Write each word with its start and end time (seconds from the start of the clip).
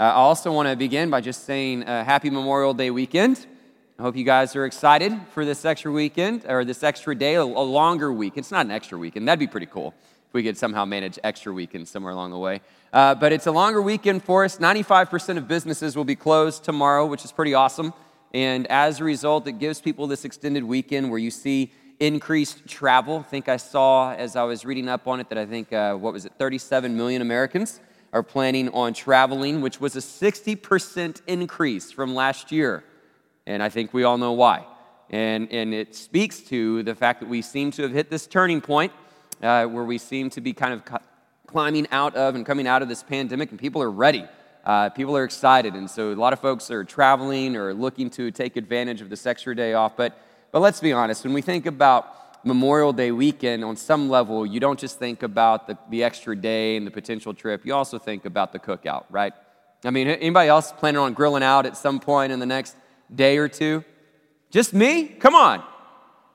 Uh, 0.00 0.04
I 0.04 0.12
also 0.12 0.50
want 0.50 0.66
to 0.66 0.76
begin 0.76 1.10
by 1.10 1.20
just 1.20 1.44
saying 1.44 1.82
uh, 1.82 2.02
Happy 2.06 2.30
Memorial 2.30 2.72
Day 2.72 2.90
weekend. 2.90 3.46
I 3.98 4.02
hope 4.02 4.16
you 4.16 4.24
guys 4.24 4.56
are 4.56 4.64
excited 4.64 5.12
for 5.34 5.44
this 5.44 5.62
extra 5.66 5.92
weekend 5.92 6.46
or 6.48 6.64
this 6.64 6.82
extra 6.82 7.14
day, 7.14 7.34
a, 7.34 7.42
a 7.42 7.44
longer 7.44 8.10
week. 8.10 8.32
It's 8.36 8.50
not 8.50 8.64
an 8.64 8.72
extra 8.72 8.96
weekend. 8.96 9.28
That'd 9.28 9.38
be 9.38 9.46
pretty 9.46 9.66
cool 9.66 9.92
if 10.26 10.32
we 10.32 10.42
could 10.42 10.56
somehow 10.56 10.86
manage 10.86 11.18
extra 11.22 11.52
weekends 11.52 11.90
somewhere 11.90 12.14
along 12.14 12.30
the 12.30 12.38
way. 12.38 12.62
Uh, 12.94 13.14
but 13.14 13.30
it's 13.30 13.46
a 13.46 13.52
longer 13.52 13.82
weekend 13.82 14.24
for 14.24 14.42
us. 14.42 14.56
95% 14.56 15.36
of 15.36 15.46
businesses 15.46 15.96
will 15.96 16.06
be 16.06 16.16
closed 16.16 16.64
tomorrow, 16.64 17.04
which 17.04 17.22
is 17.26 17.30
pretty 17.30 17.52
awesome. 17.52 17.92
And 18.32 18.66
as 18.68 19.00
a 19.00 19.04
result, 19.04 19.46
it 19.48 19.58
gives 19.58 19.82
people 19.82 20.06
this 20.06 20.24
extended 20.24 20.64
weekend 20.64 21.10
where 21.10 21.18
you 21.18 21.30
see 21.30 21.72
increased 21.98 22.66
travel. 22.66 23.18
I 23.18 23.22
think 23.24 23.50
I 23.50 23.58
saw 23.58 24.14
as 24.14 24.34
I 24.34 24.44
was 24.44 24.64
reading 24.64 24.88
up 24.88 25.06
on 25.06 25.20
it 25.20 25.28
that 25.28 25.36
I 25.36 25.44
think, 25.44 25.74
uh, 25.74 25.94
what 25.94 26.14
was 26.14 26.24
it, 26.24 26.32
37 26.38 26.96
million 26.96 27.20
Americans 27.20 27.80
are 28.12 28.22
planning 28.22 28.68
on 28.70 28.92
traveling, 28.92 29.60
which 29.60 29.80
was 29.80 29.96
a 29.96 30.00
60% 30.00 31.20
increase 31.26 31.92
from 31.92 32.14
last 32.14 32.50
year. 32.50 32.84
And 33.46 33.62
I 33.62 33.68
think 33.68 33.94
we 33.94 34.04
all 34.04 34.18
know 34.18 34.32
why. 34.32 34.66
And, 35.10 35.50
and 35.50 35.74
it 35.74 35.94
speaks 35.94 36.40
to 36.40 36.82
the 36.82 36.94
fact 36.94 37.20
that 37.20 37.28
we 37.28 37.42
seem 37.42 37.70
to 37.72 37.82
have 37.82 37.92
hit 37.92 38.10
this 38.10 38.26
turning 38.26 38.60
point 38.60 38.92
uh, 39.42 39.66
where 39.66 39.84
we 39.84 39.98
seem 39.98 40.30
to 40.30 40.40
be 40.40 40.52
kind 40.52 40.74
of 40.74 41.00
climbing 41.46 41.86
out 41.90 42.14
of 42.14 42.34
and 42.34 42.46
coming 42.46 42.66
out 42.66 42.82
of 42.82 42.88
this 42.88 43.02
pandemic, 43.02 43.50
and 43.50 43.58
people 43.58 43.82
are 43.82 43.90
ready. 43.90 44.24
Uh, 44.64 44.90
people 44.90 45.16
are 45.16 45.24
excited. 45.24 45.74
And 45.74 45.90
so 45.90 46.12
a 46.12 46.14
lot 46.14 46.32
of 46.32 46.40
folks 46.40 46.70
are 46.70 46.84
traveling 46.84 47.56
or 47.56 47.72
looking 47.74 48.10
to 48.10 48.30
take 48.30 48.56
advantage 48.56 49.00
of 49.00 49.08
this 49.08 49.26
extra 49.26 49.54
day 49.56 49.72
off. 49.74 49.96
But, 49.96 50.18
but 50.52 50.60
let's 50.60 50.80
be 50.80 50.92
honest, 50.92 51.24
when 51.24 51.32
we 51.32 51.42
think 51.42 51.66
about 51.66 52.29
Memorial 52.44 52.92
Day 52.92 53.10
weekend, 53.10 53.64
on 53.64 53.76
some 53.76 54.08
level, 54.08 54.46
you 54.46 54.60
don't 54.60 54.78
just 54.78 54.98
think 54.98 55.22
about 55.22 55.66
the, 55.66 55.76
the 55.90 56.02
extra 56.02 56.34
day 56.34 56.76
and 56.76 56.86
the 56.86 56.90
potential 56.90 57.34
trip, 57.34 57.66
you 57.66 57.74
also 57.74 57.98
think 57.98 58.24
about 58.24 58.52
the 58.52 58.58
cookout, 58.58 59.04
right? 59.10 59.32
I 59.84 59.90
mean, 59.90 60.08
anybody 60.08 60.48
else 60.48 60.72
planning 60.72 60.98
on 60.98 61.14
grilling 61.14 61.42
out 61.42 61.66
at 61.66 61.76
some 61.76 62.00
point 62.00 62.32
in 62.32 62.38
the 62.38 62.46
next 62.46 62.76
day 63.14 63.38
or 63.38 63.48
two? 63.48 63.84
Just 64.50 64.74
me? 64.74 65.04
Come 65.04 65.34
on. 65.34 65.62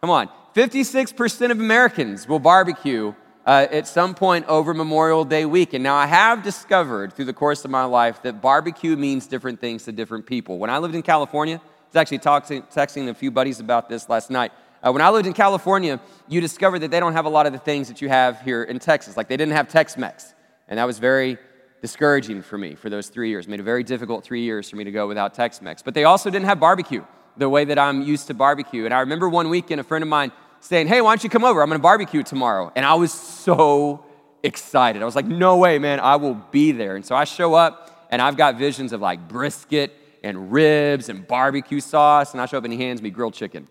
Come 0.02 0.10
on. 0.10 0.30
56% 0.56 1.52
of 1.52 1.60
Americans 1.60 2.28
will 2.28 2.40
barbecue 2.40 3.14
uh, 3.46 3.68
at 3.72 3.88
some 3.88 4.16
point 4.16 4.46
over 4.48 4.74
Memorial 4.74 5.26
Day 5.26 5.46
weekend. 5.46 5.84
Now, 5.84 5.96
I 5.96 6.08
have 6.08 6.44
discovered 6.44 7.14
through 7.14 7.26
the 7.26 7.34
course 7.34 7.66
of 7.66 7.72
my 7.72 7.84
life 7.84 8.24
that 8.24 8.42
barbecue 8.42 8.96
means 8.96 9.28
different 9.28 9.60
things 9.60 9.84
to 9.84 9.92
different 9.92 10.26
people. 10.26 10.58
When 10.58 10.70
I 10.70 10.78
lived 10.80 10.96
in 10.96 11.04
California, 11.04 11.58
I 11.58 11.88
was 11.88 11.96
actually 11.96 12.20
talking, 12.20 12.64
texting 12.64 13.10
a 13.10 13.14
few 13.14 13.32
buddies 13.32 13.60
about 13.60 13.90
this 13.90 14.10
last 14.10 14.32
night. 14.32 14.52
Uh, 14.86 14.92
when 14.92 15.02
I 15.02 15.10
lived 15.10 15.26
in 15.26 15.34
California, 15.34 16.00
you 16.28 16.42
discovered 16.42 16.80
that 16.80 16.92
they 16.92 17.00
don't 17.00 17.14
have 17.14 17.26
a 17.26 17.30
lot 17.30 17.48
of 17.48 17.54
the 17.54 17.60
things 17.60 17.88
that 17.88 18.02
you 18.02 18.10
have 18.10 18.42
here 18.42 18.62
in 18.62 18.78
Texas. 18.78 19.18
Like 19.18 19.28
they 19.28 19.38
didn't 19.38 19.54
have 19.54 19.68
Tex 19.68 19.98
Mex. 19.98 20.36
And 20.68 20.78
that 20.78 20.86
was 20.86 21.00
very 21.00 21.40
discouraging 21.82 22.44
for 22.44 22.58
me 22.58 22.76
for 22.76 22.90
those 22.90 23.08
three 23.10 23.30
years. 23.30 23.48
It 23.48 23.50
made 23.50 23.60
a 23.60 23.64
very 23.64 23.84
difficult 23.84 24.24
three 24.24 24.44
years 24.44 24.70
for 24.70 24.76
me 24.76 24.84
to 24.84 24.92
go 24.92 25.08
without 25.08 25.34
Tex 25.34 25.60
Mex. 25.60 25.82
But 25.82 25.96
they 25.96 26.04
also 26.04 26.30
didn't 26.30 26.46
have 26.46 26.60
barbecue 26.60 27.04
the 27.36 27.50
way 27.50 27.66
that 27.66 27.80
I'm 27.80 28.04
used 28.04 28.28
to 28.28 28.36
barbecue. 28.36 28.86
And 28.86 28.94
I 28.94 29.00
remember 29.00 29.28
one 29.28 29.50
weekend 29.50 29.82
a 29.82 29.84
friend 29.84 30.04
of 30.04 30.08
mine 30.08 30.32
saying, 30.60 30.88
Hey, 30.88 31.02
why 31.02 31.12
don't 31.12 31.24
you 31.24 31.32
come 31.32 31.44
over? 31.44 31.64
I'm 31.64 31.70
gonna 31.70 31.80
barbecue 31.80 32.22
tomorrow. 32.22 32.72
And 32.76 32.86
I 32.86 32.94
was 32.94 33.12
so 33.12 34.06
excited. 34.44 35.02
I 35.02 35.06
was 35.06 35.16
like, 35.16 35.26
No 35.26 35.58
way, 35.58 35.80
man, 35.80 36.00
I 36.00 36.18
will 36.18 36.36
be 36.36 36.72
there. 36.72 36.96
And 36.96 37.04
so 37.04 37.16
I 37.16 37.24
show 37.24 37.56
up 37.56 38.08
and 38.12 38.22
I've 38.22 38.38
got 38.38 38.58
visions 38.58 38.94
of 38.94 39.02
like 39.02 39.28
brisket 39.28 39.94
and 40.24 40.52
ribs 40.52 41.10
and 41.10 41.28
barbecue 41.28 41.80
sauce. 41.80 42.34
And 42.34 42.42
I 42.42 42.46
show 42.46 42.60
up 42.60 42.64
and 42.66 42.74
he 42.74 42.80
hands 42.80 43.02
me 43.02 43.10
grilled 43.10 43.34
chicken. 43.34 43.68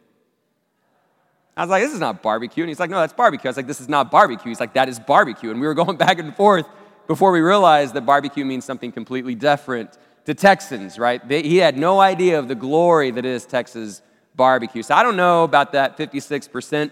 I 1.57 1.63
was 1.63 1.71
like, 1.71 1.83
this 1.83 1.93
is 1.93 2.01
not 2.01 2.23
barbecue. 2.23 2.65
And 2.65 2.69
he's 2.69 2.81
like, 2.81 2.91
no, 2.91 2.99
that's 3.01 3.13
barbecue. 3.13 3.49
I 3.49 3.51
was 3.51 3.57
like, 3.57 3.67
this 3.67 3.81
is 3.81 3.89
not 3.89 4.11
barbecue. 4.11 4.49
He's 4.49 4.61
like, 4.61 4.75
that 4.75 4.89
is 4.89 4.99
barbecue. 4.99 5.51
And 5.51 5.61
we 5.61 5.67
were 5.67 5.75
going 5.85 5.97
back 5.97 6.19
and 6.19 6.35
forth 6.35 6.67
before 7.07 7.31
we 7.33 7.41
realized 7.41 7.95
that 7.95 8.07
barbecue 8.07 8.45
means 8.45 8.65
something 8.65 8.91
completely 8.91 9.35
different 9.35 9.97
to 10.25 10.35
Texans, 10.35 10.99
right? 10.99 11.27
They, 11.27 11.43
he 11.43 11.59
had 11.59 11.77
no 11.77 12.01
idea 12.01 12.39
of 12.39 12.49
the 12.49 12.55
glory 12.55 13.11
that 13.11 13.25
is 13.25 13.45
Texas 13.45 14.03
barbecue. 14.35 14.83
So 14.83 14.95
I 14.95 15.03
don't 15.03 15.17
know 15.17 15.45
about 15.45 15.73
that 15.73 15.97
56%, 15.97 16.91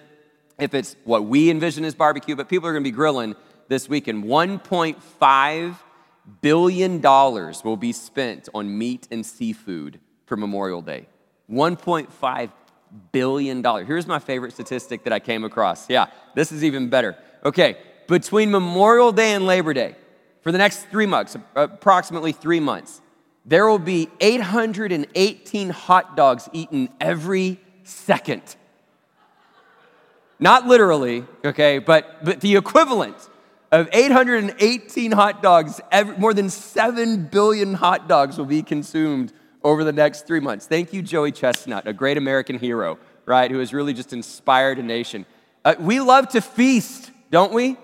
if 0.58 0.74
it's 0.74 0.97
what 1.04 1.25
we 1.25 1.50
envision 1.50 1.84
as 1.84 1.94
barbecue, 1.94 2.37
but 2.37 2.48
people 2.48 2.69
are 2.69 2.72
going 2.72 2.84
to 2.84 2.88
be 2.88 2.94
grilling 2.94 3.34
this 3.69 3.88
weekend. 3.88 4.25
$1.5 4.25 5.76
billion 6.41 7.00
will 7.00 7.76
be 7.76 7.92
spent 7.92 8.48
on 8.54 8.78
meat 8.78 9.08
and 9.10 9.25
seafood 9.25 9.98
for 10.26 10.37
Memorial 10.37 10.82
Day. 10.82 11.08
1.5 11.50 12.50
billion 13.12 13.62
dollars. 13.62 13.86
Here's 13.86 14.06
my 14.06 14.19
favorite 14.19 14.53
statistic 14.53 15.04
that 15.04 15.12
I 15.12 15.19
came 15.19 15.44
across. 15.44 15.88
Yeah, 15.88 16.06
this 16.34 16.53
is 16.53 16.64
even 16.64 16.88
better. 16.88 17.16
Okay, 17.44 17.76
between 18.06 18.50
Memorial 18.50 19.12
Day 19.12 19.32
and 19.32 19.47
Labor 19.47 19.72
Day, 19.72 19.97
for 20.42 20.53
the 20.53 20.58
next 20.58 20.86
three 20.91 21.06
months, 21.06 21.36
approximately 21.54 22.32
three 22.32 22.60
months, 22.60 23.00
there 23.44 23.66
will 23.66 23.78
be 23.78 24.08
818 24.20 25.70
hot 25.70 26.16
dogs 26.16 26.48
eaten 26.52 26.88
every 27.00 27.58
second. 27.84 28.42
Not 30.38 30.66
literally, 30.66 31.25
okay, 31.44 31.78
but, 31.78 32.25
but 32.25 32.41
the 32.41 32.56
equivalent 32.56 33.16
of 33.70 33.88
818 33.92 35.12
hot 35.12 35.42
dogs, 35.42 35.81
every, 35.91 36.16
more 36.19 36.34
than 36.34 36.50
7 36.50 37.26
billion 37.26 37.75
hot 37.75 38.08
dogs 38.08 38.36
will 38.36 38.44
be 38.44 38.62
consumed 38.62 39.32
over 39.65 39.84
the 39.84 39.93
next 39.93 40.27
three 40.27 40.41
months. 40.41 40.67
Thank 40.67 40.93
you, 40.93 41.03
Joey 41.03 41.33
Chestnut, 41.33 41.87
a 41.87 41.93
great 41.93 42.17
American 42.17 42.59
hero, 42.59 42.99
right, 43.27 43.50
who 43.50 43.59
has 43.59 43.73
really 43.73 43.93
just 43.93 44.12
inspired 44.12 44.78
a 44.78 44.83
nation. 44.83 45.27
Uh, 45.65 45.75
we 45.78 46.00
love 46.00 46.28
to 46.31 46.41
feast, 46.41 47.11
don't 47.31 47.53
we? 47.53 47.77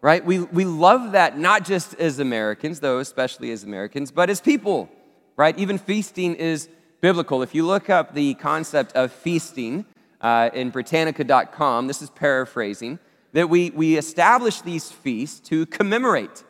Right? 0.00 0.24
We, 0.24 0.40
we 0.40 0.64
love 0.64 1.12
that 1.12 1.38
not 1.38 1.64
just 1.64 1.94
as 1.94 2.18
Americans, 2.18 2.80
though, 2.80 2.98
especially 2.98 3.52
as 3.52 3.62
Americans, 3.62 4.10
but 4.10 4.30
as 4.30 4.40
people, 4.40 4.90
right? 5.36 5.56
Even 5.58 5.78
feasting 5.78 6.34
is 6.34 6.68
biblical. 7.00 7.42
If 7.42 7.54
you 7.54 7.64
look 7.64 7.88
up 7.88 8.14
the 8.14 8.34
concept 8.34 8.92
of 8.92 9.12
feasting 9.12 9.84
uh, 10.20 10.50
in 10.52 10.70
Britannica.com, 10.70 11.86
this 11.86 12.02
is 12.02 12.10
paraphrasing, 12.10 12.98
that 13.32 13.48
we, 13.48 13.70
we 13.70 13.96
establish 13.96 14.60
these 14.60 14.90
feasts 14.90 15.40
to 15.48 15.66
commemorate 15.66 16.44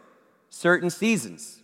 certain 0.49 0.91
seasons 0.91 1.62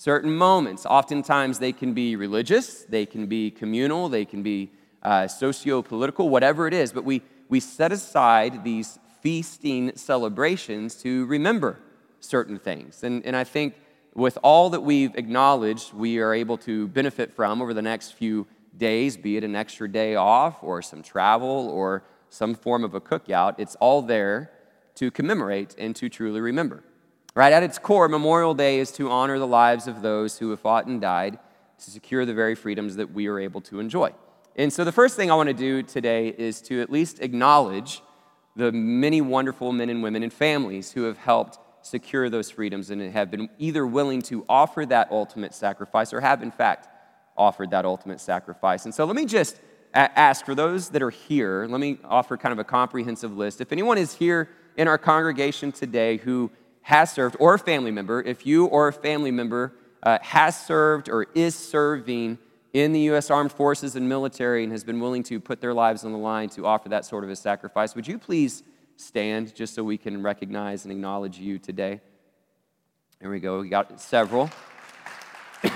certain 0.00 0.34
moments. 0.34 0.86
Oftentimes, 0.86 1.58
they 1.58 1.72
can 1.72 1.92
be 1.92 2.16
religious, 2.16 2.84
they 2.84 3.04
can 3.04 3.26
be 3.26 3.50
communal, 3.50 4.08
they 4.08 4.24
can 4.24 4.42
be 4.42 4.70
uh, 5.02 5.28
socio 5.28 5.82
political, 5.82 6.30
whatever 6.30 6.66
it 6.66 6.72
is. 6.72 6.90
But 6.90 7.04
we, 7.04 7.20
we 7.50 7.60
set 7.60 7.92
aside 7.92 8.64
these 8.64 8.98
feasting 9.20 9.92
celebrations 9.96 10.94
to 11.02 11.26
remember 11.26 11.78
certain 12.18 12.58
things. 12.58 13.04
And, 13.04 13.26
and 13.26 13.36
I 13.36 13.44
think 13.44 13.74
with 14.14 14.38
all 14.42 14.70
that 14.70 14.80
we've 14.80 15.14
acknowledged, 15.16 15.92
we 15.92 16.18
are 16.18 16.32
able 16.32 16.56
to 16.58 16.88
benefit 16.88 17.34
from 17.34 17.60
over 17.60 17.74
the 17.74 17.82
next 17.82 18.12
few 18.12 18.46
days, 18.74 19.18
be 19.18 19.36
it 19.36 19.44
an 19.44 19.54
extra 19.54 19.86
day 19.86 20.14
off 20.14 20.62
or 20.62 20.80
some 20.80 21.02
travel 21.02 21.68
or 21.68 22.04
some 22.30 22.54
form 22.54 22.84
of 22.84 22.94
a 22.94 23.02
cookout, 23.02 23.56
it's 23.58 23.74
all 23.76 24.00
there 24.00 24.50
to 24.94 25.10
commemorate 25.10 25.74
and 25.76 25.94
to 25.96 26.08
truly 26.08 26.40
remember. 26.40 26.84
Right? 27.34 27.52
At 27.52 27.62
its 27.62 27.78
core, 27.78 28.08
Memorial 28.08 28.54
Day 28.54 28.80
is 28.80 28.90
to 28.92 29.08
honor 29.08 29.38
the 29.38 29.46
lives 29.46 29.86
of 29.86 30.02
those 30.02 30.38
who 30.38 30.50
have 30.50 30.60
fought 30.60 30.86
and 30.86 31.00
died 31.00 31.38
to 31.78 31.90
secure 31.90 32.26
the 32.26 32.34
very 32.34 32.54
freedoms 32.56 32.96
that 32.96 33.12
we 33.12 33.28
are 33.28 33.38
able 33.38 33.60
to 33.62 33.78
enjoy. 33.78 34.12
And 34.56 34.72
so, 34.72 34.84
the 34.84 34.92
first 34.92 35.16
thing 35.16 35.30
I 35.30 35.34
want 35.34 35.46
to 35.46 35.54
do 35.54 35.82
today 35.82 36.34
is 36.36 36.60
to 36.62 36.80
at 36.82 36.90
least 36.90 37.20
acknowledge 37.20 38.02
the 38.56 38.72
many 38.72 39.20
wonderful 39.20 39.72
men 39.72 39.88
and 39.90 40.02
women 40.02 40.24
and 40.24 40.32
families 40.32 40.90
who 40.90 41.04
have 41.04 41.18
helped 41.18 41.58
secure 41.82 42.28
those 42.28 42.50
freedoms 42.50 42.90
and 42.90 43.00
have 43.12 43.30
been 43.30 43.48
either 43.58 43.86
willing 43.86 44.20
to 44.22 44.44
offer 44.48 44.84
that 44.86 45.10
ultimate 45.12 45.54
sacrifice 45.54 46.12
or 46.12 46.20
have, 46.20 46.42
in 46.42 46.50
fact, 46.50 46.88
offered 47.36 47.70
that 47.70 47.84
ultimate 47.84 48.20
sacrifice. 48.20 48.84
And 48.84 48.94
so, 48.94 49.04
let 49.04 49.14
me 49.14 49.24
just 49.24 49.60
ask 49.94 50.44
for 50.44 50.56
those 50.56 50.88
that 50.90 51.00
are 51.00 51.10
here, 51.10 51.66
let 51.68 51.80
me 51.80 51.98
offer 52.04 52.36
kind 52.36 52.52
of 52.52 52.58
a 52.58 52.64
comprehensive 52.64 53.36
list. 53.36 53.60
If 53.60 53.70
anyone 53.70 53.98
is 53.98 54.14
here 54.14 54.48
in 54.76 54.88
our 54.88 54.98
congregation 54.98 55.72
today 55.72 56.16
who 56.18 56.50
has 56.82 57.12
served, 57.12 57.36
or 57.38 57.54
a 57.54 57.58
family 57.58 57.90
member, 57.90 58.20
if 58.22 58.46
you 58.46 58.66
or 58.66 58.88
a 58.88 58.92
family 58.92 59.30
member 59.30 59.72
uh, 60.02 60.18
has 60.22 60.58
served 60.58 61.08
or 61.08 61.26
is 61.34 61.54
serving 61.54 62.38
in 62.72 62.92
the 62.92 63.00
U.S. 63.00 63.30
Armed 63.30 63.52
Forces 63.52 63.96
and 63.96 64.08
military 64.08 64.62
and 64.62 64.72
has 64.72 64.84
been 64.84 65.00
willing 65.00 65.22
to 65.24 65.40
put 65.40 65.60
their 65.60 65.74
lives 65.74 66.04
on 66.04 66.12
the 66.12 66.18
line 66.18 66.48
to 66.50 66.66
offer 66.66 66.88
that 66.88 67.04
sort 67.04 67.24
of 67.24 67.30
a 67.30 67.36
sacrifice, 67.36 67.94
would 67.94 68.06
you 68.06 68.18
please 68.18 68.62
stand 68.96 69.54
just 69.54 69.74
so 69.74 69.82
we 69.82 69.98
can 69.98 70.22
recognize 70.22 70.84
and 70.84 70.92
acknowledge 70.92 71.38
you 71.38 71.58
today? 71.58 72.00
There 73.20 73.30
we 73.30 73.40
go. 73.40 73.60
We 73.60 73.68
got 73.68 74.00
several. 74.00 74.50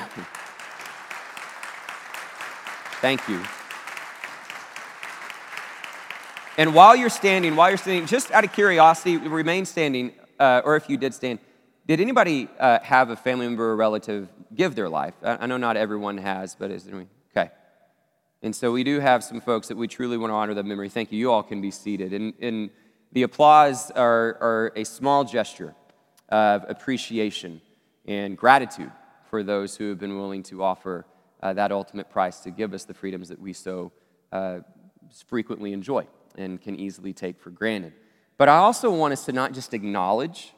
Thank 3.01 3.29
you. 3.29 3.43
And 6.56 6.73
while 6.75 6.95
you're 6.95 7.11
standing, 7.11 7.56
while 7.56 7.69
you're 7.69 7.77
standing, 7.77 8.06
just 8.06 8.31
out 8.31 8.45
of 8.45 8.53
curiosity, 8.53 9.17
remain 9.17 9.67
standing 9.67 10.12
uh, 10.44 10.62
or 10.64 10.76
if 10.76 10.88
you 10.91 10.96
did 10.96 11.14
stand, 11.14 11.38
did 11.87 12.00
anybody 12.00 12.49
uh, 12.58 12.79
have 12.81 13.11
a 13.11 13.17
family 13.17 13.46
member 13.46 13.70
or 13.70 13.76
relative 13.76 14.29
give 14.55 14.75
their 14.75 14.88
life? 14.88 15.14
I, 15.23 15.38
I 15.43 15.46
know 15.46 15.56
not 15.56 15.76
everyone 15.76 16.19
has, 16.19 16.55
but 16.55 16.70
is 16.70 16.85
there 16.85 17.06
okay? 17.37 17.50
And 18.43 18.55
so 18.55 18.73
we 18.73 18.85
do 18.85 19.00
have 19.00 19.25
some 19.25 19.41
folks 19.41 19.69
that 19.69 19.76
we 19.76 19.88
truly 19.88 20.17
want 20.19 20.31
to 20.31 20.35
honor 20.35 20.55
the 20.55 20.62
memory. 20.62 20.91
Thank 20.91 21.12
you. 21.12 21.19
You 21.19 21.32
all 21.32 21.43
can 21.43 21.61
be 21.61 21.70
seated. 21.70 22.12
And, 22.12 22.35
and 22.41 22.70
the 23.12 23.23
applause 23.23 23.91
are, 23.93 24.37
are 24.41 24.73
a 24.76 24.85
small 24.85 25.25
gesture 25.25 25.75
of 26.29 26.64
appreciation 26.69 27.61
and 28.06 28.37
gratitude 28.37 28.93
for 29.31 29.43
those 29.43 29.76
who 29.76 29.88
have 29.88 29.99
been 29.99 30.17
willing 30.19 30.43
to 30.44 30.62
offer 30.62 31.06
uh, 31.43 31.52
that 31.55 31.73
ultimate 31.73 32.11
price 32.11 32.41
to 32.41 32.50
give 32.50 32.75
us 32.75 32.85
the 32.85 32.94
freedoms 32.94 33.29
that 33.29 33.41
we 33.41 33.52
so 33.52 33.93
uh, 34.32 34.58
frequently 35.26 35.73
enjoy 35.73 36.06
and 36.37 36.61
can 36.61 36.79
easily 36.79 37.12
take 37.12 37.41
for 37.41 37.50
granted. 37.50 37.93
But 38.37 38.49
I 38.49 38.57
also 38.57 38.91
want 38.91 39.13
us 39.13 39.25
to 39.27 39.33
not 39.33 39.53
just 39.53 39.75
acknowledge 39.75 40.53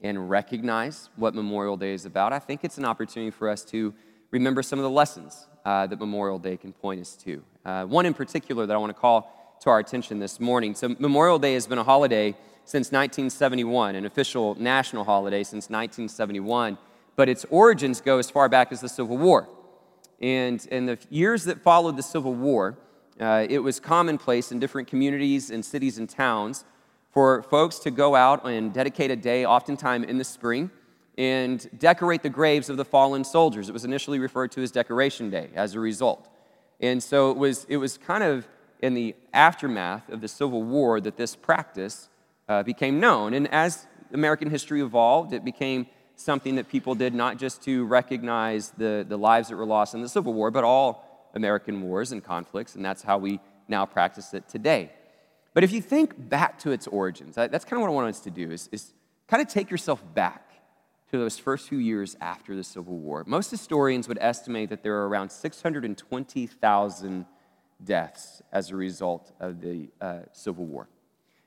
and 0.00 0.30
recognize 0.30 1.10
what 1.16 1.34
Memorial 1.34 1.76
Day 1.76 1.92
is 1.92 2.04
about. 2.04 2.32
I 2.32 2.38
think 2.38 2.62
it's 2.62 2.78
an 2.78 2.84
opportunity 2.84 3.30
for 3.30 3.48
us 3.48 3.64
to 3.66 3.94
remember 4.30 4.62
some 4.62 4.78
of 4.78 4.84
the 4.84 4.90
lessons 4.90 5.48
uh, 5.64 5.86
that 5.88 5.98
Memorial 5.98 6.38
Day 6.38 6.56
can 6.56 6.72
point 6.72 7.00
us 7.00 7.16
to. 7.16 7.42
Uh, 7.64 7.84
one 7.84 8.06
in 8.06 8.14
particular 8.14 8.66
that 8.66 8.74
I 8.74 8.76
want 8.76 8.90
to 8.90 9.00
call 9.00 9.32
to 9.62 9.70
our 9.70 9.78
attention 9.78 10.20
this 10.20 10.38
morning. 10.38 10.74
So, 10.74 10.94
Memorial 10.98 11.38
Day 11.38 11.54
has 11.54 11.66
been 11.66 11.78
a 11.78 11.84
holiday 11.84 12.36
since 12.64 12.92
1971, 12.92 13.96
an 13.96 14.06
official 14.06 14.54
national 14.56 15.04
holiday 15.04 15.42
since 15.42 15.64
1971, 15.64 16.78
but 17.16 17.28
its 17.28 17.44
origins 17.50 18.00
go 18.00 18.18
as 18.18 18.30
far 18.30 18.48
back 18.48 18.70
as 18.70 18.80
the 18.80 18.88
Civil 18.88 19.16
War. 19.16 19.48
And 20.20 20.64
in 20.66 20.86
the 20.86 20.98
years 21.10 21.44
that 21.44 21.62
followed 21.62 21.96
the 21.96 22.02
Civil 22.02 22.34
War, 22.34 22.78
uh, 23.20 23.46
it 23.48 23.60
was 23.60 23.80
commonplace 23.80 24.52
in 24.52 24.60
different 24.60 24.88
communities 24.88 25.50
and 25.50 25.64
cities 25.64 25.98
and 25.98 26.08
towns 26.08 26.64
for 27.16 27.42
folks 27.44 27.78
to 27.78 27.90
go 27.90 28.14
out 28.14 28.44
and 28.46 28.74
dedicate 28.74 29.10
a 29.10 29.16
day, 29.16 29.46
oftentimes 29.46 30.06
in 30.06 30.18
the 30.18 30.24
spring, 30.24 30.70
and 31.16 31.66
decorate 31.78 32.22
the 32.22 32.28
graves 32.28 32.68
of 32.68 32.76
the 32.76 32.84
fallen 32.84 33.24
soldiers. 33.24 33.70
It 33.70 33.72
was 33.72 33.86
initially 33.86 34.18
referred 34.18 34.52
to 34.52 34.62
as 34.62 34.70
Decoration 34.70 35.30
Day 35.30 35.48
as 35.54 35.74
a 35.74 35.80
result. 35.80 36.28
And 36.78 37.02
so 37.02 37.30
it 37.30 37.38
was, 37.38 37.64
it 37.70 37.78
was 37.78 37.96
kind 37.96 38.22
of 38.22 38.46
in 38.82 38.92
the 38.92 39.14
aftermath 39.32 40.10
of 40.10 40.20
the 40.20 40.28
Civil 40.28 40.62
War 40.62 41.00
that 41.00 41.16
this 41.16 41.34
practice 41.34 42.10
uh, 42.50 42.62
became 42.64 43.00
known. 43.00 43.32
And 43.32 43.48
as 43.48 43.86
American 44.12 44.50
history 44.50 44.82
evolved, 44.82 45.32
it 45.32 45.42
became 45.42 45.86
something 46.16 46.56
that 46.56 46.68
people 46.68 46.94
did 46.94 47.14
not 47.14 47.38
just 47.38 47.62
to 47.62 47.86
recognize 47.86 48.72
the, 48.76 49.06
the 49.08 49.16
lives 49.16 49.48
that 49.48 49.56
were 49.56 49.64
lost 49.64 49.94
in 49.94 50.02
the 50.02 50.08
Civil 50.10 50.34
War, 50.34 50.50
but 50.50 50.64
all 50.64 51.30
American 51.34 51.80
wars 51.80 52.12
and 52.12 52.22
conflicts, 52.22 52.74
and 52.74 52.84
that's 52.84 53.02
how 53.02 53.16
we 53.16 53.40
now 53.68 53.86
practice 53.86 54.34
it 54.34 54.46
today. 54.50 54.90
But 55.56 55.64
if 55.64 55.72
you 55.72 55.80
think 55.80 56.28
back 56.28 56.58
to 56.58 56.70
its 56.70 56.86
origins, 56.86 57.36
that's 57.36 57.64
kind 57.64 57.78
of 57.78 57.80
what 57.80 57.88
I 57.88 57.94
want 57.94 58.08
us 58.08 58.20
to 58.20 58.30
do, 58.30 58.50
is, 58.50 58.68
is 58.72 58.92
kind 59.26 59.40
of 59.42 59.48
take 59.48 59.70
yourself 59.70 60.04
back 60.12 60.52
to 61.10 61.16
those 61.16 61.38
first 61.38 61.70
few 61.70 61.78
years 61.78 62.14
after 62.20 62.54
the 62.54 62.62
Civil 62.62 62.98
War. 62.98 63.24
Most 63.26 63.50
historians 63.50 64.06
would 64.06 64.18
estimate 64.20 64.68
that 64.68 64.82
there 64.82 64.94
are 64.96 65.08
around 65.08 65.32
620,000 65.32 67.26
deaths 67.82 68.42
as 68.52 68.70
a 68.70 68.76
result 68.76 69.32
of 69.40 69.62
the 69.62 69.88
uh, 69.98 70.18
Civil 70.32 70.66
War. 70.66 70.90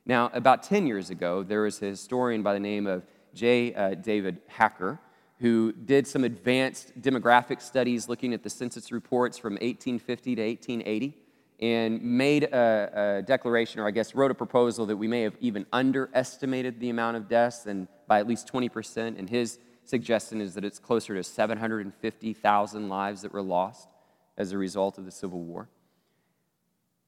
Now, 0.07 0.31
about 0.33 0.63
10 0.63 0.87
years 0.87 1.11
ago, 1.11 1.43
there 1.43 1.61
was 1.61 1.79
a 1.83 1.85
historian 1.85 2.41
by 2.41 2.53
the 2.53 2.59
name 2.59 2.87
of 2.87 3.05
J. 3.35 3.75
Uh, 3.75 3.93
David 3.93 4.41
Hacker 4.47 4.97
who 5.39 5.71
did 5.71 6.07
some 6.07 6.23
advanced 6.23 6.99
demographic 6.99 7.61
studies 7.61 8.09
looking 8.09 8.33
at 8.33 8.41
the 8.41 8.49
census 8.49 8.91
reports 8.91 9.37
from 9.37 9.53
1850 9.53 10.35
to 10.35 10.41
1880 10.41 11.15
and 11.59 12.01
made 12.01 12.45
a, 12.45 13.17
a, 13.17 13.21
declaration, 13.21 13.81
or 13.81 13.87
I 13.87 13.91
guess 13.91 14.15
wrote 14.15 14.31
a 14.31 14.35
proposal 14.35 14.85
that 14.85 14.95
we 14.95 15.07
may 15.07 15.23
have 15.23 15.35
even 15.41 15.65
underestimated 15.73 16.79
the 16.79 16.89
amount 16.89 17.17
of 17.17 17.27
deaths 17.27 17.65
and 17.65 17.87
by 18.07 18.19
at 18.19 18.27
least 18.27 18.51
20%. 18.51 19.19
And 19.19 19.29
his 19.29 19.59
suggestion 19.83 20.39
is 20.39 20.53
that 20.53 20.63
it's 20.63 20.79
closer 20.79 21.15
to 21.15 21.23
750,000 21.23 22.89
lives 22.89 23.21
that 23.23 23.33
were 23.33 23.41
lost 23.41 23.89
as 24.37 24.53
a 24.53 24.57
result 24.57 24.97
of 24.97 25.05
the 25.05 25.11
Civil 25.11 25.41
War. 25.41 25.67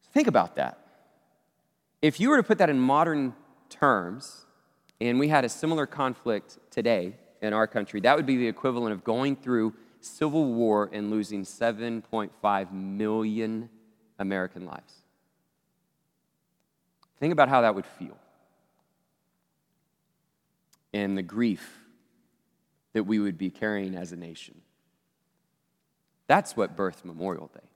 So 0.01 0.09
think 0.11 0.27
about 0.27 0.55
that. 0.55 0.79
If 2.01 2.19
you 2.19 2.29
were 2.29 2.37
to 2.37 2.43
put 2.43 2.57
that 2.57 2.69
in 2.69 2.79
modern 2.79 3.33
terms, 3.69 4.45
and 4.99 5.17
we 5.17 5.29
had 5.29 5.45
a 5.45 5.49
similar 5.49 5.85
conflict 5.85 6.57
today 6.69 7.15
in 7.41 7.53
our 7.53 7.67
country, 7.67 8.01
that 8.01 8.17
would 8.17 8.25
be 8.25 8.37
the 8.37 8.47
equivalent 8.47 8.91
of 8.91 9.03
going 9.03 9.37
through 9.37 9.73
civil 10.01 10.53
war 10.53 10.89
and 10.91 11.09
losing 11.09 11.43
7.5 11.43 12.71
million 12.71 13.69
American 14.21 14.65
lives. 14.65 14.93
Think 17.19 17.33
about 17.33 17.49
how 17.49 17.61
that 17.61 17.75
would 17.75 17.85
feel 17.85 18.17
and 20.93 21.17
the 21.17 21.21
grief 21.21 21.79
that 22.93 23.03
we 23.03 23.19
would 23.19 23.37
be 23.37 23.49
carrying 23.49 23.95
as 23.95 24.11
a 24.11 24.15
nation. 24.15 24.61
That's 26.27 26.55
what 26.55 26.75
birthed 26.75 27.05
Memorial 27.05 27.49
Day, 27.53 27.67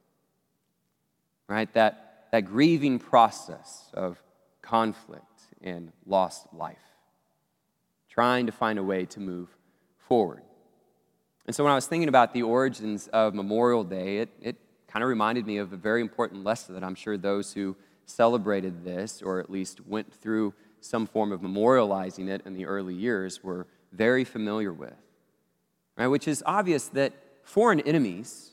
right? 1.47 1.71
That 1.73 2.27
that 2.31 2.41
grieving 2.41 2.99
process 2.99 3.89
of 3.93 4.21
conflict 4.61 5.23
and 5.61 5.91
lost 6.05 6.47
life, 6.51 6.77
trying 8.09 8.45
to 8.47 8.51
find 8.51 8.77
a 8.77 8.83
way 8.83 9.05
to 9.05 9.19
move 9.19 9.47
forward. 9.97 10.41
And 11.45 11.55
so 11.55 11.63
when 11.63 11.71
I 11.71 11.75
was 11.75 11.87
thinking 11.87 12.09
about 12.09 12.33
the 12.33 12.43
origins 12.43 13.07
of 13.07 13.33
Memorial 13.35 13.83
Day, 13.83 14.17
it, 14.17 14.29
it 14.41 14.55
kind 14.95 15.03
of 15.03 15.09
reminded 15.09 15.45
me 15.45 15.57
of 15.57 15.73
a 15.73 15.75
very 15.75 15.99
important 15.99 16.45
lesson 16.45 16.73
that 16.73 16.81
I'm 16.81 16.95
sure 16.95 17.17
those 17.17 17.51
who 17.51 17.75
celebrated 18.05 18.85
this, 18.85 19.21
or 19.21 19.41
at 19.41 19.49
least 19.49 19.85
went 19.85 20.13
through 20.13 20.53
some 20.79 21.05
form 21.05 21.33
of 21.33 21.41
memorializing 21.41 22.29
it 22.29 22.41
in 22.45 22.53
the 22.53 22.65
early 22.65 22.93
years, 22.93 23.43
were 23.43 23.67
very 23.91 24.23
familiar 24.23 24.71
with. 24.71 24.95
Right? 25.97 26.07
Which 26.07 26.29
is 26.29 26.41
obvious 26.45 26.87
that 26.89 27.11
foreign 27.43 27.81
enemies 27.81 28.51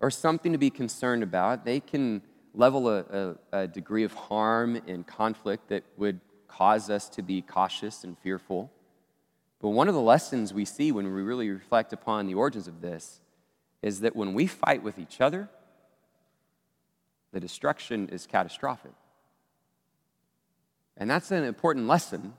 are 0.00 0.10
something 0.10 0.52
to 0.52 0.56
be 0.56 0.70
concerned 0.70 1.22
about. 1.22 1.66
They 1.66 1.80
can 1.80 2.22
level 2.54 2.88
a, 2.88 3.00
a, 3.00 3.36
a 3.52 3.68
degree 3.68 4.04
of 4.04 4.14
harm 4.14 4.80
and 4.88 5.06
conflict 5.06 5.68
that 5.68 5.84
would 5.98 6.20
cause 6.48 6.88
us 6.88 7.10
to 7.10 7.22
be 7.22 7.42
cautious 7.42 8.02
and 8.02 8.16
fearful. 8.16 8.70
But 9.60 9.68
one 9.68 9.88
of 9.88 9.94
the 9.94 10.00
lessons 10.00 10.54
we 10.54 10.64
see 10.64 10.90
when 10.90 11.04
we 11.04 11.20
really 11.20 11.50
reflect 11.50 11.92
upon 11.92 12.26
the 12.26 12.32
origins 12.32 12.66
of 12.66 12.80
this 12.80 13.20
is 13.82 14.00
that 14.00 14.16
when 14.16 14.32
we 14.32 14.46
fight 14.46 14.82
with 14.82 14.98
each 14.98 15.20
other, 15.20 15.50
the 17.32 17.40
destruction 17.40 18.08
is 18.08 18.26
catastrophic. 18.26 18.92
And 20.96 21.10
that's 21.10 21.30
an 21.30 21.44
important 21.44 21.86
lesson, 21.86 22.34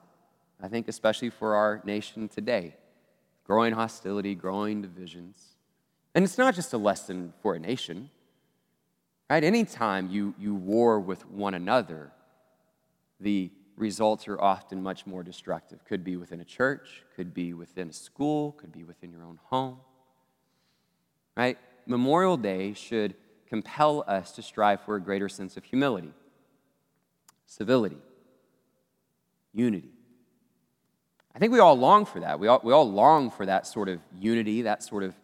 I 0.61 0.67
think, 0.67 0.87
especially 0.87 1.29
for 1.29 1.55
our 1.55 1.81
nation 1.85 2.27
today 2.27 2.75
growing 3.45 3.73
hostility, 3.73 4.35
growing 4.35 4.81
divisions. 4.81 5.55
And 6.13 6.25
it's 6.25 6.37
not 6.37 6.53
just 6.53 6.73
a 6.73 6.77
lesson 6.77 7.31
for 7.41 7.55
a 7.55 7.59
nation, 7.59 8.09
Right? 9.29 9.43
Anytime 9.43 10.09
you, 10.09 10.33
you 10.39 10.55
war 10.55 10.99
with 10.99 11.27
one 11.29 11.53
another, 11.53 12.11
the 13.19 13.51
results 13.75 14.27
are 14.27 14.39
often 14.39 14.81
much 14.81 15.05
more 15.05 15.21
destructive. 15.21 15.83
Could 15.83 16.03
be 16.03 16.15
within 16.15 16.39
a 16.39 16.45
church, 16.45 17.03
could 17.15 17.33
be 17.33 17.53
within 17.53 17.89
a 17.89 17.93
school, 17.93 18.53
could 18.53 18.71
be 18.71 18.83
within 18.83 19.11
your 19.11 19.23
own 19.23 19.39
home. 19.43 19.79
Right? 21.35 21.57
Memorial 21.85 22.37
Day 22.37 22.73
should 22.73 23.15
compel 23.47 24.03
us 24.07 24.31
to 24.33 24.41
strive 24.41 24.81
for 24.81 24.95
a 24.95 25.01
greater 25.01 25.29
sense 25.29 25.57
of 25.57 25.63
humility, 25.63 26.13
civility, 27.45 27.97
unity. 29.53 29.89
I 31.35 31.39
think 31.39 31.53
we 31.53 31.59
all 31.59 31.77
long 31.77 32.05
for 32.05 32.19
that. 32.21 32.39
We 32.39 32.47
all, 32.47 32.61
we 32.63 32.73
all 32.73 32.89
long 32.89 33.29
for 33.29 33.45
that 33.45 33.67
sort 33.67 33.89
of 33.89 33.99
unity, 34.19 34.63
that 34.63 34.81
sort 34.83 35.03
of 35.03 35.15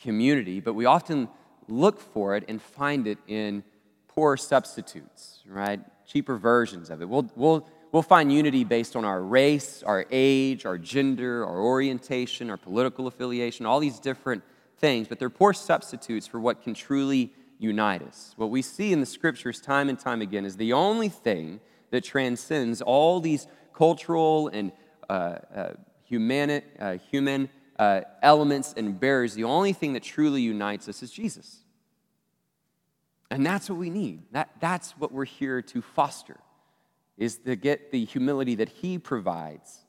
community, 0.00 0.60
but 0.60 0.74
we 0.74 0.84
often 0.84 1.28
look 1.68 2.00
for 2.00 2.36
it 2.36 2.44
and 2.48 2.60
find 2.60 3.06
it 3.06 3.18
in 3.26 3.64
poor 4.08 4.36
substitutes, 4.36 5.40
right? 5.46 5.80
Cheaper 6.06 6.36
versions 6.36 6.90
of 6.90 7.00
it. 7.00 7.08
We'll, 7.08 7.30
we'll, 7.34 7.66
we'll 7.92 8.02
find 8.02 8.32
unity 8.32 8.64
based 8.64 8.94
on 8.94 9.04
our 9.04 9.22
race, 9.22 9.82
our 9.82 10.04
age, 10.10 10.66
our 10.66 10.76
gender, 10.76 11.44
our 11.46 11.60
orientation, 11.60 12.50
our 12.50 12.56
political 12.58 13.06
affiliation, 13.06 13.66
all 13.66 13.80
these 13.80 13.98
different 13.98 14.42
things, 14.76 15.08
but 15.08 15.18
they're 15.18 15.30
poor 15.30 15.54
substitutes 15.54 16.26
for 16.26 16.38
what 16.38 16.62
can 16.62 16.74
truly 16.74 17.32
unite 17.58 18.02
us. 18.02 18.34
What 18.36 18.50
we 18.50 18.62
see 18.62 18.92
in 18.92 19.00
the 19.00 19.06
scriptures 19.06 19.60
time 19.60 19.88
and 19.88 19.98
time 19.98 20.22
again 20.22 20.44
is 20.44 20.56
the 20.56 20.72
only 20.72 21.08
thing 21.08 21.60
that 21.90 22.04
transcends 22.04 22.82
all 22.82 23.20
these 23.20 23.46
cultural 23.72 24.48
and 24.48 24.72
uh, 25.08 25.12
uh, 25.12 25.72
uh, 26.78 26.98
human 27.10 27.48
uh, 27.78 28.00
elements 28.22 28.74
and 28.76 28.98
barriers, 28.98 29.34
the 29.34 29.44
only 29.44 29.72
thing 29.72 29.92
that 29.94 30.02
truly 30.02 30.42
unites 30.42 30.88
us 30.88 31.02
is 31.02 31.10
Jesus. 31.10 31.58
And 33.30 33.44
that's 33.44 33.68
what 33.68 33.78
we 33.78 33.90
need. 33.90 34.22
That, 34.32 34.50
that's 34.60 34.92
what 34.92 35.10
we're 35.12 35.24
here 35.24 35.60
to 35.62 35.82
foster, 35.82 36.38
is 37.16 37.38
to 37.38 37.56
get 37.56 37.90
the 37.90 38.04
humility 38.04 38.54
that 38.56 38.68
he 38.68 38.98
provides, 38.98 39.80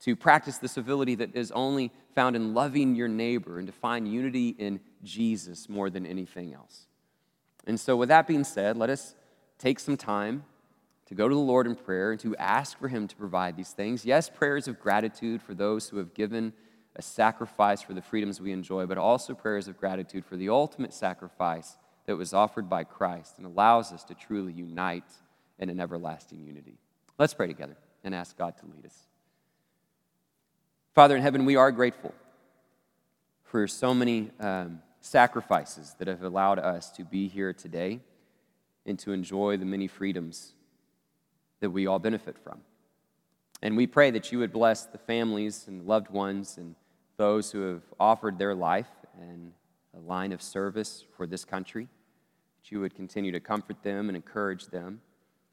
to 0.00 0.16
practice 0.16 0.58
the 0.58 0.68
civility 0.68 1.14
that 1.16 1.34
is 1.34 1.50
only 1.52 1.92
found 2.14 2.36
in 2.36 2.52
loving 2.52 2.94
your 2.94 3.08
neighbor, 3.08 3.58
and 3.58 3.66
to 3.66 3.72
find 3.72 4.06
unity 4.06 4.50
in 4.50 4.80
Jesus 5.02 5.68
more 5.68 5.88
than 5.88 6.04
anything 6.04 6.52
else. 6.52 6.86
And 7.66 7.78
so, 7.78 7.96
with 7.96 8.08
that 8.08 8.26
being 8.26 8.44
said, 8.44 8.76
let 8.76 8.90
us 8.90 9.14
take 9.58 9.78
some 9.78 9.96
time 9.96 10.44
to 11.06 11.14
go 11.14 11.28
to 11.28 11.34
the 11.34 11.40
Lord 11.40 11.66
in 11.66 11.74
prayer 11.74 12.12
and 12.12 12.20
to 12.20 12.36
ask 12.36 12.78
for 12.78 12.88
Him 12.88 13.08
to 13.08 13.16
provide 13.16 13.56
these 13.56 13.70
things. 13.70 14.04
Yes, 14.04 14.30
prayers 14.30 14.68
of 14.68 14.80
gratitude 14.80 15.42
for 15.42 15.54
those 15.54 15.88
who 15.88 15.98
have 15.98 16.14
given 16.14 16.52
a 16.96 17.02
sacrifice 17.02 17.82
for 17.82 17.94
the 17.94 18.02
freedoms 18.02 18.40
we 18.40 18.52
enjoy, 18.52 18.86
but 18.86 18.98
also 18.98 19.34
prayers 19.34 19.68
of 19.68 19.78
gratitude 19.78 20.24
for 20.24 20.36
the 20.36 20.48
ultimate 20.48 20.92
sacrifice 20.92 21.76
that 22.06 22.16
was 22.16 22.32
offered 22.32 22.68
by 22.68 22.84
Christ 22.84 23.38
and 23.38 23.46
allows 23.46 23.92
us 23.92 24.04
to 24.04 24.14
truly 24.14 24.52
unite 24.52 25.04
in 25.58 25.68
an 25.68 25.80
everlasting 25.80 26.44
unity. 26.44 26.78
Let's 27.18 27.34
pray 27.34 27.46
together 27.46 27.76
and 28.02 28.14
ask 28.14 28.36
God 28.36 28.56
to 28.58 28.66
lead 28.66 28.86
us. 28.86 28.96
Father 30.94 31.16
in 31.16 31.22
heaven, 31.22 31.44
we 31.44 31.56
are 31.56 31.70
grateful 31.70 32.14
for 33.44 33.66
so 33.68 33.94
many 33.94 34.30
um, 34.40 34.80
sacrifices 35.00 35.94
that 35.98 36.08
have 36.08 36.22
allowed 36.22 36.58
us 36.58 36.90
to 36.92 37.04
be 37.04 37.28
here 37.28 37.52
today 37.52 38.00
and 38.86 38.98
to 38.98 39.12
enjoy 39.12 39.56
the 39.56 39.64
many 39.64 39.86
freedoms 39.86 40.52
that 41.60 41.70
we 41.70 41.86
all 41.86 41.98
benefit 41.98 42.36
from. 42.38 42.60
And 43.62 43.76
we 43.76 43.86
pray 43.86 44.10
that 44.10 44.32
you 44.32 44.38
would 44.38 44.52
bless 44.52 44.84
the 44.84 44.98
families 44.98 45.66
and 45.68 45.86
loved 45.86 46.10
ones 46.10 46.56
and 46.56 46.74
those 47.16 47.50
who 47.50 47.60
have 47.62 47.82
offered 47.98 48.38
their 48.38 48.54
life 48.54 48.88
and 49.20 49.52
a 49.94 50.00
line 50.00 50.32
of 50.32 50.40
service 50.40 51.04
for 51.16 51.26
this 51.26 51.44
country, 51.44 51.88
that 52.62 52.70
you 52.72 52.80
would 52.80 52.94
continue 52.94 53.32
to 53.32 53.40
comfort 53.40 53.82
them 53.82 54.08
and 54.08 54.16
encourage 54.16 54.66
them, 54.66 55.00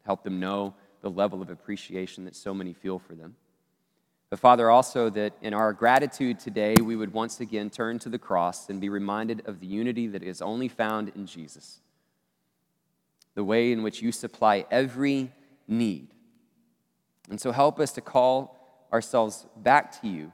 help 0.05 0.23
them 0.23 0.39
know 0.39 0.73
the 1.01 1.09
level 1.09 1.41
of 1.41 1.49
appreciation 1.49 2.23
that 2.25 2.35
so 2.35 2.53
many 2.53 2.73
feel 2.73 2.99
for 2.99 3.15
them. 3.15 3.35
But 4.29 4.39
Father, 4.39 4.69
also 4.69 5.09
that 5.11 5.33
in 5.41 5.53
our 5.53 5.71
gratitude 5.71 6.39
today, 6.39 6.75
we 6.81 6.97
would 6.97 7.13
once 7.13 7.39
again 7.39 7.69
turn 7.69 7.97
to 7.99 8.09
the 8.09 8.19
cross 8.19 8.69
and 8.69 8.81
be 8.81 8.89
reminded 8.89 9.41
of 9.45 9.61
the 9.61 9.67
unity 9.67 10.07
that 10.07 10.21
is 10.21 10.41
only 10.41 10.67
found 10.67 11.13
in 11.15 11.25
Jesus, 11.25 11.79
the 13.35 13.43
way 13.43 13.71
in 13.71 13.83
which 13.83 14.01
you 14.01 14.11
supply 14.11 14.65
every 14.69 15.31
need. 15.65 16.09
And 17.29 17.39
so 17.39 17.53
help 17.53 17.79
us 17.79 17.93
to 17.93 18.01
call 18.01 18.87
ourselves 18.91 19.45
back 19.55 20.01
to 20.01 20.07
you 20.07 20.33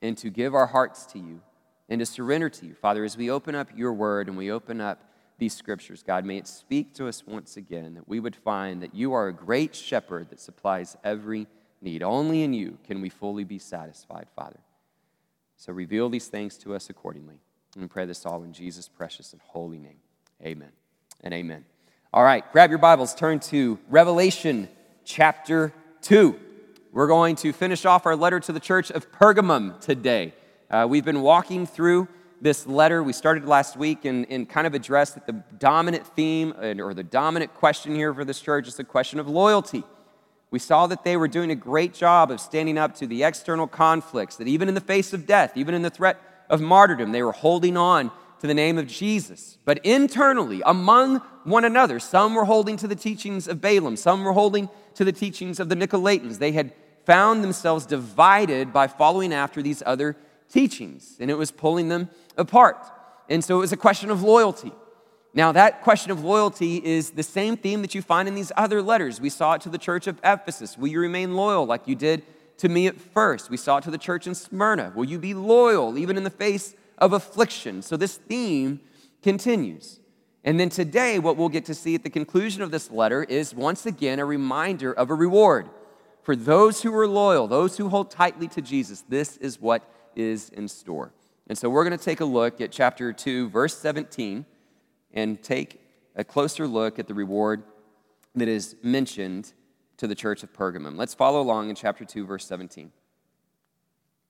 and 0.00 0.18
to 0.18 0.28
give 0.28 0.54
our 0.54 0.66
hearts 0.66 1.06
to 1.06 1.18
you 1.18 1.42
and 1.88 2.00
to 2.00 2.06
surrender 2.06 2.48
to 2.48 2.66
you. 2.66 2.74
Father, 2.74 3.04
as 3.04 3.16
we 3.16 3.30
open 3.30 3.54
up 3.54 3.68
your 3.76 3.92
word 3.92 4.26
and 4.26 4.36
we 4.36 4.50
open 4.50 4.80
up 4.80 5.00
these 5.38 5.54
scriptures, 5.54 6.02
God, 6.02 6.24
may 6.24 6.38
it 6.38 6.48
speak 6.48 6.92
to 6.94 7.06
us 7.06 7.24
once 7.24 7.56
again 7.56 7.94
that 7.94 8.08
we 8.08 8.18
would 8.18 8.34
find 8.34 8.82
that 8.82 8.94
you 8.96 9.12
are 9.12 9.28
a 9.28 9.32
great 9.32 9.76
shepherd 9.76 10.30
that 10.30 10.40
supplies 10.40 10.96
every 11.04 11.40
need. 11.40 11.48
Only 12.02 12.42
in 12.42 12.52
you 12.52 12.78
can 12.86 13.00
we 13.00 13.08
fully 13.08 13.44
be 13.44 13.58
satisfied, 13.58 14.28
Father. 14.36 14.60
So 15.56 15.72
reveal 15.72 16.08
these 16.08 16.28
things 16.28 16.56
to 16.58 16.74
us 16.74 16.90
accordingly. 16.90 17.40
And 17.78 17.90
pray 17.90 18.04
this 18.04 18.26
all 18.26 18.42
in 18.42 18.52
Jesus' 18.52 18.88
precious 18.88 19.32
and 19.32 19.40
holy 19.42 19.78
name. 19.78 19.98
Amen 20.44 20.72
and 21.22 21.32
amen. 21.32 21.64
All 22.12 22.22
right, 22.22 22.44
grab 22.52 22.70
your 22.70 22.78
Bibles, 22.78 23.14
turn 23.14 23.40
to 23.40 23.78
Revelation 23.88 24.68
chapter 25.04 25.72
2. 26.02 26.38
We're 26.92 27.06
going 27.06 27.36
to 27.36 27.52
finish 27.52 27.86
off 27.86 28.04
our 28.04 28.14
letter 28.14 28.38
to 28.40 28.52
the 28.52 28.60
church 28.60 28.90
of 28.90 29.10
Pergamum 29.10 29.80
today. 29.80 30.34
Uh, 30.70 30.86
we've 30.88 31.04
been 31.04 31.22
walking 31.22 31.64
through 31.64 32.08
this 32.42 32.66
letter. 32.66 33.02
We 33.02 33.12
started 33.12 33.46
last 33.46 33.76
week 33.76 34.04
and, 34.04 34.26
and 34.28 34.48
kind 34.48 34.66
of 34.66 34.74
addressed 34.74 35.14
that 35.14 35.26
the 35.26 35.42
dominant 35.58 36.06
theme 36.08 36.52
and, 36.60 36.80
or 36.80 36.92
the 36.92 37.04
dominant 37.04 37.54
question 37.54 37.94
here 37.94 38.12
for 38.12 38.24
this 38.24 38.40
church 38.40 38.68
is 38.68 38.76
the 38.76 38.84
question 38.84 39.18
of 39.18 39.28
loyalty. 39.28 39.84
We 40.52 40.58
saw 40.58 40.86
that 40.86 41.02
they 41.02 41.16
were 41.16 41.28
doing 41.28 41.50
a 41.50 41.56
great 41.56 41.94
job 41.94 42.30
of 42.30 42.38
standing 42.38 42.76
up 42.76 42.94
to 42.96 43.06
the 43.06 43.24
external 43.24 43.66
conflicts, 43.66 44.36
that 44.36 44.46
even 44.46 44.68
in 44.68 44.74
the 44.74 44.80
face 44.80 45.12
of 45.12 45.26
death, 45.26 45.56
even 45.56 45.74
in 45.74 45.80
the 45.80 45.90
threat 45.90 46.20
of 46.50 46.60
martyrdom, 46.60 47.10
they 47.10 47.22
were 47.22 47.32
holding 47.32 47.76
on 47.76 48.10
to 48.40 48.46
the 48.46 48.54
name 48.54 48.76
of 48.76 48.86
Jesus. 48.86 49.56
But 49.64 49.78
internally, 49.78 50.62
among 50.66 51.20
one 51.44 51.64
another, 51.64 51.98
some 51.98 52.34
were 52.34 52.44
holding 52.44 52.76
to 52.76 52.86
the 52.86 52.94
teachings 52.94 53.48
of 53.48 53.62
Balaam, 53.62 53.96
some 53.96 54.24
were 54.24 54.34
holding 54.34 54.68
to 54.94 55.04
the 55.04 55.12
teachings 55.12 55.58
of 55.58 55.70
the 55.70 55.74
Nicolaitans. 55.74 56.38
They 56.38 56.52
had 56.52 56.74
found 57.06 57.42
themselves 57.42 57.86
divided 57.86 58.74
by 58.74 58.88
following 58.88 59.32
after 59.32 59.62
these 59.62 59.82
other 59.86 60.16
teachings, 60.52 61.16
and 61.18 61.30
it 61.30 61.38
was 61.38 61.50
pulling 61.50 61.88
them 61.88 62.10
apart. 62.36 62.76
And 63.30 63.42
so 63.42 63.56
it 63.56 63.60
was 63.60 63.72
a 63.72 63.76
question 63.78 64.10
of 64.10 64.22
loyalty. 64.22 64.72
Now, 65.34 65.52
that 65.52 65.82
question 65.82 66.10
of 66.10 66.22
loyalty 66.22 66.76
is 66.84 67.10
the 67.10 67.22
same 67.22 67.56
theme 67.56 67.80
that 67.80 67.94
you 67.94 68.02
find 68.02 68.28
in 68.28 68.34
these 68.34 68.52
other 68.54 68.82
letters. 68.82 69.20
We 69.20 69.30
saw 69.30 69.54
it 69.54 69.62
to 69.62 69.70
the 69.70 69.78
church 69.78 70.06
of 70.06 70.20
Ephesus. 70.22 70.76
Will 70.76 70.88
you 70.88 71.00
remain 71.00 71.34
loyal 71.34 71.64
like 71.64 71.88
you 71.88 71.94
did 71.94 72.22
to 72.58 72.68
me 72.68 72.86
at 72.86 73.00
first? 73.00 73.48
We 73.48 73.56
saw 73.56 73.78
it 73.78 73.84
to 73.84 73.90
the 73.90 73.96
church 73.96 74.26
in 74.26 74.34
Smyrna. 74.34 74.92
Will 74.94 75.06
you 75.06 75.18
be 75.18 75.32
loyal 75.32 75.96
even 75.96 76.18
in 76.18 76.24
the 76.24 76.30
face 76.30 76.74
of 76.98 77.14
affliction? 77.14 77.80
So 77.80 77.96
this 77.96 78.18
theme 78.18 78.80
continues. 79.22 80.00
And 80.44 80.60
then 80.60 80.68
today, 80.68 81.18
what 81.18 81.38
we'll 81.38 81.48
get 81.48 81.64
to 81.66 81.74
see 81.74 81.94
at 81.94 82.02
the 82.02 82.10
conclusion 82.10 82.60
of 82.60 82.70
this 82.70 82.90
letter 82.90 83.22
is 83.22 83.54
once 83.54 83.86
again 83.86 84.18
a 84.18 84.26
reminder 84.26 84.92
of 84.92 85.08
a 85.08 85.14
reward. 85.14 85.70
For 86.22 86.36
those 86.36 86.82
who 86.82 86.94
are 86.94 87.06
loyal, 87.06 87.46
those 87.48 87.78
who 87.78 87.88
hold 87.88 88.10
tightly 88.10 88.48
to 88.48 88.60
Jesus, 88.60 89.02
this 89.08 89.38
is 89.38 89.60
what 89.60 89.82
is 90.14 90.50
in 90.50 90.68
store. 90.68 91.12
And 91.48 91.56
so 91.56 91.70
we're 91.70 91.84
going 91.84 91.98
to 91.98 92.04
take 92.04 92.20
a 92.20 92.24
look 92.24 92.60
at 92.60 92.70
chapter 92.70 93.12
2, 93.12 93.48
verse 93.48 93.76
17, 93.78 94.44
and 95.12 95.42
take 95.42 95.80
a 96.16 96.24
closer 96.24 96.66
look 96.66 96.98
at 96.98 97.06
the 97.06 97.14
reward 97.14 97.62
that 98.34 98.48
is 98.48 98.76
mentioned 98.82 99.52
to 99.98 100.06
the 100.06 100.14
church 100.14 100.42
of 100.42 100.52
Pergamum. 100.52 100.96
Let's 100.96 101.14
follow 101.14 101.40
along 101.40 101.70
in 101.70 101.76
chapter 101.76 102.04
2, 102.04 102.26
verse 102.26 102.46
17. 102.46 102.92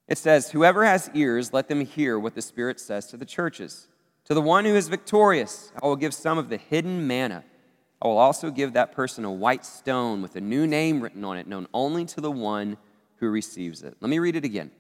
It 0.09 0.19
says, 0.19 0.51
Whoever 0.51 0.85
has 0.85 1.11
ears, 1.15 1.53
let 1.53 1.69
them 1.69 1.85
hear 1.85 2.19
what 2.19 2.35
the 2.35 2.43
Spirit 2.43 2.81
says 2.81 3.07
to 3.07 3.17
the 3.17 3.25
churches. 3.25 3.89
To 4.27 4.35
the 4.35 4.43
one 4.43 4.65
who 4.65 4.75
is 4.75 4.89
victorious, 4.89 5.73
I 5.83 5.87
will 5.87 5.97
give 5.97 6.15
some 6.15 6.39
of 6.39 6.49
the 6.49 6.57
hidden 6.57 7.07
manna. 7.07 7.45
I 8.01 8.09
will 8.09 8.19
also 8.19 8.51
give 8.51 8.73
that 8.73 8.93
person 8.93 9.25
a 9.25 9.33
white 9.33 9.65
stone 9.65 10.23
with 10.23 10.37
a 10.37 10.41
new 10.41 10.67
name 10.67 11.01
written 11.01 11.25
on 11.25 11.39
it, 11.39 11.47
known 11.47 11.69
only 11.73 12.05
to 12.07 12.21
the 12.21 12.31
one 12.31 12.77
who 13.17 13.31
receives 13.31 13.83
it. 13.83 13.97
Let 14.01 14.11
me 14.11 14.19
read 14.19 14.37
it 14.37 14.45
again. 14.45 14.73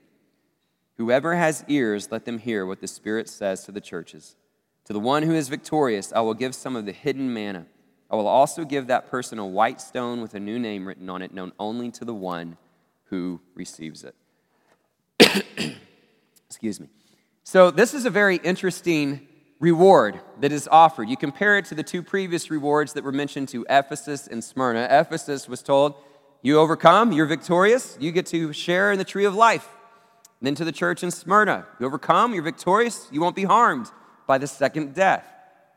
Whoever 0.96 1.34
has 1.36 1.64
ears, 1.68 2.10
let 2.10 2.24
them 2.24 2.38
hear 2.38 2.66
what 2.66 2.80
the 2.80 2.88
Spirit 2.88 3.28
says 3.28 3.64
to 3.64 3.72
the 3.72 3.80
churches. 3.80 4.36
To 4.86 4.92
the 4.92 5.00
one 5.00 5.22
who 5.22 5.32
is 5.32 5.48
victorious, 5.48 6.12
I 6.12 6.20
will 6.20 6.34
give 6.34 6.54
some 6.54 6.74
of 6.74 6.86
the 6.86 6.92
hidden 6.92 7.32
manna. 7.32 7.66
I 8.10 8.16
will 8.16 8.26
also 8.26 8.64
give 8.64 8.88
that 8.88 9.08
person 9.08 9.38
a 9.38 9.46
white 9.46 9.80
stone 9.80 10.20
with 10.20 10.34
a 10.34 10.40
new 10.40 10.58
name 10.58 10.86
written 10.86 11.08
on 11.08 11.22
it, 11.22 11.32
known 11.32 11.52
only 11.58 11.90
to 11.92 12.04
the 12.04 12.14
one 12.14 12.56
who 13.04 13.40
receives 13.54 14.04
it. 14.04 14.14
Excuse 16.46 16.80
me. 16.80 16.88
So, 17.44 17.70
this 17.70 17.94
is 17.94 18.04
a 18.04 18.10
very 18.10 18.36
interesting 18.36 19.28
reward 19.60 20.20
that 20.40 20.52
is 20.52 20.68
offered. 20.70 21.08
You 21.08 21.16
compare 21.16 21.56
it 21.56 21.64
to 21.66 21.74
the 21.74 21.82
two 21.82 22.02
previous 22.02 22.50
rewards 22.50 22.92
that 22.94 23.04
were 23.04 23.12
mentioned 23.12 23.48
to 23.50 23.64
Ephesus 23.70 24.26
and 24.26 24.42
Smyrna. 24.42 24.88
Ephesus 24.90 25.48
was 25.48 25.62
told, 25.62 25.94
You 26.42 26.58
overcome, 26.58 27.12
you're 27.12 27.26
victorious, 27.26 27.96
you 28.00 28.12
get 28.12 28.26
to 28.26 28.52
share 28.52 28.92
in 28.92 28.98
the 28.98 29.04
tree 29.04 29.24
of 29.24 29.34
life. 29.34 29.68
And 30.40 30.48
then 30.48 30.54
to 30.56 30.64
the 30.64 30.72
church 30.72 31.04
in 31.04 31.12
Smyrna, 31.12 31.66
you 31.78 31.86
overcome, 31.86 32.34
you're 32.34 32.42
victorious, 32.42 33.08
you 33.12 33.20
won't 33.20 33.36
be 33.36 33.44
harmed 33.44 33.90
by 34.26 34.38
the 34.38 34.46
second 34.46 34.94
death. 34.94 35.24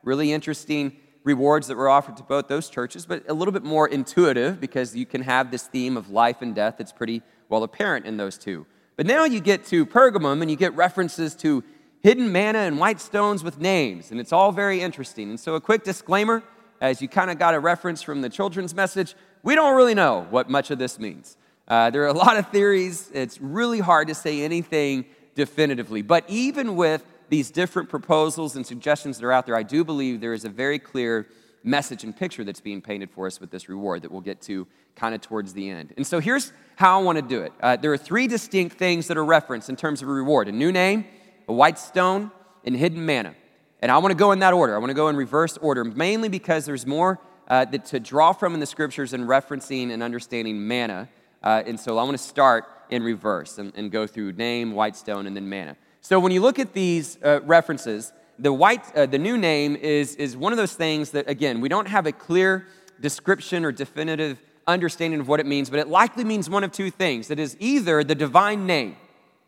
Really 0.04 0.32
interesting 0.32 0.98
rewards 1.24 1.68
that 1.68 1.76
were 1.76 1.90
offered 1.90 2.18
to 2.18 2.24
both 2.24 2.48
those 2.48 2.70
churches, 2.70 3.06
but 3.06 3.24
a 3.28 3.34
little 3.34 3.52
bit 3.52 3.64
more 3.64 3.88
intuitive 3.88 4.62
because 4.62 4.96
you 4.96 5.06
can 5.06 5.22
have 5.24 5.52
this 5.52 5.64
theme 5.64 5.98
of 5.98 6.10
life 6.10 6.42
and 6.42 6.54
death 6.54 6.76
that's 6.78 6.92
pretty 6.92 7.22
well 7.50 7.64
apparent 7.64 8.06
in 8.06 8.18
those 8.18 8.38
two. 8.38 8.66
But 8.96 9.08
now 9.08 9.26
you 9.26 9.40
get 9.40 9.66
to 9.66 9.86
Pergamum 9.86 10.42
and 10.42 10.50
you 10.50 10.56
get 10.56 10.76
references 10.76 11.36
to 11.38 11.64
hidden 12.02 12.32
manna 12.32 12.60
and 12.60 12.78
white 12.78 13.02
stones 13.02 13.44
with 13.44 13.60
names, 13.60 14.12
and 14.12 14.20
it's 14.20 14.32
all 14.32 14.52
very 14.52 14.82
interesting. 14.82 15.30
And 15.32 15.40
so, 15.40 15.56
a 15.56 15.62
quick 15.62 15.84
disclaimer 15.84 16.44
as 16.80 17.02
you 17.02 17.08
kind 17.08 17.32
of 17.32 17.40
got 17.40 17.56
a 17.56 17.60
reference 17.60 18.02
from 18.02 18.22
the 18.22 18.30
children's 18.30 18.76
message, 18.76 19.16
we 19.44 19.56
don't 19.56 19.76
really 19.76 19.96
know 19.96 20.28
what 20.30 20.50
much 20.50 20.72
of 20.72 20.78
this 20.78 21.00
means. 21.00 21.38
Uh, 21.68 21.90
there 21.90 22.04
are 22.04 22.08
a 22.08 22.14
lot 22.14 22.38
of 22.38 22.50
theories. 22.50 23.10
It's 23.14 23.42
really 23.42 23.80
hard 23.80 24.08
to 24.10 24.16
say 24.16 24.44
anything 24.44 25.06
definitively. 25.34 26.04
But 26.04 26.26
even 26.30 26.76
with 26.76 27.04
these 27.30 27.52
different 27.52 27.90
proposals 27.90 28.56
and 28.56 28.66
suggestions 28.66 29.18
that 29.18 29.26
are 29.26 29.32
out 29.32 29.46
there, 29.46 29.56
I 29.56 29.64
do 29.64 29.84
believe 29.84 30.22
there 30.22 30.34
is 30.34 30.46
a 30.46 30.50
very 30.50 30.80
clear 30.80 31.28
message 31.64 32.04
and 32.04 32.16
picture 32.16 32.44
that's 32.44 32.62
being 32.62 32.82
painted 32.82 33.10
for 33.10 33.26
us 33.26 33.40
with 33.40 33.50
this 33.52 33.68
reward 33.68 34.04
that 34.04 34.12
we'll 34.12 34.22
get 34.22 34.42
to 34.44 34.68
kind 34.96 35.16
of 35.16 35.22
towards 35.22 35.54
the 35.54 35.70
end. 35.70 35.94
And 35.98 36.06
so 36.06 36.20
here's 36.20 36.54
how 36.76 37.00
I 37.00 37.04
want 37.04 37.18
to 37.18 37.22
do 37.22 37.42
it. 37.42 37.54
Uh, 37.60 37.76
there 37.76 37.92
are 37.92 37.98
three 37.98 38.28
distinct 38.28 38.78
things 38.78 39.08
that 39.08 39.18
are 39.18 39.26
referenced 39.26 39.70
in 39.70 39.76
terms 39.76 40.02
of 40.02 40.08
a 40.08 40.12
reward 40.12 40.48
a 40.48 40.52
new 40.52 40.72
name, 40.72 41.06
a 41.48 41.54
white 41.54 41.80
stone, 41.80 42.32
and 42.64 42.76
hidden 42.76 43.06
manna. 43.06 43.36
And 43.82 43.92
I 43.92 43.98
want 43.98 44.12
to 44.12 44.18
go 44.18 44.32
in 44.32 44.40
that 44.40 44.54
order. 44.54 44.76
I 44.76 44.78
want 44.78 44.90
to 44.92 44.96
go 44.96 45.10
in 45.10 45.16
reverse 45.16 45.58
order, 45.58 45.84
mainly 45.84 46.30
because 46.30 46.66
there's 46.66 46.86
more 46.86 47.20
uh, 47.48 47.66
that 47.66 47.86
to 47.86 48.00
draw 48.00 48.32
from 48.32 48.54
in 48.54 48.60
the 48.60 48.66
scriptures 48.66 49.14
and 49.14 49.28
referencing 49.28 49.92
and 49.92 50.02
understanding 50.02 50.68
manna 50.68 51.10
uh, 51.46 51.62
and 51.68 51.80
so 51.80 52.00
I 52.00 52.04
want 52.04 52.18
to 52.18 52.24
start 52.24 52.66
in 52.90 53.04
reverse 53.04 53.60
and, 53.60 53.72
and, 53.76 53.92
go 53.92 54.08
through 54.08 54.34
name, 54.34 54.74
white 54.74 54.96
stone, 54.96 55.28
and 55.28 55.36
then 55.36 55.48
manna. 55.48 55.78
So 56.06 56.20
when 56.20 56.32
you 56.32 56.40
look 56.40 56.60
at 56.60 56.74
these 56.74 57.18
uh, 57.24 57.40
references, 57.46 58.14
the 58.38 58.54
white, 58.54 58.96
uh, 58.96 59.08
the 59.08 59.18
new 59.18 59.40
name 59.40 59.76
is, 59.76 60.16
is 60.18 60.38
one 60.38 60.54
of 60.54 60.58
those 60.58 60.76
things 60.76 61.10
that, 61.10 61.28
again, 61.28 61.62
we 61.62 61.68
don't 61.68 61.88
have 61.88 62.06
a 62.06 62.12
clear 62.12 62.68
description 63.02 63.66
or 63.66 63.72
definitive 63.72 64.40
understanding 64.68 65.20
of 65.20 65.28
what 65.28 65.40
it 65.40 65.48
means, 65.48 65.68
but 65.68 65.80
it 65.80 65.88
likely 65.88 66.24
means 66.24 66.48
one 66.48 66.64
of 66.64 66.72
two 66.72 66.92
things. 66.92 67.32
It 67.32 67.40
is 67.40 67.58
either 67.60 68.04
the 68.04 68.14
divine 68.14 68.68
name, 68.68 68.98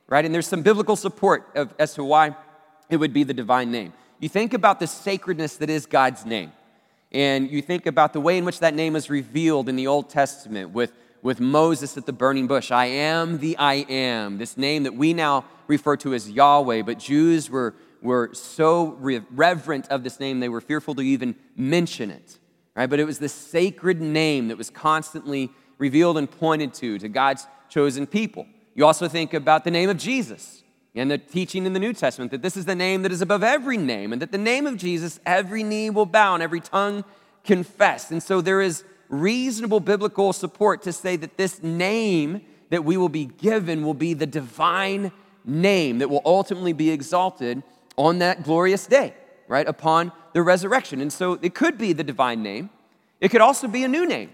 right? 0.07 0.25
And 0.25 0.33
there's 0.33 0.47
some 0.47 0.63
biblical 0.63 0.95
support 0.95 1.47
of, 1.53 1.75
as 1.77 1.93
to 1.93 2.03
why 2.03 2.35
it 2.89 2.97
would 2.97 3.13
be 3.13 3.23
the 3.23 3.35
divine 3.35 3.69
name. 3.69 3.93
You 4.19 4.27
think 4.27 4.55
about 4.55 4.79
the 4.79 4.87
sacredness 4.87 5.57
that 5.57 5.69
is 5.69 5.85
God's 5.85 6.25
name, 6.25 6.51
and 7.11 7.51
you 7.51 7.61
think 7.61 7.85
about 7.85 8.13
the 8.13 8.19
way 8.19 8.35
in 8.35 8.45
which 8.45 8.61
that 8.61 8.73
name 8.73 8.95
is 8.95 9.11
revealed 9.11 9.69
in 9.69 9.75
the 9.75 9.85
Old 9.85 10.09
Testament 10.09 10.71
with 10.71 10.91
with 11.27 11.41
Moses 11.41 11.97
at 11.97 12.05
the 12.05 12.13
burning 12.13 12.47
bush. 12.47 12.71
I 12.71 12.85
am 12.85 13.39
the 13.39 13.57
I 13.57 13.85
am, 13.89 14.37
this 14.37 14.55
name 14.55 14.83
that 14.83 14.95
we 14.95 15.13
now 15.13 15.43
refer 15.67 15.97
to 15.97 16.13
as 16.13 16.31
Yahweh, 16.31 16.83
but 16.83 16.99
Jews 16.99 17.49
were, 17.49 17.75
were 18.01 18.29
so 18.31 18.95
reverent 19.01 19.89
of 19.89 20.05
this 20.05 20.21
name, 20.21 20.39
they 20.39 20.47
were 20.47 20.61
fearful 20.61 20.95
to 20.95 21.01
even 21.01 21.35
mention 21.57 22.11
it. 22.11 22.39
Right? 22.77 22.89
But 22.89 23.01
it 23.01 23.03
was 23.03 23.19
the 23.19 23.27
sacred 23.27 23.99
name 23.99 24.47
that 24.47 24.57
was 24.57 24.69
constantly 24.69 25.51
revealed 25.77 26.17
and 26.17 26.31
pointed 26.31 26.73
to, 26.75 26.97
to 26.97 27.09
God's 27.09 27.45
chosen 27.67 28.07
people. 28.07 28.45
You 28.73 28.85
also 28.85 29.09
think 29.09 29.33
about 29.33 29.65
the 29.65 29.71
name 29.71 29.89
of 29.89 29.97
Jesus. 29.97 30.63
and 30.95 31.11
the 31.11 31.17
teaching 31.17 31.65
in 31.65 31.73
the 31.73 31.79
New 31.79 31.91
Testament 31.91 32.31
that 32.31 32.41
this 32.41 32.55
is 32.55 32.63
the 32.63 32.73
name 32.73 33.01
that 33.01 33.11
is 33.11 33.21
above 33.21 33.43
every 33.43 33.75
name, 33.75 34.13
and 34.13 34.21
that 34.21 34.31
the 34.31 34.37
name 34.37 34.65
of 34.65 34.77
Jesus, 34.77 35.19
every 35.25 35.61
knee 35.61 35.89
will 35.89 36.05
bow 36.05 36.35
and 36.35 36.41
every 36.41 36.61
tongue 36.61 37.03
confess. 37.43 38.11
And 38.11 38.23
so 38.23 38.39
there 38.39 38.61
is 38.61 38.85
reasonable 39.09 39.79
biblical 39.79 40.33
support 40.33 40.81
to 40.83 40.93
say 40.93 41.15
that 41.15 41.37
this 41.37 41.61
name 41.63 42.41
that 42.69 42.83
we 42.83 42.97
will 42.97 43.09
be 43.09 43.25
given 43.25 43.83
will 43.83 43.93
be 43.93 44.13
the 44.13 44.25
divine 44.25 45.11
name 45.45 45.99
that 45.99 46.09
will 46.09 46.21
ultimately 46.25 46.73
be 46.73 46.89
exalted 46.89 47.63
on 47.95 48.19
that 48.19 48.43
glorious 48.43 48.85
day, 48.85 49.13
right? 49.47 49.67
Upon 49.67 50.11
the 50.33 50.41
resurrection. 50.41 51.01
And 51.01 51.11
so 51.11 51.39
it 51.41 51.55
could 51.55 51.77
be 51.77 51.93
the 51.93 52.03
divine 52.03 52.43
name. 52.43 52.69
It 53.21 53.29
could 53.29 53.41
also 53.41 53.67
be 53.67 53.83
a 53.83 53.87
new 53.87 54.05
name 54.05 54.31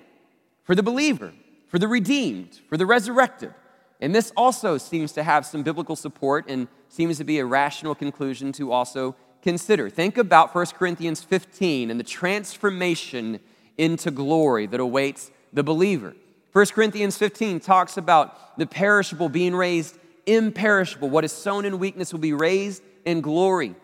for 0.64 0.76
the 0.76 0.84
believer, 0.84 1.32
for 1.68 1.80
the 1.80 1.88
redeemed, 1.88 2.60
for 2.68 2.78
the 2.78 2.86
resurrected. 2.86 3.54
And 4.02 4.14
this 4.14 4.34
also 4.36 4.78
seems 4.78 5.14
to 5.14 5.24
have 5.24 5.46
some 5.46 5.64
biblical 5.64 5.96
support 5.96 6.46
and 6.50 6.68
seems 6.90 7.18
to 7.20 7.24
be 7.24 7.40
a 7.40 7.46
rational 7.46 7.96
conclusion 7.96 8.52
to 8.54 8.72
also 8.72 9.16
consider. 9.42 9.90
Think 9.90 10.18
about 10.18 10.54
1 10.54 10.66
Corinthians 10.68 11.24
15 11.24 11.90
and 11.90 12.00
the 12.00 12.04
transformation 12.04 13.40
into 13.78 14.12
glory 14.12 14.68
that 14.68 14.80
awaits 14.80 15.32
the 15.52 15.64
believer. 15.64 16.16
1 16.52 16.66
Corinthians 16.68 17.18
15 17.18 17.60
talks 17.60 17.98
about 17.98 18.58
the 18.58 18.68
perishable 18.68 19.30
being 19.30 19.56
raised 19.56 19.98
imperishable. 20.26 21.10
What 21.10 21.24
is 21.24 21.32
sown 21.32 21.66
in 21.66 21.80
weakness 21.80 22.14
will 22.14 22.20
be 22.20 22.34
raised 22.34 22.84
in 23.06 23.22
glory. 23.22 23.76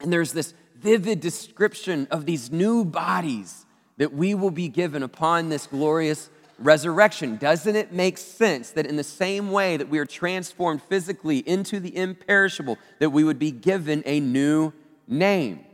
And 0.00 0.12
there's 0.12 0.32
this 0.32 0.54
vivid 0.76 1.20
description 1.20 2.08
of 2.10 2.26
these 2.26 2.50
new 2.50 2.84
bodies 2.84 3.66
that 3.96 4.12
we 4.12 4.34
will 4.34 4.50
be 4.50 4.68
given 4.68 5.02
upon 5.02 5.48
this 5.48 5.66
glorious 5.66 6.30
resurrection. 6.58 7.36
Doesn't 7.36 7.76
it 7.76 7.92
make 7.92 8.18
sense 8.18 8.70
that 8.72 8.86
in 8.86 8.96
the 8.96 9.04
same 9.04 9.50
way 9.50 9.76
that 9.76 9.88
we 9.88 9.98
are 9.98 10.06
transformed 10.06 10.82
physically 10.82 11.38
into 11.38 11.78
the 11.80 11.96
imperishable, 11.96 12.78
that 12.98 13.10
we 13.10 13.22
would 13.22 13.38
be 13.38 13.52
given 13.52 14.02
a 14.06 14.18
new 14.20 14.72
name? 15.06 15.64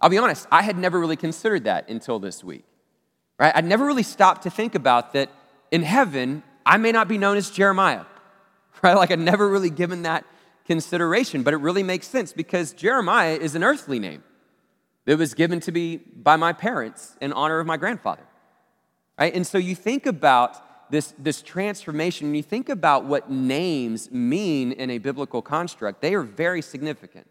I'll 0.00 0.10
be 0.10 0.18
honest, 0.18 0.46
I 0.52 0.62
had 0.62 0.76
never 0.76 1.00
really 1.00 1.16
considered 1.16 1.64
that 1.64 1.88
until 1.88 2.18
this 2.18 2.44
week. 2.44 2.65
Right? 3.38 3.52
I'd 3.54 3.64
never 3.64 3.84
really 3.84 4.02
stopped 4.02 4.42
to 4.44 4.50
think 4.50 4.74
about 4.74 5.12
that 5.12 5.30
in 5.70 5.82
heaven, 5.82 6.42
I 6.64 6.76
may 6.78 6.92
not 6.92 7.08
be 7.08 7.18
known 7.18 7.36
as 7.36 7.50
Jeremiah. 7.50 8.04
Right? 8.82 8.94
Like 8.94 9.10
I'd 9.10 9.18
never 9.18 9.48
really 9.48 9.70
given 9.70 10.02
that 10.02 10.26
consideration, 10.66 11.42
but 11.42 11.54
it 11.54 11.56
really 11.56 11.82
makes 11.82 12.06
sense 12.06 12.34
because 12.34 12.74
Jeremiah 12.74 13.34
is 13.34 13.54
an 13.54 13.64
earthly 13.64 13.98
name. 13.98 14.22
It 15.06 15.14
was 15.14 15.32
given 15.32 15.60
to 15.60 15.72
me 15.72 15.96
by 15.96 16.36
my 16.36 16.52
parents 16.52 17.16
in 17.22 17.32
honor 17.32 17.58
of 17.58 17.66
my 17.66 17.78
grandfather. 17.78 18.22
Right? 19.18 19.34
And 19.34 19.46
so 19.46 19.56
you 19.56 19.74
think 19.74 20.04
about 20.04 20.90
this, 20.90 21.14
this 21.18 21.40
transformation, 21.40 22.26
and 22.28 22.36
you 22.36 22.42
think 22.42 22.68
about 22.68 23.06
what 23.06 23.30
names 23.30 24.10
mean 24.10 24.72
in 24.72 24.90
a 24.90 24.98
biblical 24.98 25.42
construct, 25.42 26.02
they 26.02 26.14
are 26.14 26.22
very 26.22 26.60
significant. 26.60 27.26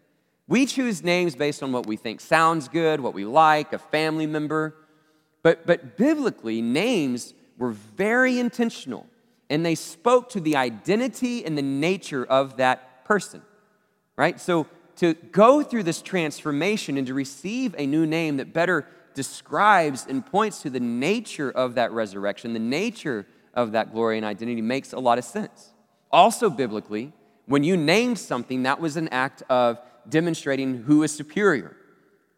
We 0.48 0.66
choose 0.66 1.02
names 1.02 1.34
based 1.34 1.62
on 1.62 1.72
what 1.72 1.86
we 1.86 1.96
think 1.96 2.20
sounds 2.20 2.68
good, 2.68 3.00
what 3.00 3.14
we 3.14 3.24
like, 3.24 3.72
a 3.72 3.78
family 3.78 4.26
member. 4.26 4.74
But, 5.46 5.64
but 5.64 5.96
biblically, 5.96 6.60
names 6.60 7.32
were 7.56 7.70
very 7.70 8.40
intentional, 8.40 9.06
and 9.48 9.64
they 9.64 9.76
spoke 9.76 10.28
to 10.30 10.40
the 10.40 10.56
identity 10.56 11.44
and 11.44 11.56
the 11.56 11.62
nature 11.62 12.24
of 12.24 12.56
that 12.56 13.04
person, 13.04 13.42
right? 14.16 14.40
So 14.40 14.66
to 14.96 15.14
go 15.14 15.62
through 15.62 15.84
this 15.84 16.02
transformation 16.02 16.96
and 16.98 17.06
to 17.06 17.14
receive 17.14 17.76
a 17.78 17.86
new 17.86 18.06
name 18.06 18.38
that 18.38 18.52
better 18.52 18.88
describes 19.14 20.04
and 20.08 20.26
points 20.26 20.62
to 20.62 20.68
the 20.68 20.80
nature 20.80 21.52
of 21.52 21.76
that 21.76 21.92
resurrection, 21.92 22.52
the 22.52 22.58
nature 22.58 23.24
of 23.54 23.70
that 23.70 23.92
glory 23.92 24.16
and 24.16 24.26
identity 24.26 24.62
makes 24.62 24.92
a 24.92 24.98
lot 24.98 25.16
of 25.16 25.24
sense. 25.24 25.70
Also, 26.10 26.50
biblically, 26.50 27.12
when 27.44 27.62
you 27.62 27.76
named 27.76 28.18
something, 28.18 28.64
that 28.64 28.80
was 28.80 28.96
an 28.96 29.06
act 29.10 29.44
of 29.48 29.78
demonstrating 30.08 30.82
who 30.82 31.04
is 31.04 31.12
superior, 31.12 31.76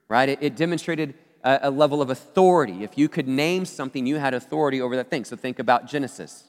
right? 0.09 0.29
It, 0.29 0.41
it 0.43 0.57
demonstrated 0.57 1.15
a, 1.49 1.69
a, 1.69 1.71
level 1.71 2.03
of 2.03 2.11
authority. 2.11 2.85
If 2.85 2.99
you 2.99 3.09
could 3.09 3.27
name 3.27 3.65
something, 3.65 4.07
you 4.07 4.17
had 4.17 4.35
authority 4.35 4.83
over 4.83 4.97
that 4.97 5.09
thing. 5.09 5.25
So 5.25 5.35
think 5.35 5.59
about 5.59 5.87
Genesis. 5.87 6.45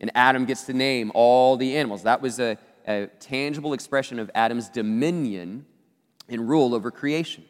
And 0.00 0.10
Adam 0.14 0.44
gets 0.44 0.64
to 0.64 0.74
name 0.74 1.12
all 1.14 1.56
the 1.56 1.76
animals. 1.76 2.02
That 2.02 2.20
was 2.20 2.40
a, 2.40 2.58
a 2.88 3.06
tangible 3.20 3.72
expression 3.72 4.18
of 4.18 4.28
Adam's 4.34 4.68
dominion 4.68 5.64
and 6.28 6.48
rule 6.48 6.74
over 6.74 6.90
creation. 6.90 7.44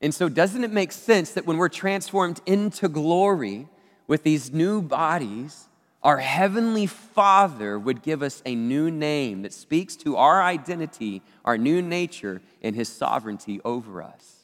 And 0.00 0.14
so, 0.14 0.28
doesn't 0.28 0.62
it 0.62 0.70
make 0.70 0.92
sense 0.92 1.32
that 1.32 1.46
when 1.46 1.56
we're 1.56 1.68
transformed 1.68 2.40
into 2.46 2.88
glory 2.88 3.66
with 4.06 4.22
these 4.22 4.52
new 4.52 4.80
bodies, 4.82 5.68
our 6.02 6.18
Heavenly 6.18 6.86
Father 6.86 7.78
would 7.78 8.02
give 8.02 8.22
us 8.22 8.42
a 8.46 8.54
new 8.54 8.90
name 8.90 9.42
that 9.42 9.52
speaks 9.52 9.96
to 9.96 10.16
our 10.16 10.42
identity, 10.42 11.22
our 11.44 11.58
new 11.58 11.82
nature, 11.82 12.42
and 12.62 12.76
His 12.76 12.88
sovereignty 12.88 13.60
over 13.64 14.02
us? 14.02 14.35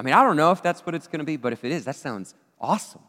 I 0.00 0.02
mean, 0.02 0.14
I 0.14 0.22
don't 0.22 0.38
know 0.38 0.50
if 0.50 0.62
that's 0.62 0.86
what 0.86 0.94
it's 0.94 1.06
going 1.06 1.18
to 1.18 1.26
be, 1.26 1.36
but 1.36 1.52
if 1.52 1.62
it 1.62 1.70
is, 1.70 1.84
that 1.84 1.94
sounds 1.94 2.34
awesome, 2.58 3.02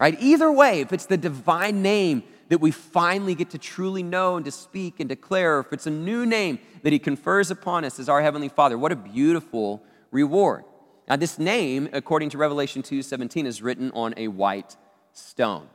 right? 0.00 0.16
Either 0.18 0.50
way, 0.50 0.80
if 0.80 0.90
it's 0.90 1.04
the 1.04 1.18
divine 1.18 1.82
name 1.82 2.22
that 2.48 2.58
we 2.58 2.70
finally 2.70 3.34
get 3.34 3.50
to 3.50 3.58
truly 3.58 4.02
know 4.02 4.36
and 4.36 4.44
to 4.46 4.50
speak 4.50 4.98
and 4.98 5.10
declare, 5.10 5.60
if 5.60 5.74
it's 5.74 5.86
a 5.86 5.90
new 5.90 6.24
name 6.24 6.58
that 6.84 6.90
He 6.90 6.98
confers 6.98 7.50
upon 7.50 7.84
us 7.84 8.00
as 8.00 8.08
our 8.08 8.22
Heavenly 8.22 8.48
Father, 8.48 8.78
what 8.78 8.92
a 8.92 8.96
beautiful 8.96 9.82
reward. 10.10 10.64
Now, 11.06 11.16
this 11.16 11.38
name, 11.38 11.90
according 11.92 12.30
to 12.30 12.38
Revelation 12.38 12.82
2:17, 12.82 13.44
is 13.44 13.60
written 13.60 13.90
on 13.90 14.14
a 14.16 14.28
white 14.28 14.78
stone. 15.12 15.68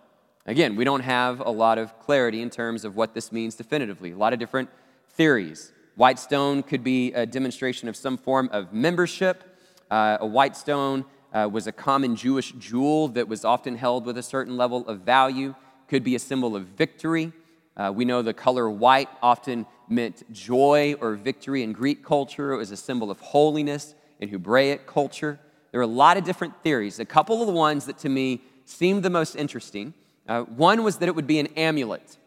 Again, 0.48 0.76
we 0.76 0.86
don't 0.86 1.02
have 1.02 1.40
a 1.40 1.52
lot 1.52 1.78
of 1.78 2.00
clarity 2.00 2.42
in 2.42 2.50
terms 2.50 2.84
of 2.84 2.96
what 2.96 3.14
this 3.14 3.32
means 3.32 3.54
definitively. 3.54 4.10
A 4.10 4.18
lot 4.18 4.34
of 4.34 4.40
different 4.40 4.70
theories. 5.12 5.72
White 5.94 6.18
stone 6.18 6.64
could 6.64 6.84
be 6.84 7.14
a 7.14 7.28
demonstration 7.28 7.88
of 7.88 7.96
some 7.96 8.18
form 8.18 8.50
of 8.52 8.74
membership. 8.74 9.47
Uh, 9.90 10.18
a 10.20 10.26
white 10.26 10.56
stone 10.56 11.06
uh, 11.34 11.48
was 11.52 11.68
a 11.68 11.72
common 11.72 12.16
Jewish 12.16 12.52
jewel 12.54 13.08
that 13.10 13.28
was 13.28 13.46
often 13.46 13.78
held 13.78 14.06
with 14.06 14.18
a 14.18 14.24
certain 14.24 14.58
level 14.58 14.88
of 14.88 15.02
value. 15.02 15.56
Could 15.88 16.04
be 16.04 16.16
a 16.16 16.20
symbol 16.20 16.56
of 16.56 16.66
victory. 16.66 17.32
Uh, 17.76 17.92
we 17.96 18.06
know 18.06 18.22
the 18.22 18.34
color 18.34 18.70
white 18.70 19.10
often 19.22 19.66
meant 19.88 20.30
joy 20.34 20.96
or 21.00 21.16
victory 21.16 21.64
in 21.64 21.74
Greek 21.74 22.04
culture. 22.04 22.54
It 22.54 22.58
was 22.58 22.72
a 22.72 22.78
symbol 22.78 23.12
of 23.12 23.20
holiness 23.20 23.96
in 24.20 24.30
Hebraic 24.30 24.88
culture. 24.88 25.40
There 25.72 25.80
are 25.80 25.84
a 25.84 25.88
lot 25.88 26.18
of 26.18 26.24
different 26.24 26.62
theories. 26.64 27.00
A 27.00 27.06
couple 27.06 27.42
of 27.42 27.48
the 27.48 27.54
ones 27.54 27.86
that 27.86 27.98
to 28.00 28.10
me 28.10 28.42
seemed 28.66 29.04
the 29.04 29.10
most 29.10 29.36
interesting. 29.36 29.94
Uh, 30.28 30.42
one 30.42 30.84
was 30.84 30.98
that 30.98 31.08
it 31.08 31.16
would 31.16 31.28
be 31.28 31.40
an 31.40 31.48
amulet. 31.56 32.18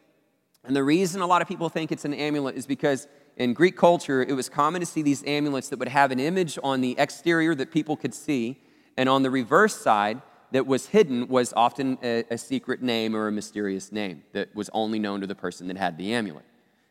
And 0.65 0.77
the 0.77 0.85
reason 0.85 1.21
a 1.21 1.27
lot 1.27 1.43
of 1.43 1.49
people 1.49 1.69
think 1.69 1.91
it's 1.91 2.05
an 2.05 2.15
amulet 2.15 2.57
is 2.57 2.67
because 2.67 3.09
in 3.41 3.55
Greek 3.55 3.75
culture, 3.75 4.23
it 4.23 4.35
was 4.35 4.51
common 4.51 4.81
to 4.81 4.87
see 4.87 5.01
these 5.01 5.25
amulets 5.27 5.71
that 5.71 5.79
would 5.79 5.89
have 5.89 6.11
an 6.11 6.21
image 6.21 6.59
on 6.63 6.83
the 6.83 6.95
exterior 6.99 7.55
that 7.55 7.71
people 7.71 7.97
could 7.97 8.13
see, 8.13 8.61
and 8.99 9.09
on 9.09 9.23
the 9.23 9.31
reverse 9.31 9.75
side, 9.75 10.21
that 10.51 10.67
was 10.67 10.89
hidden 10.89 11.27
was 11.27 11.55
often 11.57 11.97
a, 12.03 12.25
a, 12.31 12.37
secret 12.37 12.83
name 12.83 13.17
or 13.17 13.29
a 13.29 13.33
mysterious 13.33 13.93
name 13.93 14.25
that 14.33 14.55
was 14.55 14.69
only 14.75 14.99
known 14.99 15.23
to 15.23 15.27
the 15.27 15.35
person 15.35 15.69
that 15.69 15.79
had 15.79 15.97
the 15.97 16.13
amulet. 16.13 16.45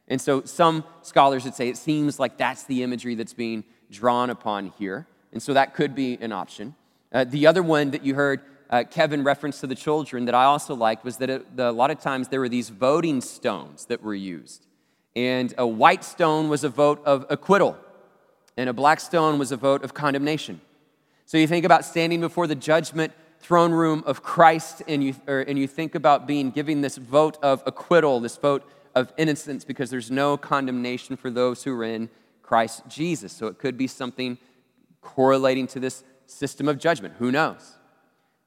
And 0.07 0.19
so 0.19 0.41
some 0.43 0.85
scholars 1.03 1.43
would 1.43 1.53
say 1.53 1.69
it 1.69 1.77
seems 1.77 2.17
like 2.17 2.37
that's 2.37 2.63
the 2.63 2.81
imagery 2.81 3.13
that's 3.13 3.33
being 3.33 3.63
drawn 3.91 4.31
upon 4.31 4.73
here. 4.79 5.05
And 5.31 5.43
so 5.43 5.53
that 5.53 5.75
could 5.75 5.93
be 5.93 6.17
an 6.19 6.31
option. 6.31 6.73
Uh, 7.11 7.25
the 7.25 7.45
other 7.45 7.61
one 7.61 7.91
that 7.91 8.03
you 8.03 8.15
heard 8.15 8.41
uh, 8.71 8.85
Kevin 8.89 9.23
reference 9.23 9.59
to 9.59 9.67
the 9.67 9.75
children 9.75 10.25
that 10.25 10.33
I 10.33 10.45
also 10.45 10.73
liked 10.73 11.03
was 11.03 11.17
that 11.17 11.29
it, 11.29 11.57
the, 11.57 11.69
a 11.69 11.71
lot 11.71 11.91
of 11.91 11.99
times 11.99 12.29
there 12.29 12.39
were 12.39 12.49
these 12.49 12.69
voting 12.69 13.21
stones 13.21 13.85
that 13.85 14.01
were 14.01 14.15
used. 14.15 14.65
And 15.15 15.53
a 15.57 15.65
white 15.65 16.03
stone 16.03 16.49
was 16.49 16.63
a 16.63 16.69
vote 16.69 17.01
of 17.05 17.25
acquittal, 17.29 17.77
and 18.55 18.69
a 18.69 18.73
black 18.73 18.99
stone 18.99 19.39
was 19.39 19.51
a 19.51 19.57
vote 19.57 19.83
of 19.83 19.93
condemnation. 19.93 20.61
So 21.25 21.37
you 21.37 21.47
think 21.47 21.65
about 21.65 21.85
standing 21.85 22.21
before 22.21 22.47
the 22.47 22.55
judgment 22.55 23.13
throne 23.39 23.71
room 23.71 24.03
of 24.05 24.21
Christ, 24.21 24.83
and 24.87 25.03
you, 25.03 25.15
or, 25.27 25.39
and 25.39 25.57
you 25.57 25.67
think 25.67 25.95
about 25.95 26.27
being 26.27 26.51
giving 26.51 26.81
this 26.81 26.97
vote 26.97 27.37
of 27.41 27.63
acquittal, 27.65 28.19
this 28.19 28.37
vote 28.37 28.63
of 28.95 29.13
innocence, 29.17 29.63
because 29.63 29.89
there's 29.89 30.11
no 30.11 30.37
condemnation 30.37 31.15
for 31.15 31.29
those 31.29 31.63
who 31.63 31.71
are 31.79 31.83
in 31.83 32.09
Christ 32.43 32.83
Jesus. 32.87 33.31
So 33.31 33.47
it 33.47 33.57
could 33.57 33.77
be 33.77 33.87
something 33.87 34.37
correlating 35.01 35.67
to 35.67 35.79
this 35.79 36.03
system 36.25 36.67
of 36.67 36.77
judgment. 36.77 37.15
Who 37.17 37.31
knows? 37.31 37.78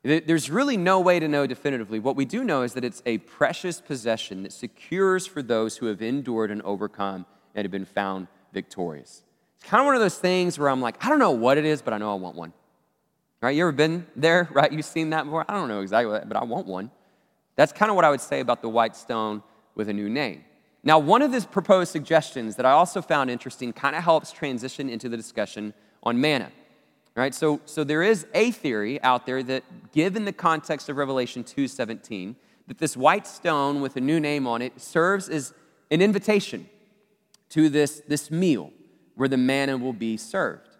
There's 0.02 0.50
really 0.50 0.76
no 0.76 0.98
way 1.00 1.20
to 1.20 1.28
know 1.28 1.46
definitively. 1.46 2.00
What 2.00 2.16
we 2.16 2.24
do 2.24 2.42
know 2.42 2.62
is 2.62 2.74
that 2.74 2.84
it's 2.84 3.02
a 3.06 3.18
precious 3.18 3.80
possession 3.80 4.42
that 4.42 4.52
secures 4.52 5.28
for 5.28 5.42
those 5.42 5.76
who 5.76 5.86
have 5.86 6.02
endured 6.02 6.50
and 6.50 6.60
overcome 6.62 7.24
and 7.54 7.64
have 7.64 7.70
been 7.70 7.84
found 7.84 8.26
victorious. 8.52 9.22
It's 9.56 9.70
kind 9.70 9.80
of 9.80 9.86
one 9.86 9.94
of 9.94 10.00
those 10.00 10.18
things 10.18 10.58
where 10.58 10.68
I'm 10.68 10.80
like, 10.80 11.04
I 11.04 11.08
don't 11.08 11.20
know 11.20 11.30
what 11.30 11.56
it 11.56 11.64
is, 11.64 11.82
but 11.82 11.94
I 11.94 11.98
know 11.98 12.10
I 12.10 12.16
want 12.16 12.34
one. 12.34 12.52
Right? 13.40 13.54
You 13.54 13.62
ever 13.62 13.72
been 13.72 14.06
there? 14.16 14.48
Right? 14.52 14.72
You've 14.72 14.84
seen 14.84 15.10
that 15.10 15.24
before? 15.24 15.44
I 15.48 15.54
don't 15.54 15.68
know 15.68 15.80
exactly 15.80 16.18
but 16.26 16.36
I 16.36 16.44
want 16.44 16.66
one. 16.66 16.90
That's 17.54 17.72
kind 17.72 17.88
of 17.88 17.94
what 17.94 18.04
I 18.04 18.10
would 18.10 18.20
say 18.20 18.40
about 18.40 18.60
the 18.60 18.68
white 18.68 18.96
stone 18.96 19.42
with 19.76 19.88
a 19.88 19.92
new 19.92 20.08
name. 20.08 20.44
Now, 20.82 20.98
one 20.98 21.22
of 21.22 21.30
the 21.30 21.40
proposed 21.42 21.92
suggestions 21.92 22.56
that 22.56 22.66
I 22.66 22.72
also 22.72 23.00
found 23.02 23.30
interesting 23.30 23.72
kind 23.72 23.94
of 23.94 24.02
helps 24.02 24.32
transition 24.32 24.88
into 24.88 25.08
the 25.08 25.16
discussion 25.16 25.74
on 26.02 26.20
manna. 26.20 26.50
Right? 27.14 27.34
So, 27.34 27.60
so 27.66 27.84
there 27.84 28.02
is 28.02 28.26
a 28.32 28.50
theory 28.52 29.02
out 29.02 29.26
there 29.26 29.42
that, 29.42 29.92
given 29.92 30.24
the 30.24 30.32
context 30.32 30.88
of 30.88 30.96
Revelation 30.96 31.44
2:17, 31.44 32.36
that 32.68 32.78
this 32.78 32.96
white 32.96 33.26
stone 33.26 33.82
with 33.82 33.96
a 33.96 34.00
new 34.00 34.18
name 34.18 34.46
on 34.46 34.62
it 34.62 34.80
serves 34.80 35.28
as 35.28 35.52
an 35.90 36.00
invitation 36.00 36.68
to 37.50 37.68
this, 37.68 38.00
this 38.08 38.30
meal 38.30 38.70
where 39.14 39.28
the 39.28 39.36
manna 39.36 39.76
will 39.76 39.92
be 39.92 40.16
served, 40.16 40.76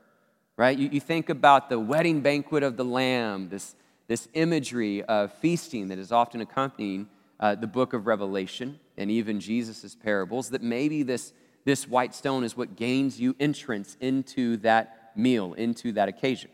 right? 0.57 0.79
You, 0.79 0.89
you 0.91 1.01
think 1.01 1.29
about 1.29 1.69
the 1.69 1.79
wedding 1.79 2.23
banquet 2.23 2.63
of 2.63 2.79
the 2.79 2.85
Lamb, 2.85 3.51
this, 3.51 3.75
this 4.09 4.29
imagery 4.33 5.03
of 5.05 5.33
feasting 5.35 5.89
that 5.89 5.99
is 5.99 6.13
often 6.13 6.41
accompanying 6.41 7.09
uh, 7.41 7.55
the 7.57 7.67
book 7.67 7.93
of 7.93 8.07
Revelation 8.07 8.81
and 8.97 9.11
even 9.11 9.39
Jesus' 9.39 9.95
parables, 9.95 10.49
that 10.51 10.63
maybe 10.63 11.03
this, 11.03 11.35
this 11.67 11.87
white 11.87 12.15
stone 12.15 12.43
is 12.43 12.57
what 12.57 12.75
gains 12.75 13.21
you 13.21 13.37
entrance 13.39 13.99
into 14.01 14.57
that 14.59 15.02
meal, 15.17 15.53
into 15.55 15.93
that 15.93 16.09
occasion. 16.09 16.51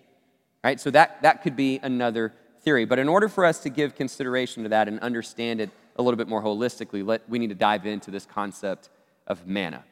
Right? 0.65 0.81
So 0.81 0.91
that, 0.91 1.23
that 1.23 1.43
could 1.43 1.57
be 1.57 1.79
another 1.83 2.35
theory. 2.63 2.85
But 2.85 2.99
in 2.99 3.09
order 3.09 3.29
for 3.29 3.45
us 3.45 3.61
to 3.61 3.71
give 3.71 3.95
consideration 3.95 4.65
to 4.65 4.69
that 4.71 4.89
and 4.89 4.99
understand 5.01 5.61
it 5.61 5.71
a 5.97 6.03
little 6.03 6.19
bit 6.19 6.29
more 6.29 6.43
holistically, 6.43 7.07
let, 7.07 7.29
we 7.29 7.39
need 7.39 7.49
to 7.49 7.55
dive 7.55 7.87
into 7.87 8.11
this 8.11 8.27
concept 8.27 8.89
of 9.27 9.47
manna. 9.47 9.85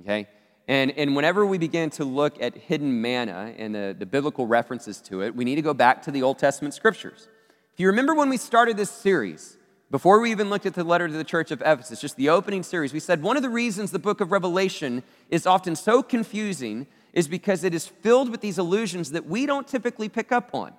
Okay? 0.00 0.28
And, 0.68 0.92
and 0.92 1.16
whenever 1.16 1.44
we 1.44 1.58
begin 1.58 1.90
to 1.90 2.04
look 2.04 2.40
at 2.40 2.56
hidden 2.56 3.00
manna 3.00 3.54
and 3.58 3.74
the, 3.74 3.96
the 3.98 4.06
biblical 4.06 4.46
references 4.46 5.00
to 5.02 5.22
it, 5.22 5.34
we 5.34 5.44
need 5.44 5.56
to 5.56 5.62
go 5.62 5.74
back 5.74 6.02
to 6.02 6.10
the 6.10 6.22
Old 6.22 6.38
Testament 6.38 6.74
scriptures. 6.74 7.28
If 7.72 7.80
you 7.80 7.88
remember 7.88 8.14
when 8.14 8.28
we 8.28 8.36
started 8.36 8.76
this 8.76 8.90
series, 8.90 9.56
before 9.90 10.20
we 10.20 10.30
even 10.30 10.48
looked 10.48 10.66
at 10.66 10.74
the 10.74 10.84
letter 10.84 11.08
to 11.08 11.12
the 11.12 11.24
church 11.24 11.50
of 11.50 11.60
Ephesus, 11.62 12.00
just 12.00 12.16
the 12.16 12.28
opening 12.28 12.62
series, 12.62 12.92
we 12.92 13.00
said 13.00 13.22
one 13.22 13.36
of 13.36 13.42
the 13.42 13.48
reasons 13.48 13.90
the 13.90 13.98
book 13.98 14.20
of 14.20 14.30
Revelation 14.30 15.02
is 15.28 15.46
often 15.46 15.74
so 15.74 16.02
confusing 16.02 16.86
is 17.12 17.28
because 17.28 17.64
it 17.64 17.74
is 17.74 17.86
filled 17.86 18.30
with 18.30 18.40
these 18.40 18.58
illusions 18.58 19.12
that 19.12 19.26
we 19.26 19.46
don't 19.46 19.66
typically 19.66 20.08
pick 20.08 20.32
up 20.32 20.54
on. 20.54 20.72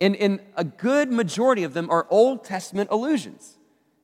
And, 0.00 0.16
and 0.16 0.40
a 0.56 0.64
good 0.64 1.10
majority 1.10 1.64
of 1.64 1.74
them 1.74 1.90
are 1.90 2.06
Old 2.10 2.44
Testament 2.44 2.90
illusions. 2.90 3.58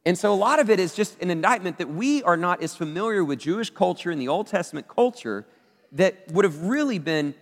And 0.07 0.18
so 0.18 0.33
a 0.33 0.37
lot 0.37 0.59
of 0.59 0.68
it 0.68 0.79
is 0.79 0.94
just 0.94 1.20
an 1.22 1.31
indictment 1.31 1.79
that 1.79 1.88
we 1.88 2.22
are 2.24 2.37
not 2.37 2.62
as 2.62 2.74
familiar 2.74 3.24
with 3.24 3.38
Jewish 3.38 3.70
culture 3.70 4.11
and 4.11 4.20
the 4.20 4.29
Old 4.29 4.46
Testament 4.46 4.88
culture 4.88 5.46
that 5.92 6.31
would 6.33 6.44
have 6.44 6.62
really 6.62 6.98
been 6.98 7.35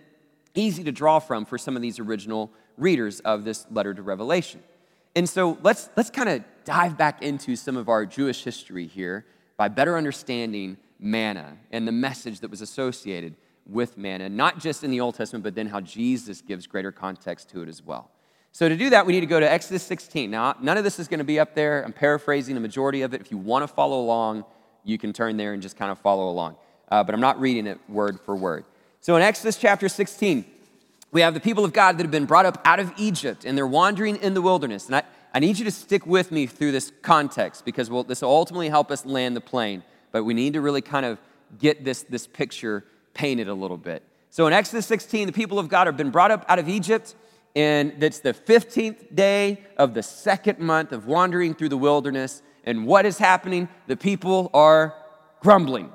easy 0.55 0.83
to 0.83 0.91
draw 0.91 1.19
from 1.19 1.45
for 1.45 1.57
some 1.57 1.75
of 1.75 1.81
these 1.81 1.99
original 1.99 2.51
readers 2.77 3.19
of 3.21 3.43
this 3.43 3.65
letter 3.71 3.93
to 3.93 4.01
Revelation. 4.01 4.61
And 5.15 5.27
so 5.27 5.57
let's, 5.61 5.89
let's 5.95 6.09
kind 6.09 6.29
of 6.29 6.43
dive 6.63 6.97
back 6.97 7.21
into 7.21 7.55
some 7.55 7.75
of 7.75 7.89
our 7.89 8.05
Jewish 8.05 8.43
history 8.43 8.87
here 8.87 9.25
by 9.57 9.67
better 9.67 9.97
understanding 9.97 10.77
manna 10.99 11.57
and 11.71 11.87
the 11.87 11.91
message 11.91 12.39
that 12.39 12.49
was 12.49 12.61
associated 12.61 13.35
with 13.65 13.97
manna, 13.97 14.29
not 14.29 14.59
just 14.59 14.83
in 14.83 14.91
the 14.91 14.99
Old 14.99 15.15
Testament, 15.15 15.43
but 15.43 15.55
then 15.55 15.67
how 15.67 15.79
Jesus 15.79 16.41
gives 16.41 16.67
greater 16.67 16.91
context 16.91 17.49
to 17.51 17.61
it 17.61 17.69
as 17.69 17.81
well. 17.81 18.09
So, 18.51 18.69
to 18.69 18.77
do 18.77 18.91
that, 18.91 19.05
we 19.05 19.13
need 19.13 19.21
to 19.21 19.25
go 19.25 19.39
to 19.39 19.51
Exodus 19.51 19.81
16. 19.83 20.29
Now, 20.29 20.55
none 20.61 20.77
of 20.77 20.83
this 20.83 20.99
is 20.99 21.07
going 21.07 21.19
to 21.19 21.23
be 21.23 21.39
up 21.39 21.55
there. 21.55 21.83
I'm 21.83 21.93
paraphrasing 21.93 22.53
the 22.53 22.61
majority 22.61 23.01
of 23.01 23.13
it. 23.13 23.21
If 23.21 23.31
you 23.31 23.37
want 23.37 23.63
to 23.63 23.67
follow 23.67 23.99
along, 23.99 24.45
you 24.83 24.97
can 24.97 25.11
turn 25.11 25.37
there 25.37 25.53
and 25.53 25.61
just 25.61 25.75
kind 25.75 25.91
of 25.91 25.97
follow 25.97 26.29
along. 26.29 26.55
Uh, 26.89 27.03
but 27.03 27.15
I'm 27.15 27.21
not 27.21 27.39
reading 27.39 27.65
it 27.65 27.79
word 27.89 28.19
for 28.19 28.35
word. 28.35 28.65
So, 29.01 29.15
in 29.15 29.23
Exodus 29.23 29.57
chapter 29.57 29.89
16, 29.89 30.45
we 31.11 31.21
have 31.21 31.33
the 31.33 31.39
people 31.39 31.65
of 31.65 31.73
God 31.73 31.97
that 31.97 32.03
have 32.03 32.11
been 32.11 32.25
brought 32.25 32.45
up 32.45 32.61
out 32.65 32.79
of 32.79 32.91
Egypt 32.97 33.45
and 33.45 33.57
they're 33.57 33.65
wandering 33.65 34.17
in 34.17 34.33
the 34.33 34.41
wilderness. 34.41 34.85
And 34.85 34.97
I, 34.97 35.03
I 35.33 35.39
need 35.39 35.57
you 35.57 35.65
to 35.65 35.71
stick 35.71 36.05
with 36.05 36.31
me 36.31 36.45
through 36.45 36.73
this 36.73 36.91
context 37.01 37.65
because 37.65 37.89
we'll, 37.89 38.03
this 38.03 38.21
will 38.21 38.29
ultimately 38.29 38.69
help 38.69 38.91
us 38.91 39.05
land 39.05 39.35
the 39.35 39.41
plane. 39.41 39.83
But 40.11 40.25
we 40.25 40.35
need 40.35 40.53
to 40.53 40.61
really 40.61 40.81
kind 40.81 41.07
of 41.07 41.19
get 41.57 41.83
this, 41.83 42.03
this 42.03 42.27
picture 42.27 42.83
painted 43.13 43.47
a 43.47 43.53
little 43.53 43.77
bit. 43.77 44.03
So, 44.29 44.47
in 44.47 44.53
Exodus 44.53 44.85
16, 44.87 45.27
the 45.27 45.33
people 45.33 45.59
of 45.59 45.69
God 45.69 45.87
have 45.87 45.97
been 45.97 46.09
brought 46.09 46.31
up 46.31 46.45
out 46.47 46.59
of 46.59 46.67
Egypt 46.67 47.15
and 47.55 48.03
it's 48.03 48.19
the 48.19 48.33
15th 48.33 49.13
day 49.13 49.61
of 49.77 49.93
the 49.93 50.01
second 50.01 50.59
month 50.59 50.91
of 50.91 51.05
wandering 51.05 51.53
through 51.53 51.69
the 51.69 51.77
wilderness. 51.77 52.41
And 52.63 52.87
what 52.87 53.05
is 53.05 53.17
happening? 53.17 53.69
The 53.87 53.97
people 53.97 54.49
are 54.53 54.95
grumbling. 55.39 55.91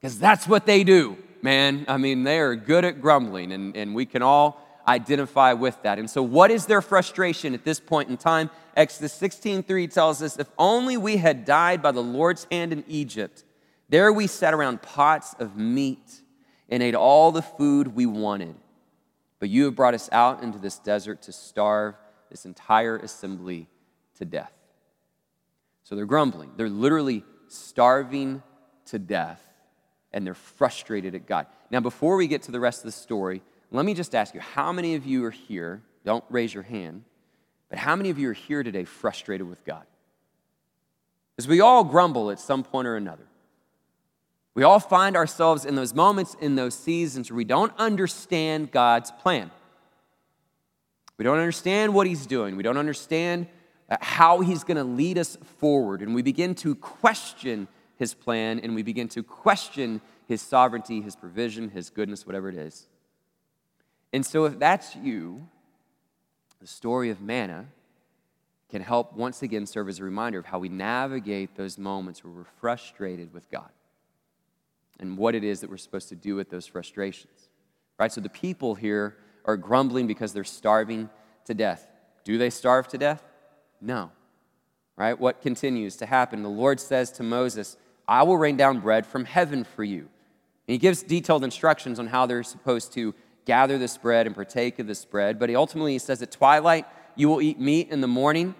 Because 0.00 0.18
that's 0.18 0.48
what 0.48 0.66
they 0.66 0.84
do, 0.84 1.16
man. 1.42 1.84
I 1.88 1.96
mean, 1.98 2.24
they 2.24 2.38
are 2.38 2.54
good 2.54 2.84
at 2.84 3.00
grumbling, 3.00 3.52
and, 3.52 3.76
and 3.76 3.94
we 3.94 4.06
can 4.06 4.22
all 4.22 4.62
identify 4.86 5.52
with 5.52 5.82
that. 5.82 5.98
And 5.98 6.08
so, 6.08 6.22
what 6.22 6.50
is 6.50 6.66
their 6.66 6.80
frustration 6.80 7.54
at 7.54 7.64
this 7.64 7.80
point 7.80 8.08
in 8.08 8.16
time? 8.16 8.50
Exodus 8.76 9.12
16 9.14 9.62
3 9.62 9.88
tells 9.88 10.22
us, 10.22 10.38
If 10.38 10.48
only 10.58 10.96
we 10.96 11.16
had 11.16 11.44
died 11.44 11.82
by 11.82 11.92
the 11.92 12.02
Lord's 12.02 12.46
hand 12.52 12.72
in 12.72 12.84
Egypt, 12.86 13.42
there 13.88 14.12
we 14.12 14.26
sat 14.26 14.54
around 14.54 14.82
pots 14.82 15.34
of 15.38 15.56
meat 15.56 16.22
and 16.68 16.82
ate 16.82 16.94
all 16.94 17.30
the 17.32 17.42
food 17.42 17.94
we 17.94 18.06
wanted. 18.06 18.54
But 19.38 19.48
you 19.48 19.64
have 19.66 19.76
brought 19.76 19.94
us 19.94 20.08
out 20.12 20.42
into 20.42 20.58
this 20.58 20.78
desert 20.78 21.22
to 21.22 21.32
starve 21.32 21.94
this 22.30 22.46
entire 22.46 22.96
assembly 22.96 23.68
to 24.16 24.24
death. 24.24 24.52
So 25.84 25.94
they're 25.94 26.06
grumbling. 26.06 26.52
They're 26.56 26.68
literally 26.68 27.22
starving 27.48 28.42
to 28.86 28.98
death, 28.98 29.40
and 30.12 30.26
they're 30.26 30.34
frustrated 30.34 31.14
at 31.14 31.26
God. 31.26 31.46
Now, 31.70 31.80
before 31.80 32.16
we 32.16 32.26
get 32.26 32.42
to 32.42 32.52
the 32.52 32.60
rest 32.60 32.80
of 32.80 32.86
the 32.86 32.92
story, 32.92 33.42
let 33.70 33.84
me 33.84 33.94
just 33.94 34.14
ask 34.14 34.34
you 34.34 34.40
how 34.40 34.72
many 34.72 34.94
of 34.94 35.06
you 35.06 35.24
are 35.24 35.30
here? 35.30 35.82
Don't 36.04 36.24
raise 36.28 36.54
your 36.54 36.62
hand, 36.62 37.04
but 37.68 37.78
how 37.78 37.94
many 37.96 38.10
of 38.10 38.18
you 38.18 38.30
are 38.30 38.34
here 38.34 38.62
today 38.62 38.84
frustrated 38.84 39.48
with 39.48 39.64
God? 39.64 39.84
Because 41.34 41.48
we 41.48 41.60
all 41.60 41.84
grumble 41.84 42.30
at 42.30 42.40
some 42.40 42.62
point 42.62 42.88
or 42.88 42.96
another. 42.96 43.26
We 44.56 44.62
all 44.62 44.80
find 44.80 45.16
ourselves 45.16 45.66
in 45.66 45.74
those 45.74 45.92
moments, 45.92 46.34
in 46.40 46.54
those 46.54 46.74
seasons 46.74 47.30
where 47.30 47.36
we 47.36 47.44
don't 47.44 47.74
understand 47.76 48.72
God's 48.72 49.10
plan. 49.10 49.50
We 51.18 51.24
don't 51.24 51.36
understand 51.36 51.92
what 51.92 52.06
He's 52.06 52.24
doing. 52.24 52.56
We 52.56 52.62
don't 52.62 52.78
understand 52.78 53.48
uh, 53.90 53.98
how 54.00 54.40
He's 54.40 54.64
going 54.64 54.78
to 54.78 54.84
lead 54.84 55.18
us 55.18 55.36
forward. 55.58 56.00
And 56.00 56.14
we 56.14 56.22
begin 56.22 56.54
to 56.56 56.74
question 56.74 57.68
His 57.98 58.14
plan 58.14 58.58
and 58.60 58.74
we 58.74 58.82
begin 58.82 59.08
to 59.08 59.22
question 59.22 60.00
His 60.26 60.40
sovereignty, 60.40 61.02
His 61.02 61.16
provision, 61.16 61.68
His 61.68 61.90
goodness, 61.90 62.24
whatever 62.26 62.48
it 62.48 62.56
is. 62.56 62.86
And 64.14 64.24
so, 64.24 64.46
if 64.46 64.58
that's 64.58 64.96
you, 64.96 65.46
the 66.62 66.66
story 66.66 67.10
of 67.10 67.20
manna 67.20 67.66
can 68.70 68.80
help 68.80 69.12
once 69.12 69.42
again 69.42 69.66
serve 69.66 69.90
as 69.90 69.98
a 69.98 70.04
reminder 70.04 70.38
of 70.38 70.46
how 70.46 70.58
we 70.58 70.70
navigate 70.70 71.56
those 71.56 71.76
moments 71.76 72.24
where 72.24 72.32
we're 72.32 72.44
frustrated 72.58 73.34
with 73.34 73.50
God 73.50 73.68
and 74.98 75.18
what 75.18 75.34
it 75.34 75.44
is 75.44 75.60
that 75.60 75.70
we're 75.70 75.76
supposed 75.76 76.08
to 76.08 76.16
do 76.16 76.34
with 76.34 76.50
those 76.50 76.66
frustrations. 76.66 77.48
Right? 77.98 78.12
So 78.12 78.20
the 78.20 78.28
people 78.28 78.74
here 78.74 79.16
are 79.44 79.56
grumbling 79.56 80.06
because 80.06 80.32
they're 80.32 80.44
starving 80.44 81.08
to 81.46 81.54
death. 81.54 81.86
Do 82.24 82.38
they 82.38 82.50
starve 82.50 82.88
to 82.88 82.98
death? 82.98 83.22
No. 83.80 84.10
Right? 84.96 85.18
What 85.18 85.40
continues 85.40 85.96
to 85.96 86.06
happen? 86.06 86.42
The 86.42 86.48
Lord 86.48 86.80
says 86.80 87.10
to 87.12 87.22
Moses, 87.22 87.76
I 88.08 88.22
will 88.22 88.36
rain 88.36 88.56
down 88.56 88.80
bread 88.80 89.06
from 89.06 89.24
heaven 89.24 89.64
for 89.64 89.84
you. 89.84 90.00
And 90.00 90.72
he 90.72 90.78
gives 90.78 91.02
detailed 91.02 91.44
instructions 91.44 91.98
on 91.98 92.08
how 92.08 92.26
they're 92.26 92.42
supposed 92.42 92.92
to 92.94 93.14
gather 93.44 93.78
this 93.78 93.96
bread 93.96 94.26
and 94.26 94.34
partake 94.34 94.78
of 94.78 94.86
this 94.86 95.04
bread. 95.04 95.38
But 95.38 95.48
he 95.48 95.56
ultimately 95.56 95.92
he 95.92 95.98
says, 95.98 96.20
At 96.22 96.32
twilight, 96.32 96.86
you 97.14 97.28
will 97.28 97.40
eat 97.40 97.60
meat 97.60 97.90
in 97.90 98.00
the 98.00 98.08
morning. 98.08 98.54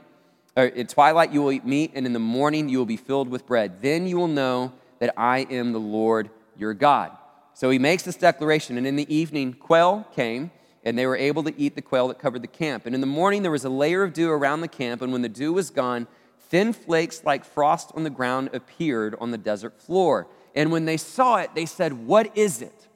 Or 0.56 0.64
at 0.64 0.88
twilight, 0.88 1.32
you 1.32 1.42
will 1.42 1.52
eat 1.52 1.66
meat, 1.66 1.92
and 1.94 2.06
in 2.06 2.14
the 2.14 2.18
morning, 2.18 2.68
you 2.70 2.78
will 2.78 2.86
be 2.86 2.96
filled 2.96 3.28
with 3.28 3.44
bread. 3.46 3.82
Then 3.82 4.06
you 4.06 4.16
will 4.16 4.28
know 4.28 4.72
that 4.98 5.14
I 5.16 5.40
am 5.50 5.72
the 5.72 5.80
Lord 5.80 6.30
your 6.56 6.74
God. 6.74 7.12
So 7.54 7.70
he 7.70 7.78
makes 7.78 8.02
this 8.02 8.16
declaration, 8.16 8.76
and 8.76 8.86
in 8.86 8.96
the 8.96 9.14
evening, 9.14 9.54
quail 9.54 10.06
came, 10.14 10.50
and 10.84 10.98
they 10.98 11.06
were 11.06 11.16
able 11.16 11.42
to 11.44 11.58
eat 11.58 11.74
the 11.74 11.82
quail 11.82 12.08
that 12.08 12.18
covered 12.18 12.42
the 12.42 12.48
camp. 12.48 12.86
And 12.86 12.94
in 12.94 13.00
the 13.00 13.06
morning, 13.06 13.42
there 13.42 13.50
was 13.50 13.64
a 13.64 13.70
layer 13.70 14.02
of 14.02 14.12
dew 14.12 14.30
around 14.30 14.60
the 14.60 14.68
camp, 14.68 15.02
and 15.02 15.12
when 15.12 15.22
the 15.22 15.28
dew 15.28 15.52
was 15.52 15.70
gone, 15.70 16.06
thin 16.48 16.72
flakes 16.72 17.24
like 17.24 17.44
frost 17.44 17.90
on 17.94 18.04
the 18.04 18.10
ground 18.10 18.50
appeared 18.52 19.16
on 19.20 19.30
the 19.30 19.38
desert 19.38 19.80
floor. 19.80 20.28
And 20.54 20.70
when 20.70 20.84
they 20.84 20.96
saw 20.96 21.36
it, 21.36 21.54
they 21.54 21.66
said, 21.66 21.92
What 21.92 22.36
is 22.36 22.62
it? 22.62 22.88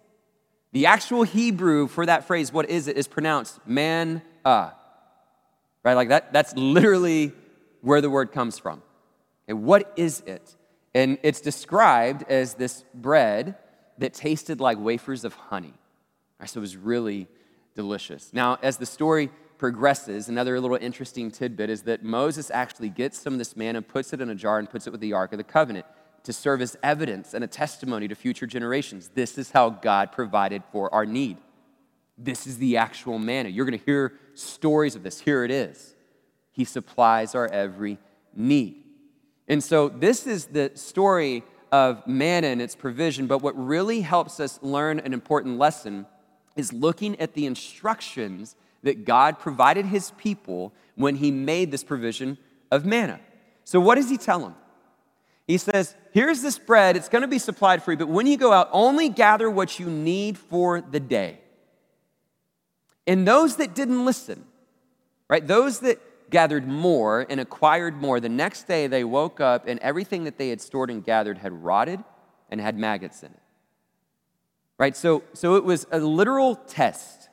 The 0.72 0.86
actual 0.86 1.24
Hebrew 1.24 1.88
for 1.88 2.06
that 2.06 2.26
phrase, 2.26 2.52
what 2.52 2.70
is 2.70 2.86
it, 2.86 2.96
is 2.96 3.08
pronounced 3.08 3.58
man 3.66 4.22
uh. 4.44 4.70
Right? 5.82 5.94
Like 5.94 6.10
that, 6.10 6.32
that's 6.32 6.54
literally 6.54 7.32
where 7.80 8.00
the 8.00 8.10
word 8.10 8.32
comes 8.32 8.58
from. 8.58 8.82
Okay, 9.48 9.54
what 9.54 9.92
is 9.96 10.20
it? 10.26 10.54
And 10.94 11.18
it's 11.22 11.40
described 11.40 12.24
as 12.29 12.55
this 12.55 12.85
bread 12.94 13.57
that 13.98 14.14
tasted 14.14 14.61
like 14.61 14.79
wafers 14.79 15.24
of 15.24 15.35
honey. 15.35 15.74
So 16.46 16.59
it 16.59 16.62
was 16.62 16.76
really 16.76 17.29
delicious. 17.74 18.33
Now, 18.33 18.59
as 18.62 18.79
the 18.79 18.87
story 18.87 19.31
progresses, 19.59 20.29
another 20.29 20.59
little 20.59 20.79
interesting 20.79 21.31
tidbit 21.31 21.68
is 21.68 21.83
that 21.83 22.03
Moses 22.03 22.50
actually 22.50 22.88
gets 22.88 23.18
some 23.18 23.35
of 23.35 23.38
this 23.38 23.57
manna, 23.57 23.83
puts 23.83 24.12
it 24.12 24.20
in 24.20 24.31
a 24.31 24.35
jar, 24.35 24.59
and 24.59 24.68
puts 24.68 24.87
it 24.87 24.90
with 24.90 25.00
the 25.00 25.12
Ark 25.12 25.33
of 25.33 25.38
the 25.38 25.44
Covenant 25.44 25.85
to 26.24 26.33
serve 26.33 26.61
as 26.62 26.76
evidence 26.83 27.35
and 27.35 27.44
a 27.44 27.46
testimony 27.46 28.09
to 28.09 28.14
future 28.14 28.46
generations. 28.46 29.11
This 29.14 29.38
is 29.38 29.50
how 29.50 29.70
God 29.70 30.12
provided 30.12 30.62
for 30.72 30.92
our 30.94 31.07
need. 31.07 31.37
This 32.16 32.46
is 32.46 32.59
the 32.59 32.76
actual 32.76 33.18
manna. 33.18 33.48
You're 33.48 33.64
going 33.64 33.79
to 33.79 33.85
hear 33.85 34.14
stories 34.35 34.96
of 34.96 35.03
this. 35.03 35.20
Here 35.20 35.44
it 35.44 35.50
is. 35.50 35.94
He 36.53 36.64
supplies 36.64 37.35
our 37.35 37.46
every 37.46 37.98
need. 38.35 38.85
And 39.50 39.64
so 39.64 39.88
this 39.88 40.28
is 40.28 40.46
the 40.46 40.70
story 40.76 41.42
of 41.72 42.06
manna 42.06 42.46
and 42.46 42.62
its 42.62 42.76
provision, 42.76 43.26
but 43.26 43.42
what 43.42 43.58
really 43.58 44.00
helps 44.00 44.38
us 44.38 44.60
learn 44.62 45.00
an 45.00 45.12
important 45.12 45.58
lesson 45.58 46.06
is 46.54 46.72
looking 46.72 47.18
at 47.18 47.34
the 47.34 47.46
instructions 47.46 48.54
that 48.84 49.04
God 49.04 49.40
provided 49.40 49.86
his 49.86 50.12
people 50.12 50.72
when 50.94 51.16
he 51.16 51.32
made 51.32 51.72
this 51.72 51.82
provision 51.82 52.38
of 52.70 52.84
manna. 52.84 53.18
So, 53.64 53.80
what 53.80 53.96
does 53.96 54.08
he 54.08 54.16
tell 54.16 54.38
them? 54.38 54.54
He 55.48 55.58
says, 55.58 55.96
Here's 56.12 56.42
this 56.42 56.58
bread, 56.58 56.96
it's 56.96 57.08
going 57.08 57.22
to 57.22 57.28
be 57.28 57.40
supplied 57.40 57.82
for 57.82 57.90
you, 57.90 57.98
but 57.98 58.08
when 58.08 58.28
you 58.28 58.36
go 58.36 58.52
out, 58.52 58.68
only 58.70 59.08
gather 59.08 59.50
what 59.50 59.80
you 59.80 59.86
need 59.86 60.38
for 60.38 60.80
the 60.80 61.00
day. 61.00 61.40
And 63.04 63.26
those 63.26 63.56
that 63.56 63.74
didn't 63.74 64.04
listen, 64.04 64.44
right, 65.28 65.44
those 65.44 65.80
that 65.80 66.00
gathered 66.31 66.66
more 66.66 67.27
and 67.29 67.40
acquired 67.40 67.97
more, 67.97 68.21
the 68.21 68.29
next 68.29 68.69
day 68.69 68.87
they 68.87 69.05
woke 69.05 69.40
up 69.40 69.66
and 69.66 69.79
everything 69.81 70.25
that 70.25 70.38
they 70.38 70.49
had 70.49 70.61
stored 70.61 70.90
and 70.90 71.05
gathered 71.05 71.38
had 71.38 71.53
rotted 71.53 72.03
and 72.51 72.61
had 72.61 72.79
maggots 72.79 73.23
in 73.23 73.31
it. 73.31 73.40
Right? 74.79 74.97
So, 74.97 75.23
so 75.35 75.57
it 75.57 75.64
was 75.64 75.87
a 75.93 75.99
literal 75.99 76.57
test. 76.57 77.29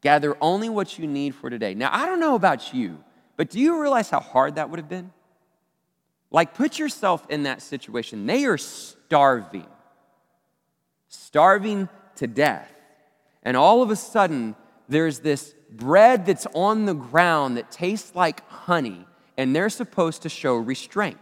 Gather 0.00 0.36
only 0.40 0.68
what 0.68 0.98
you 0.98 1.06
need 1.06 1.34
for 1.34 1.50
today. 1.50 1.74
Now, 1.74 1.90
I 1.92 2.06
don't 2.06 2.20
know 2.20 2.34
about 2.34 2.72
you, 2.72 3.04
but 3.36 3.50
do 3.50 3.60
you 3.60 3.80
realize 3.80 4.08
how 4.08 4.20
hard 4.20 4.54
that 4.54 4.70
would 4.70 4.78
have 4.78 4.88
been? 4.88 5.12
Like, 6.30 6.54
put 6.54 6.78
yourself 6.78 7.26
in 7.28 7.42
that 7.42 7.60
situation. 7.60 8.24
They 8.26 8.44
are 8.44 8.56
starving, 8.56 9.66
starving 11.08 11.88
to 12.16 12.26
death. 12.26 12.70
And 13.42 13.56
all 13.56 13.82
of 13.82 13.90
a 13.90 13.96
sudden, 13.96 14.54
there's 14.88 15.18
this 15.18 15.54
bread 15.76 16.26
that's 16.26 16.46
on 16.54 16.86
the 16.86 16.94
ground 16.94 17.56
that 17.56 17.70
tastes 17.70 18.14
like 18.14 18.48
honey, 18.48 19.06
and 19.36 19.54
they're 19.54 19.70
supposed 19.70 20.22
to 20.22 20.28
show 20.28 20.56
restraint. 20.56 21.18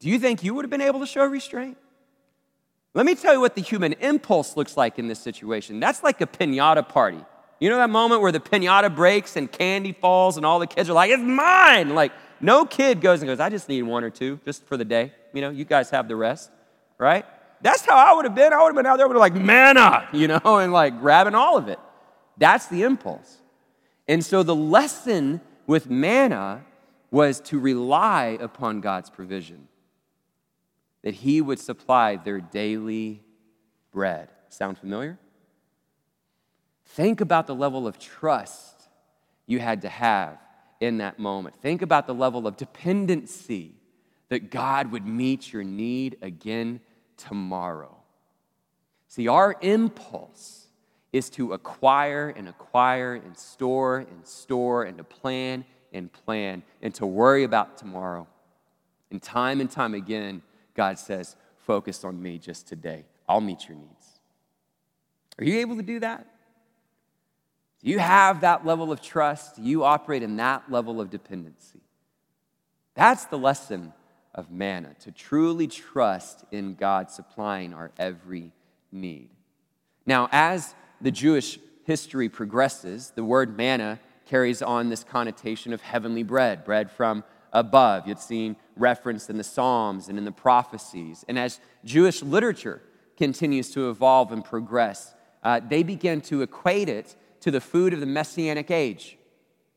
Do 0.00 0.08
you 0.08 0.18
think 0.18 0.42
you 0.42 0.54
would 0.54 0.64
have 0.64 0.70
been 0.70 0.80
able 0.80 1.00
to 1.00 1.06
show 1.06 1.24
restraint? 1.26 1.76
Let 2.94 3.06
me 3.06 3.14
tell 3.14 3.32
you 3.32 3.40
what 3.40 3.54
the 3.54 3.60
human 3.60 3.92
impulse 3.94 4.56
looks 4.56 4.76
like 4.76 4.98
in 4.98 5.08
this 5.08 5.20
situation. 5.20 5.80
That's 5.80 6.02
like 6.02 6.20
a 6.20 6.26
pinata 6.26 6.88
party. 6.88 7.24
You 7.60 7.70
know 7.70 7.76
that 7.76 7.90
moment 7.90 8.22
where 8.22 8.32
the 8.32 8.40
pinata 8.40 8.94
breaks 8.94 9.36
and 9.36 9.50
candy 9.50 9.92
falls 9.92 10.36
and 10.36 10.46
all 10.46 10.58
the 10.58 10.66
kids 10.66 10.88
are 10.88 10.92
like, 10.92 11.10
it's 11.10 11.22
mine. 11.22 11.94
Like, 11.94 12.12
no 12.40 12.64
kid 12.64 13.00
goes 13.00 13.20
and 13.20 13.28
goes, 13.28 13.40
I 13.40 13.50
just 13.50 13.68
need 13.68 13.82
one 13.82 14.04
or 14.04 14.10
two 14.10 14.38
just 14.44 14.64
for 14.66 14.76
the 14.76 14.84
day. 14.84 15.12
You 15.32 15.40
know, 15.40 15.50
you 15.50 15.64
guys 15.64 15.90
have 15.90 16.08
the 16.08 16.16
rest, 16.16 16.50
right? 16.98 17.24
That's 17.60 17.84
how 17.84 17.96
I 17.96 18.14
would 18.14 18.24
have 18.24 18.34
been. 18.34 18.52
I 18.52 18.62
would 18.62 18.68
have 18.68 18.76
been 18.76 18.86
out 18.86 18.96
there 18.96 19.08
with 19.08 19.16
like 19.16 19.34
manna, 19.34 20.08
you 20.12 20.28
know, 20.28 20.40
and 20.44 20.72
like 20.72 21.00
grabbing 21.00 21.34
all 21.34 21.58
of 21.58 21.68
it. 21.68 21.80
That's 22.38 22.66
the 22.66 22.82
impulse. 22.82 23.38
And 24.06 24.24
so 24.24 24.42
the 24.42 24.54
lesson 24.54 25.40
with 25.66 25.90
manna 25.90 26.64
was 27.10 27.40
to 27.40 27.58
rely 27.58 28.38
upon 28.40 28.80
God's 28.80 29.10
provision, 29.10 29.68
that 31.02 31.14
He 31.14 31.40
would 31.40 31.58
supply 31.58 32.16
their 32.16 32.40
daily 32.40 33.22
bread. 33.90 34.28
Sound 34.48 34.78
familiar? 34.78 35.18
Think 36.86 37.20
about 37.20 37.46
the 37.46 37.54
level 37.54 37.86
of 37.86 37.98
trust 37.98 38.88
you 39.46 39.58
had 39.58 39.82
to 39.82 39.88
have 39.88 40.38
in 40.80 40.98
that 40.98 41.18
moment. 41.18 41.56
Think 41.56 41.82
about 41.82 42.06
the 42.06 42.14
level 42.14 42.46
of 42.46 42.56
dependency 42.56 43.74
that 44.28 44.50
God 44.50 44.92
would 44.92 45.06
meet 45.06 45.52
your 45.52 45.64
need 45.64 46.16
again 46.22 46.80
tomorrow. 47.16 47.96
See, 49.08 49.28
our 49.28 49.56
impulse 49.60 50.67
is 51.12 51.30
to 51.30 51.52
acquire 51.52 52.28
and 52.36 52.48
acquire 52.48 53.14
and 53.14 53.36
store 53.36 53.98
and 53.98 54.26
store 54.26 54.84
and 54.84 54.98
to 54.98 55.04
plan 55.04 55.64
and 55.92 56.12
plan 56.12 56.62
and 56.82 56.94
to 56.94 57.06
worry 57.06 57.44
about 57.44 57.78
tomorrow. 57.78 58.26
And 59.10 59.22
time 59.22 59.60
and 59.60 59.70
time 59.70 59.94
again, 59.94 60.42
God 60.74 60.98
says, 60.98 61.36
focus 61.56 62.04
on 62.04 62.20
me 62.22 62.38
just 62.38 62.68
today. 62.68 63.04
I'll 63.28 63.40
meet 63.40 63.68
your 63.68 63.78
needs. 63.78 64.20
Are 65.38 65.44
you 65.44 65.58
able 65.60 65.76
to 65.76 65.82
do 65.82 66.00
that? 66.00 66.26
Do 67.82 67.90
you 67.90 68.00
have 68.00 68.40
that 68.40 68.66
level 68.66 68.90
of 68.90 69.00
trust? 69.00 69.56
Do 69.56 69.62
you 69.62 69.84
operate 69.84 70.22
in 70.22 70.36
that 70.36 70.70
level 70.70 71.00
of 71.00 71.10
dependency? 71.10 71.80
That's 72.94 73.26
the 73.26 73.38
lesson 73.38 73.92
of 74.34 74.50
manna, 74.50 74.94
to 75.00 75.12
truly 75.12 75.68
trust 75.68 76.44
in 76.50 76.74
God 76.74 77.10
supplying 77.10 77.72
our 77.72 77.92
every 77.98 78.52
need. 78.90 79.30
Now, 80.06 80.28
as 80.32 80.74
the 81.00 81.10
Jewish 81.10 81.58
history 81.84 82.28
progresses, 82.28 83.12
the 83.14 83.24
word 83.24 83.56
manna 83.56 84.00
carries 84.26 84.60
on 84.60 84.90
this 84.90 85.04
connotation 85.04 85.72
of 85.72 85.80
heavenly 85.80 86.22
bread, 86.22 86.64
bread 86.64 86.90
from 86.90 87.24
above. 87.52 88.06
You'd 88.06 88.18
seen 88.18 88.56
referenced 88.76 89.30
in 89.30 89.38
the 89.38 89.44
Psalms 89.44 90.08
and 90.08 90.18
in 90.18 90.24
the 90.24 90.32
prophecies. 90.32 91.24
And 91.28 91.38
as 91.38 91.60
Jewish 91.84 92.22
literature 92.22 92.82
continues 93.16 93.70
to 93.70 93.90
evolve 93.90 94.32
and 94.32 94.44
progress, 94.44 95.14
uh, 95.42 95.60
they 95.66 95.82
begin 95.82 96.20
to 96.22 96.42
equate 96.42 96.88
it 96.88 97.16
to 97.40 97.50
the 97.50 97.60
food 97.60 97.94
of 97.94 98.00
the 98.00 98.06
messianic 98.06 98.70
age, 98.70 99.16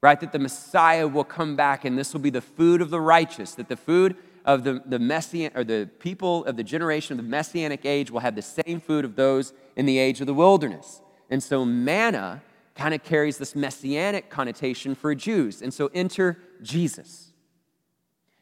right? 0.02 0.20
That 0.20 0.32
the 0.32 0.40
Messiah 0.40 1.08
will 1.08 1.24
come 1.24 1.56
back 1.56 1.86
and 1.86 1.98
this 1.98 2.14
will 2.14 2.22
be 2.22 2.30
the 2.30 2.42
food 2.42 2.82
of 2.82 2.90
the 2.90 3.00
righteous, 3.00 3.56
that 3.56 3.70
the 3.70 3.78
food 3.78 4.18
of 4.44 4.64
the, 4.64 4.82
the 4.86 5.00
messian 5.00 5.52
or 5.56 5.64
the 5.64 5.88
people 6.00 6.44
of 6.46 6.58
the 6.58 6.64
generation 6.64 7.18
of 7.18 7.24
the 7.24 7.30
messianic 7.30 7.86
age 7.86 8.10
will 8.10 8.22
have 8.22 8.36
the 8.36 8.42
same 8.42 8.80
food 8.80 9.06
of 9.06 9.16
those 9.16 9.54
in 9.76 9.86
the 9.86 10.00
age 10.00 10.20
of 10.20 10.28
the 10.28 10.34
wilderness. 10.34 11.02
And 11.32 11.42
so 11.42 11.66
manna 11.66 12.44
kind 12.76 12.94
of 12.94 13.04
carries 13.04 13.38
this 13.38 13.56
messianic 13.56 14.30
connotation 14.30 14.94
for 14.94 15.16
Jews. 15.16 15.62
And 15.62 15.74
so 15.74 15.90
enter 15.94 16.38
Jesus. 16.62 17.32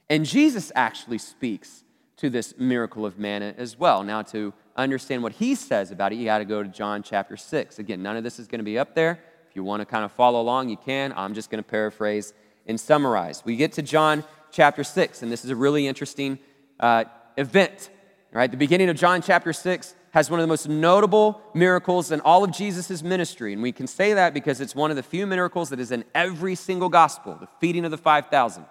And 0.10 0.26
Jesus 0.26 0.72
actually 0.76 1.20
speaks 1.20 1.84
to 2.18 2.30
this 2.30 2.56
miracle 2.58 3.06
of 3.06 3.18
manna 3.18 3.54
as 3.58 3.78
well. 3.78 4.04
Now, 4.04 4.24
to 4.24 4.54
understand 4.76 5.24
what 5.24 5.34
he 5.34 5.56
says 5.56 5.92
about 5.92 6.12
it, 6.12 6.16
you 6.16 6.26
got 6.26 6.40
to 6.40 6.46
go 6.46 6.64
to 6.64 6.70
John 6.70 7.04
chapter 7.04 7.38
6. 7.38 7.80
Again, 7.80 8.02
none 8.02 8.18
of 8.18 8.24
this 8.24 8.40
is 8.40 8.48
going 8.48 8.60
to 8.60 8.66
be 8.66 8.78
up 8.78 8.96
there. 8.96 9.20
If 9.50 9.56
you 9.56 9.64
want 9.64 9.82
to 9.82 9.86
kind 9.86 10.04
of 10.04 10.12
follow 10.12 10.42
along, 10.42 10.70
you 10.70 10.78
can. 10.78 11.14
I'm 11.16 11.34
just 11.34 11.50
going 11.50 11.64
to 11.64 11.70
paraphrase 11.70 12.34
and 12.68 12.80
summarize. 12.80 13.46
We 13.46 13.56
get 13.56 13.74
to 13.74 13.82
John 13.82 14.24
chapter 14.52 14.84
6, 14.84 15.22
and 15.22 15.32
this 15.32 15.46
is 15.46 15.52
a 15.52 15.56
really 15.56 15.88
interesting 15.88 16.40
uh, 16.80 17.06
event. 17.38 17.90
Right, 18.32 18.50
the 18.50 18.58
beginning 18.58 18.90
of 18.90 18.96
John 18.96 19.24
chapter 19.24 19.54
6 19.54 19.96
has 20.12 20.30
one 20.30 20.40
of 20.40 20.44
the 20.44 20.48
most 20.48 20.68
notable 20.68 21.42
miracles 21.54 22.12
in 22.12 22.20
all 22.22 22.44
of 22.44 22.52
Jesus' 22.52 23.04
ministry. 23.04 23.54
And 23.54 23.62
we 23.62 23.72
can 23.72 23.88
say 23.88 24.14
that 24.14 24.34
because 24.34 24.60
it's 24.60 24.76
one 24.76 24.90
of 24.90 24.98
the 24.98 25.04
few 25.04 25.28
miracles 25.28 25.70
that 25.70 25.80
is 25.80 25.92
in 25.92 26.04
every 26.16 26.56
single 26.56 26.90
gospel 26.90 27.38
the 27.40 27.48
feeding 27.60 27.86
of 27.86 27.92
the 27.92 27.98
5,000. 27.98 28.66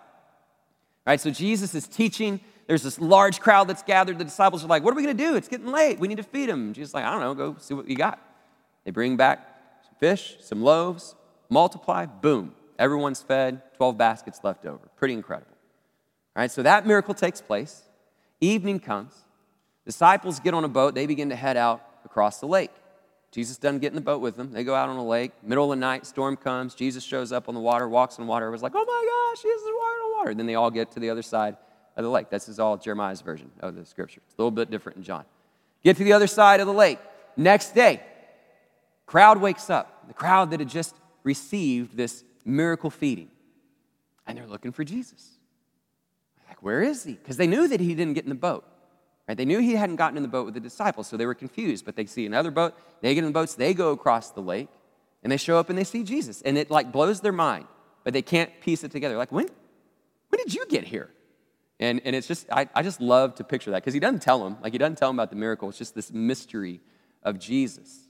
Right, 1.06 1.20
so 1.20 1.30
Jesus 1.30 1.74
is 1.74 1.86
teaching. 1.86 2.40
There's 2.66 2.82
this 2.82 3.00
large 3.00 3.40
crowd 3.40 3.68
that's 3.68 3.82
gathered. 3.82 4.18
The 4.18 4.24
disciples 4.24 4.62
are 4.62 4.68
like, 4.68 4.82
What 4.82 4.92
are 4.92 4.96
we 4.96 5.02
going 5.02 5.16
to 5.16 5.24
do? 5.24 5.36
It's 5.36 5.48
getting 5.48 5.68
late. 5.68 5.98
We 5.98 6.06
need 6.06 6.18
to 6.18 6.22
feed 6.22 6.50
them. 6.50 6.74
Jesus 6.74 6.90
is 6.90 6.94
like, 6.94 7.04
I 7.04 7.10
don't 7.10 7.20
know. 7.20 7.34
Go 7.34 7.56
see 7.58 7.72
what 7.72 7.88
you 7.88 7.96
got. 7.96 8.20
They 8.84 8.90
bring 8.90 9.16
back 9.16 9.38
some 9.84 9.94
fish, 9.98 10.36
some 10.40 10.62
loaves, 10.62 11.14
multiply, 11.48 12.04
boom. 12.06 12.54
Everyone's 12.78 13.22
fed, 13.22 13.62
12 13.76 13.96
baskets 13.96 14.40
left 14.42 14.66
over. 14.66 14.86
Pretty 14.96 15.14
incredible. 15.14 15.56
All 16.36 16.42
right, 16.42 16.50
so 16.50 16.62
that 16.62 16.86
miracle 16.86 17.14
takes 17.14 17.40
place. 17.40 17.82
Evening 18.40 18.78
comes. 18.78 19.24
Disciples 19.88 20.38
get 20.38 20.52
on 20.52 20.64
a 20.64 20.68
boat, 20.68 20.94
they 20.94 21.06
begin 21.06 21.30
to 21.30 21.34
head 21.34 21.56
out 21.56 21.82
across 22.04 22.40
the 22.40 22.46
lake. 22.46 22.70
Jesus 23.30 23.56
doesn't 23.56 23.78
get 23.78 23.88
in 23.88 23.94
the 23.94 24.02
boat 24.02 24.20
with 24.20 24.36
them. 24.36 24.52
They 24.52 24.62
go 24.62 24.74
out 24.74 24.90
on 24.90 24.98
the 24.98 25.02
lake. 25.02 25.32
Middle 25.42 25.72
of 25.72 25.78
the 25.78 25.80
night, 25.80 26.04
storm 26.04 26.36
comes. 26.36 26.74
Jesus 26.74 27.02
shows 27.02 27.32
up 27.32 27.48
on 27.48 27.54
the 27.54 27.60
water, 27.62 27.88
walks 27.88 28.18
on 28.18 28.26
water. 28.26 28.44
Everyone's 28.44 28.62
like, 28.62 28.74
oh 28.74 28.84
my 28.84 29.30
gosh, 29.32 29.42
Jesus 29.42 29.62
is 29.62 29.68
walking 29.74 30.00
on 30.04 30.18
water. 30.18 30.34
Then 30.34 30.44
they 30.44 30.56
all 30.56 30.70
get 30.70 30.90
to 30.90 31.00
the 31.00 31.08
other 31.08 31.22
side 31.22 31.56
of 31.96 32.04
the 32.04 32.10
lake. 32.10 32.28
This 32.28 32.50
is 32.50 32.60
all 32.60 32.76
Jeremiah's 32.76 33.22
version 33.22 33.50
of 33.60 33.76
the 33.76 33.86
scripture. 33.86 34.20
It's 34.26 34.34
a 34.34 34.42
little 34.42 34.50
bit 34.50 34.70
different 34.70 34.98
in 34.98 35.04
John. 35.04 35.24
Get 35.82 35.96
to 35.96 36.04
the 36.04 36.12
other 36.12 36.26
side 36.26 36.60
of 36.60 36.66
the 36.66 36.74
lake. 36.74 36.98
Next 37.38 37.74
day, 37.74 38.02
crowd 39.06 39.40
wakes 39.40 39.70
up. 39.70 40.06
The 40.06 40.12
crowd 40.12 40.50
that 40.50 40.60
had 40.60 40.68
just 40.68 40.94
received 41.24 41.96
this 41.96 42.24
miracle 42.44 42.90
feeding. 42.90 43.30
And 44.26 44.36
they're 44.36 44.46
looking 44.46 44.72
for 44.72 44.84
Jesus. 44.84 45.30
Like, 46.46 46.62
where 46.62 46.82
is 46.82 47.04
he? 47.04 47.14
Because 47.14 47.38
they 47.38 47.46
knew 47.46 47.66
that 47.68 47.80
he 47.80 47.94
didn't 47.94 48.12
get 48.12 48.24
in 48.24 48.28
the 48.28 48.34
boat. 48.34 48.66
Right? 49.28 49.36
They 49.36 49.44
knew 49.44 49.58
he 49.58 49.74
hadn't 49.74 49.96
gotten 49.96 50.16
in 50.16 50.22
the 50.22 50.28
boat 50.28 50.46
with 50.46 50.54
the 50.54 50.60
disciples, 50.60 51.06
so 51.06 51.18
they 51.18 51.26
were 51.26 51.34
confused. 51.34 51.84
But 51.84 51.96
they 51.96 52.06
see 52.06 52.24
another 52.24 52.50
boat, 52.50 52.74
they 53.02 53.14
get 53.14 53.20
in 53.20 53.26
the 53.26 53.32
boats, 53.32 53.54
they 53.54 53.74
go 53.74 53.92
across 53.92 54.30
the 54.30 54.40
lake, 54.40 54.68
and 55.22 55.30
they 55.30 55.36
show 55.36 55.58
up 55.58 55.68
and 55.68 55.78
they 55.78 55.84
see 55.84 56.02
Jesus. 56.02 56.40
And 56.42 56.56
it 56.56 56.70
like 56.70 56.90
blows 56.90 57.20
their 57.20 57.32
mind, 57.32 57.66
but 58.04 58.14
they 58.14 58.22
can't 58.22 58.50
piece 58.60 58.84
it 58.84 58.90
together. 58.90 59.18
Like, 59.18 59.30
when, 59.30 59.48
when 60.30 60.38
did 60.38 60.54
you 60.54 60.64
get 60.66 60.84
here? 60.84 61.10
And, 61.78 62.00
and 62.04 62.16
it's 62.16 62.26
just, 62.26 62.46
I, 62.50 62.68
I 62.74 62.82
just 62.82 63.00
love 63.00 63.34
to 63.36 63.44
picture 63.44 63.70
that 63.70 63.82
because 63.82 63.94
he 63.94 64.00
doesn't 64.00 64.22
tell 64.22 64.42
them. 64.42 64.56
Like, 64.62 64.72
he 64.72 64.78
doesn't 64.78 64.96
tell 64.96 65.10
them 65.10 65.16
about 65.16 65.30
the 65.30 65.36
miracle. 65.36 65.68
It's 65.68 65.78
just 65.78 65.94
this 65.94 66.10
mystery 66.10 66.80
of 67.22 67.38
Jesus. 67.38 68.08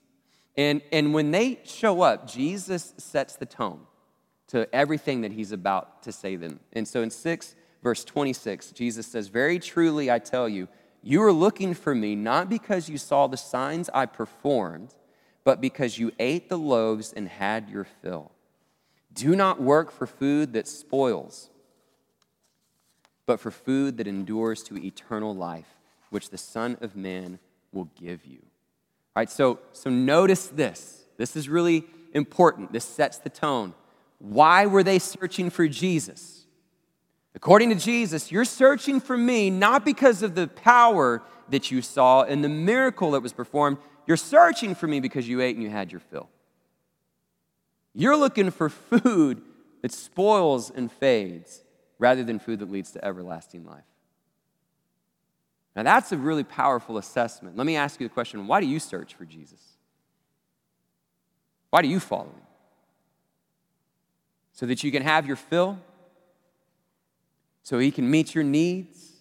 And, 0.56 0.82
and 0.92 1.12
when 1.12 1.32
they 1.32 1.60
show 1.64 2.00
up, 2.02 2.30
Jesus 2.30 2.94
sets 2.96 3.36
the 3.36 3.46
tone 3.46 3.80
to 4.48 4.72
everything 4.74 5.20
that 5.22 5.32
he's 5.32 5.52
about 5.52 6.02
to 6.04 6.12
say 6.12 6.36
them. 6.36 6.60
And 6.72 6.88
so 6.88 7.02
in 7.02 7.10
6, 7.10 7.54
verse 7.82 8.04
26, 8.04 8.72
Jesus 8.72 9.06
says, 9.06 9.28
Very 9.28 9.58
truly 9.58 10.10
I 10.10 10.18
tell 10.18 10.48
you, 10.48 10.68
you 11.02 11.22
are 11.22 11.32
looking 11.32 11.74
for 11.74 11.94
me 11.94 12.14
not 12.14 12.48
because 12.48 12.88
you 12.88 12.98
saw 12.98 13.26
the 13.26 13.36
signs 13.36 13.88
I 13.94 14.06
performed, 14.06 14.94
but 15.44 15.60
because 15.60 15.98
you 15.98 16.12
ate 16.18 16.48
the 16.48 16.58
loaves 16.58 17.12
and 17.12 17.28
had 17.28 17.68
your 17.68 17.84
fill. 18.02 18.32
Do 19.12 19.34
not 19.34 19.60
work 19.60 19.90
for 19.90 20.06
food 20.06 20.52
that 20.52 20.68
spoils, 20.68 21.50
but 23.26 23.40
for 23.40 23.50
food 23.50 23.96
that 23.96 24.06
endures 24.06 24.62
to 24.64 24.76
eternal 24.76 25.34
life, 25.34 25.76
which 26.10 26.30
the 26.30 26.38
Son 26.38 26.76
of 26.80 26.94
Man 26.94 27.38
will 27.72 27.88
give 28.00 28.24
you. 28.24 28.38
All 29.16 29.22
right, 29.22 29.30
so, 29.30 29.58
so 29.72 29.90
notice 29.90 30.46
this. 30.46 31.04
This 31.16 31.34
is 31.34 31.48
really 31.48 31.84
important. 32.12 32.72
This 32.72 32.84
sets 32.84 33.18
the 33.18 33.30
tone. 33.30 33.74
Why 34.18 34.66
were 34.66 34.82
they 34.82 34.98
searching 34.98 35.50
for 35.50 35.68
Jesus? 35.68 36.37
According 37.34 37.70
to 37.70 37.74
Jesus, 37.76 38.32
you're 38.32 38.44
searching 38.44 39.00
for 39.00 39.16
me 39.16 39.50
not 39.50 39.84
because 39.84 40.22
of 40.22 40.34
the 40.34 40.48
power 40.48 41.22
that 41.50 41.70
you 41.70 41.82
saw 41.82 42.22
and 42.22 42.42
the 42.42 42.48
miracle 42.48 43.12
that 43.12 43.20
was 43.20 43.32
performed. 43.32 43.78
You're 44.06 44.16
searching 44.16 44.74
for 44.74 44.86
me 44.86 45.00
because 45.00 45.28
you 45.28 45.40
ate 45.40 45.54
and 45.54 45.62
you 45.62 45.70
had 45.70 45.92
your 45.92 46.00
fill. 46.00 46.28
You're 47.94 48.16
looking 48.16 48.50
for 48.50 48.68
food 48.68 49.42
that 49.82 49.92
spoils 49.92 50.70
and 50.70 50.90
fades 50.90 51.62
rather 51.98 52.24
than 52.24 52.38
food 52.38 52.60
that 52.60 52.70
leads 52.70 52.92
to 52.92 53.04
everlasting 53.04 53.64
life. 53.64 53.84
Now, 55.74 55.84
that's 55.84 56.10
a 56.10 56.16
really 56.16 56.44
powerful 56.44 56.98
assessment. 56.98 57.56
Let 57.56 57.66
me 57.66 57.76
ask 57.76 58.00
you 58.00 58.08
the 58.08 58.14
question 58.14 58.46
why 58.46 58.60
do 58.60 58.66
you 58.66 58.80
search 58.80 59.14
for 59.14 59.24
Jesus? 59.24 59.60
Why 61.70 61.82
do 61.82 61.88
you 61.88 62.00
follow 62.00 62.24
him? 62.24 62.46
So 64.52 64.66
that 64.66 64.82
you 64.82 64.90
can 64.90 65.02
have 65.02 65.26
your 65.26 65.36
fill? 65.36 65.78
So 67.68 67.78
he 67.78 67.90
can 67.90 68.10
meet 68.10 68.34
your 68.34 68.44
needs? 68.44 69.12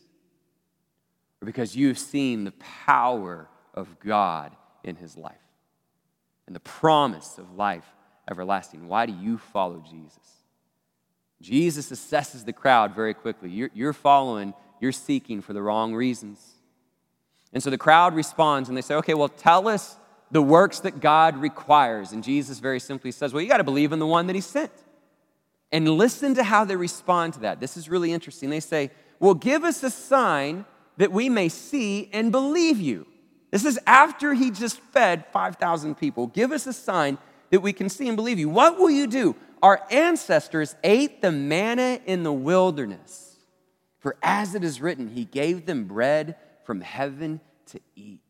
Or 1.42 1.46
because 1.46 1.76
you've 1.76 2.00
seen 2.00 2.46
the 2.46 2.54
power 2.86 3.50
of 3.74 4.00
God 4.00 4.56
in 4.86 4.96
his 4.96 5.18
life 5.18 5.36
and 6.46 6.56
the 6.56 6.62
promise 6.62 7.38
of 7.38 7.56
life 7.56 7.84
everlasting? 8.32 8.88
Why 8.88 9.06
do 9.06 9.12
you 9.12 9.38
follow 9.38 9.84
Jesus? 9.86 10.46
Jesus 11.42 11.92
assesses 11.92 12.46
the 12.46 12.54
crowd 12.54 12.96
very 12.96 13.14
quickly. 13.14 13.50
You're, 13.50 13.70
you're 13.74 13.92
following, 13.92 14.54
you're 14.80 14.94
seeking 14.94 15.42
for 15.42 15.52
the 15.52 15.62
wrong 15.62 15.94
reasons. 15.94 16.40
And 17.52 17.62
so 17.62 17.70
the 17.70 17.78
crowd 17.78 18.16
responds 18.16 18.70
and 18.70 18.78
they 18.78 18.82
say, 18.82 18.96
okay, 18.96 19.14
well, 19.14 19.28
tell 19.28 19.68
us 19.68 19.98
the 20.32 20.42
works 20.42 20.80
that 20.80 21.02
God 21.02 21.36
requires. 21.36 22.14
And 22.14 22.24
Jesus 22.24 22.60
very 22.60 22.80
simply 22.80 23.12
says, 23.12 23.34
well, 23.34 23.44
you 23.44 23.50
got 23.50 23.58
to 23.58 23.66
believe 23.66 23.92
in 23.92 24.00
the 24.00 24.08
one 24.08 24.28
that 24.28 24.36
he 24.38 24.42
sent. 24.42 24.72
And 25.72 25.90
listen 25.90 26.36
to 26.36 26.44
how 26.44 26.64
they 26.66 26.76
respond 26.76 27.34
to 27.34 27.40
that. 27.42 27.60
This 27.60 27.76
is 27.76 27.90
really 27.90 28.14
interesting. 28.14 28.50
They 28.50 28.60
say, 28.60 28.92
well, 29.20 29.34
give 29.34 29.64
us 29.64 29.84
a 29.84 29.90
sign 29.90 30.66
that 30.98 31.12
we 31.12 31.30
may 31.30 31.50
see 31.50 32.10
and 32.14 32.32
believe 32.32 32.80
you. 32.80 33.06
This 33.52 33.66
is 33.66 33.80
after 33.88 34.34
he 34.34 34.52
just 34.52 34.80
fed 34.80 35.26
5,000 35.32 35.96
people. 35.96 36.28
Give 36.28 36.52
us 36.52 36.68
a 36.68 36.74
sign 36.74 37.18
that 37.50 37.62
we 37.62 37.74
can 37.74 37.90
see 37.90 38.08
and 38.08 38.18
believe 38.18 38.40
you. 38.40 38.50
What 38.50 38.78
will 38.78 38.90
you 38.90 39.08
do? 39.08 39.36
Our 39.62 39.82
ancestors 39.90 40.76
ate 40.84 41.22
the 41.22 41.32
manna 41.32 42.00
in 42.06 42.24
the 42.24 42.34
wilderness. 42.34 43.38
For 44.00 44.16
as 44.22 44.54
it 44.54 44.64
is 44.64 44.82
written, 44.82 45.10
he 45.10 45.26
gave 45.26 45.66
them 45.66 45.86
bread 45.86 46.36
from 46.64 46.82
heaven 46.82 47.40
to 47.68 47.80
eat. 47.96 48.22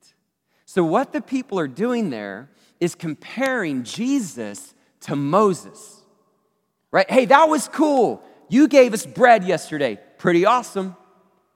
So, 0.66 0.84
what 0.84 1.14
the 1.14 1.22
people 1.22 1.60
are 1.60 1.68
doing 1.68 2.10
there 2.10 2.50
is 2.80 2.96
comparing 2.96 3.84
Jesus 3.84 4.74
to 5.02 5.16
Moses. 5.16 5.97
Right? 6.92 7.10
Hey, 7.10 7.26
that 7.26 7.50
was 7.50 7.68
cool. 7.68 8.24
You 8.50 8.68
gave 8.68 8.94
us 8.94 9.06
bread 9.06 9.44
yesterday. 9.44 10.00
Pretty 10.18 10.46
awesome. 10.46 10.96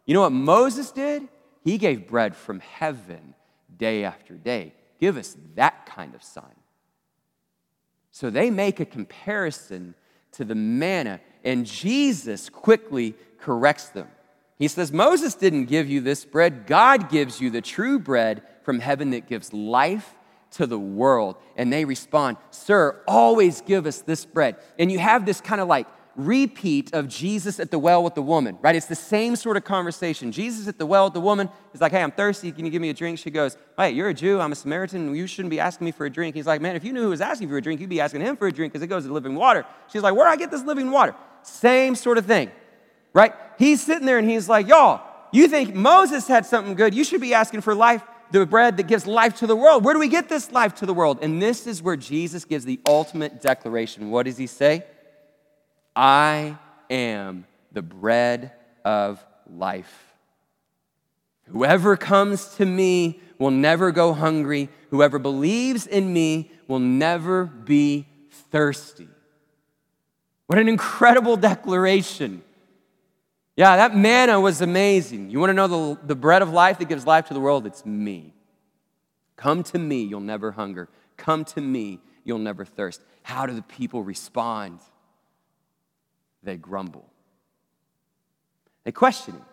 You 0.06 0.14
know 0.14 0.22
what 0.22 0.32
Moses 0.32 0.92
did? 0.92 1.28
He 1.64 1.78
gave 1.78 2.08
bread 2.08 2.36
from 2.36 2.60
heaven 2.60 3.36
day 3.76 4.04
after 4.04 4.36
day. 4.36 4.74
Give 5.00 5.18
us 5.18 5.36
that 5.56 5.86
kind 5.86 6.16
of 6.16 6.24
sign. 6.24 6.44
So 8.12 8.30
they 8.30 8.50
make 8.50 8.80
a 8.80 8.86
comparison 8.86 9.96
to 10.34 10.46
the 10.46 10.56
manna, 10.56 11.22
and 11.44 11.66
Jesus 11.66 12.50
quickly 12.50 13.16
corrects 13.40 13.90
them. 13.90 14.08
He 14.60 14.68
says, 14.68 14.92
Moses 14.92 15.34
didn't 15.34 15.66
give 15.66 15.90
you 15.90 16.02
this 16.02 16.24
bread, 16.26 16.68
God 16.68 17.10
gives 17.10 17.42
you 17.42 17.50
the 17.50 17.62
true 17.62 17.98
bread 18.00 18.44
from 18.64 18.80
heaven 18.80 19.12
that 19.12 19.28
gives 19.28 19.54
life 19.54 20.16
to 20.52 20.68
the 20.68 20.80
world. 20.80 21.38
And 21.56 21.72
they 21.72 21.86
respond, 21.86 22.38
Sir, 22.52 23.02
always 23.08 23.62
give 23.62 23.86
us 23.86 24.02
this 24.02 24.26
bread. 24.26 24.58
And 24.78 24.92
you 24.92 25.00
have 25.00 25.26
this 25.26 25.42
kind 25.42 25.62
of 25.62 25.68
like 25.68 25.88
repeat 26.16 26.94
of 26.94 27.08
Jesus 27.08 27.60
at 27.60 27.72
the 27.72 27.80
well 27.80 28.04
with 28.04 28.16
the 28.16 28.22
woman, 28.22 28.58
right? 28.62 28.76
It's 28.76 28.88
the 28.88 28.96
same 28.96 29.36
sort 29.36 29.58
of 29.58 29.64
conversation. 29.64 30.32
Jesus 30.32 30.68
at 30.68 30.78
the 30.78 30.86
well 30.86 31.06
with 31.06 31.14
the 31.14 31.22
woman 31.22 31.50
is 31.74 31.82
like, 31.82 31.92
hey, 31.94 32.02
I'm 32.02 32.12
thirsty. 32.12 32.52
Can 32.52 32.66
you 32.66 32.72
give 32.72 32.82
me 32.82 32.90
a 32.90 32.94
drink? 32.94 33.18
She 33.18 33.32
goes, 33.32 33.58
hey, 33.78 33.92
you're 33.92 34.10
a 34.10 34.14
Jew. 34.14 34.40
I'm 34.40 34.52
a 34.52 34.56
Samaritan. 34.56 35.16
You 35.16 35.26
shouldn't 35.26 35.52
be 35.52 35.60
asking 35.60 35.86
me 35.86 35.92
for 35.92 36.06
a 36.06 36.10
drink. 36.10 36.36
He's 36.36 36.48
like, 36.48 36.62
man, 36.62 36.76
if 36.76 36.84
you 36.84 36.94
knew 36.94 37.04
who 37.04 37.10
was 37.10 37.22
asking 37.22 37.50
for 37.50 37.58
a 37.58 37.62
drink, 37.62 37.80
you'd 37.80 37.90
be 37.90 38.02
asking 38.02 38.22
him 38.22 38.36
for 38.36 38.48
a 38.48 38.52
drink 38.52 38.74
because 38.74 38.84
it 38.84 38.88
goes 38.88 39.06
to 39.06 39.14
living 39.14 39.36
water. 39.36 39.66
She's 39.92 40.02
like, 40.02 40.16
where 40.16 40.26
do 40.26 40.32
I 40.32 40.36
get 40.36 40.52
this 40.52 40.64
living 40.64 40.92
water? 40.92 41.16
Same 41.44 41.96
sort 41.96 42.18
of 42.18 42.26
thing, 42.26 42.52
right? 43.14 43.34
He's 43.58 43.82
sitting 43.82 44.06
there 44.06 44.18
and 44.18 44.30
he's 44.30 44.50
like, 44.50 44.68
y'all, 44.68 45.02
you 45.32 45.48
think 45.48 45.74
Moses 45.74 46.28
had 46.28 46.46
something 46.46 46.76
good. 46.76 46.94
You 46.94 47.04
should 47.04 47.22
be 47.22 47.34
asking 47.34 47.62
for 47.62 47.74
life, 47.74 48.04
the 48.32 48.46
bread 48.46 48.78
that 48.78 48.88
gives 48.88 49.06
life 49.06 49.36
to 49.36 49.48
the 49.48 49.56
world. 49.56 49.84
Where 49.84 49.94
do 49.94 50.00
we 50.00 50.08
get 50.08 50.30
this 50.30 50.52
life 50.52 50.76
to 50.76 50.86
the 50.86 50.94
world? 50.94 51.20
And 51.22 51.42
this 51.42 51.68
is 51.68 51.82
where 51.82 51.98
Jesus 51.98 52.46
gives 52.46 52.66
the 52.66 52.80
ultimate 52.86 53.42
declaration. 53.42 54.12
What 54.12 54.26
does 54.26 54.38
he 54.38 54.48
say? 54.48 54.86
I 55.96 56.58
am 56.90 57.46
the 57.72 57.82
bread 57.82 58.54
of 58.86 59.24
life. 59.50 60.14
Whoever 61.48 61.98
comes 61.98 62.56
to 62.56 62.66
me 62.66 63.20
will 63.38 63.52
never 63.52 63.92
go 63.92 64.14
hungry. 64.14 64.70
Whoever 64.90 65.20
believes 65.20 65.86
in 65.86 66.14
me 66.14 66.52
will 66.68 66.80
never 66.80 67.46
be 67.46 68.08
thirsty. 68.52 69.08
What 70.48 70.60
an 70.60 70.70
incredible 70.70 71.38
declaration. 71.38 72.44
Yeah, 73.62 73.76
that 73.76 73.96
manna 73.96 74.42
was 74.42 74.62
amazing. 74.62 75.30
You 75.30 75.40
want 75.40 75.52
to 75.52 75.54
know 75.54 75.68
the, 75.68 76.00
the 76.08 76.16
bread 76.16 76.42
of 76.42 76.50
life 76.50 76.80
that 76.80 76.90
gives 76.90 77.06
life 77.06 77.28
to 77.28 77.36
the 77.36 77.40
world? 77.40 77.68
It's 77.68 77.86
me. 77.86 78.34
Come 79.36 79.62
to 79.66 79.78
me, 79.78 80.02
you'll 80.02 80.20
never 80.20 80.50
hunger. 80.50 80.90
Come 81.16 81.46
to 81.46 81.62
me, 81.62 82.00
you'll 82.24 82.40
never 82.40 82.66
thirst. 82.66 83.04
How 83.22 83.46
do 83.46 83.54
the 83.54 83.62
people 83.62 84.02
respond? 84.02 84.80
they 86.42 86.58
grumble. 86.58 87.06
They 88.84 88.92
question 88.92 89.36
him. 89.36 89.46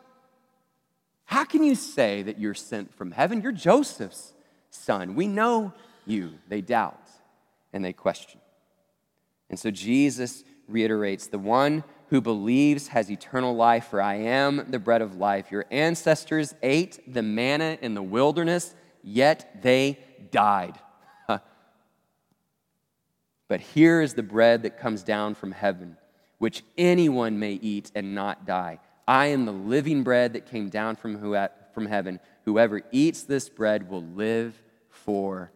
How 1.26 1.44
can 1.44 1.62
you 1.62 1.74
say 1.74 2.22
that 2.22 2.40
you're 2.40 2.54
sent 2.54 2.94
from 2.94 3.10
heaven? 3.10 3.42
You're 3.42 3.52
Joseph's 3.52 4.32
son. 4.70 5.16
We 5.16 5.26
know 5.26 5.74
you. 6.06 6.32
They 6.48 6.62
doubt 6.62 7.10
and 7.74 7.84
they 7.84 7.92
question. 7.92 8.40
And 9.50 9.58
so 9.58 9.70
Jesus 9.70 10.44
reiterates 10.66 11.26
the 11.26 11.38
one 11.38 11.84
who 12.10 12.20
believes 12.20 12.88
has 12.88 13.10
eternal 13.10 13.54
life, 13.54 13.88
for 13.88 14.00
I 14.00 14.14
am 14.16 14.66
the 14.68 14.78
bread 14.78 15.02
of 15.02 15.16
life. 15.16 15.50
Your 15.50 15.66
ancestors 15.70 16.54
ate 16.62 17.12
the 17.12 17.22
manna 17.22 17.78
in 17.80 17.94
the 17.94 18.02
wilderness, 18.02 18.74
yet 19.02 19.62
they 19.62 19.98
died. 20.30 20.78
but 23.48 23.60
here 23.60 24.00
is 24.00 24.14
the 24.14 24.22
bread 24.22 24.62
that 24.62 24.78
comes 24.78 25.02
down 25.02 25.34
from 25.34 25.52
heaven 25.52 25.96
which 26.38 26.62
anyone 26.76 27.38
may 27.38 27.52
eat 27.52 27.90
and 27.94 28.14
not 28.14 28.46
die. 28.46 28.78
I 29.06 29.26
am 29.26 29.44
the 29.44 29.52
living 29.52 30.02
bread 30.02 30.32
that 30.32 30.46
came 30.46 30.68
down 30.68 30.96
from, 30.96 31.18
who, 31.18 31.36
from 31.72 31.86
heaven. 31.86 32.20
Whoever 32.44 32.82
eats 32.92 33.22
this 33.24 33.48
bread 33.48 33.90
will 33.90 34.02
live 34.02 34.60
forever. 34.90 35.50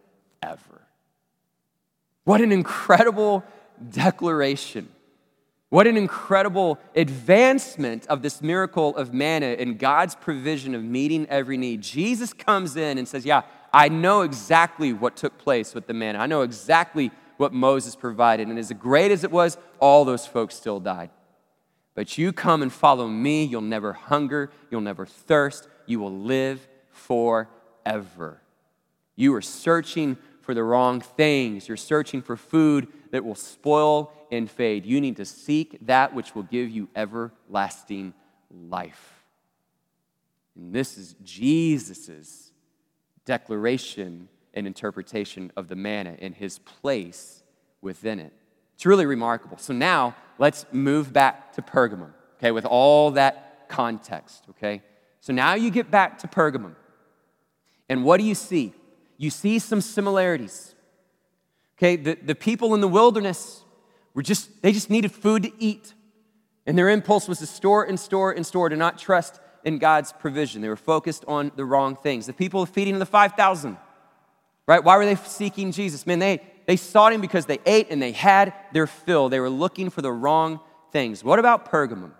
What 2.25 2.41
an 2.41 2.51
incredible 2.51 3.43
declaration. 3.89 4.89
What 5.73 5.87
an 5.87 5.97
incredible 5.97 6.77
advancement 6.95 8.05
of 8.05 8.21
this 8.21 8.43
miracle 8.43 8.95
of 8.95 9.11
manna 9.11 9.47
and 9.47 9.79
God's 9.79 10.13
provision 10.13 10.75
of 10.75 10.83
meeting 10.83 11.25
every 11.29 11.57
need. 11.57 11.81
Jesus 11.81 12.31
comes 12.31 12.77
in 12.77 12.99
and 12.99 13.07
says, 13.07 13.25
Yeah, 13.25 13.41
I 13.73 13.89
know 13.89 14.21
exactly 14.21 14.93
what 14.93 15.15
took 15.15 15.35
place 15.39 15.73
with 15.73 15.87
the 15.87 15.95
manna. 15.95 16.19
I 16.19 16.27
know 16.27 16.43
exactly 16.43 17.09
what 17.37 17.53
Moses 17.53 17.95
provided. 17.95 18.49
And 18.49 18.59
as 18.59 18.71
great 18.73 19.09
as 19.09 19.23
it 19.23 19.31
was, 19.31 19.57
all 19.79 20.05
those 20.05 20.27
folks 20.27 20.53
still 20.53 20.79
died. 20.79 21.09
But 21.95 22.19
you 22.19 22.33
come 22.33 22.61
and 22.61 22.71
follow 22.71 23.07
me, 23.07 23.43
you'll 23.43 23.61
never 23.61 23.93
hunger, 23.93 24.51
you'll 24.69 24.81
never 24.81 25.07
thirst, 25.07 25.67
you 25.87 25.99
will 25.99 26.15
live 26.15 26.67
forever. 26.91 28.43
You 29.15 29.33
are 29.33 29.41
searching 29.41 30.17
for 30.41 30.53
the 30.53 30.63
wrong 30.63 31.01
things. 31.01 31.67
You're 31.67 31.77
searching 31.77 32.21
for 32.21 32.37
food 32.37 32.89
that 33.09 33.25
will 33.25 33.33
spoil 33.33 34.11
and 34.33 34.49
fade. 34.49 34.85
You 34.85 34.99
need 34.99 35.17
to 35.17 35.25
seek 35.25 35.77
that 35.85 36.13
which 36.13 36.35
will 36.35 36.43
give 36.43 36.69
you 36.69 36.89
everlasting 36.95 38.13
life. 38.49 39.23
And 40.55 40.73
this 40.73 40.97
is 40.97 41.15
Jesus' 41.23 42.51
declaration 43.25 44.27
and 44.53 44.67
interpretation 44.67 45.51
of 45.55 45.67
the 45.67 45.75
manna 45.75 46.15
and 46.19 46.35
his 46.35 46.59
place 46.59 47.43
within 47.81 48.19
it. 48.19 48.33
It's 48.75 48.85
really 48.85 49.05
remarkable. 49.05 49.57
So 49.57 49.73
now 49.73 50.15
let's 50.37 50.65
move 50.71 51.13
back 51.13 51.53
to 51.53 51.61
Pergamum, 51.61 52.13
okay, 52.37 52.51
with 52.51 52.65
all 52.65 53.11
that 53.11 53.67
context, 53.69 54.45
okay? 54.51 54.81
So 55.21 55.33
now 55.33 55.53
you 55.53 55.71
get 55.71 55.89
back 55.89 56.19
to 56.19 56.27
Pergamum. 56.27 56.75
And 57.89 58.03
what 58.03 58.19
do 58.19 58.25
you 58.25 58.35
see? 58.35 58.73
You 59.17 59.29
see 59.29 59.59
some 59.59 59.81
similarities. 59.81 60.75
Okay, 61.77 61.95
the, 61.95 62.15
the 62.15 62.35
people 62.35 62.75
in 62.75 62.81
the 62.81 62.87
wilderness 62.87 63.62
were 64.13 64.21
just, 64.21 64.61
they 64.61 64.71
just 64.71 64.89
needed 64.89 65.11
food 65.11 65.43
to 65.43 65.51
eat. 65.59 65.93
And 66.65 66.77
their 66.77 66.89
impulse 66.89 67.27
was 67.27 67.39
to 67.39 67.45
store 67.45 67.83
and 67.83 67.99
store 67.99 68.31
and 68.31 68.45
store, 68.45 68.69
to 68.69 68.75
not 68.75 68.97
trust 68.97 69.39
in 69.63 69.77
God's 69.77 70.13
provision. 70.13 70.61
They 70.61 70.69
were 70.69 70.75
focused 70.75 71.25
on 71.27 71.51
the 71.55 71.65
wrong 71.65 71.95
things. 71.95 72.25
The 72.25 72.33
people 72.33 72.65
feeding 72.65 72.99
the 72.99 73.05
5,000, 73.05 73.77
right? 74.67 74.83
Why 74.83 74.97
were 74.97 75.05
they 75.05 75.15
seeking 75.15 75.71
Jesus? 75.71 76.05
Man, 76.05 76.19
they, 76.19 76.41
they 76.67 76.77
sought 76.77 77.13
him 77.13 77.21
because 77.21 77.45
they 77.45 77.59
ate 77.65 77.87
and 77.89 78.01
they 78.01 78.11
had 78.11 78.53
their 78.71 78.87
fill. 78.87 79.29
They 79.29 79.39
were 79.39 79.49
looking 79.49 79.89
for 79.89 80.01
the 80.01 80.11
wrong 80.11 80.59
things. 80.91 81.23
What 81.23 81.39
about 81.39 81.69
Pergamum? 81.69 82.11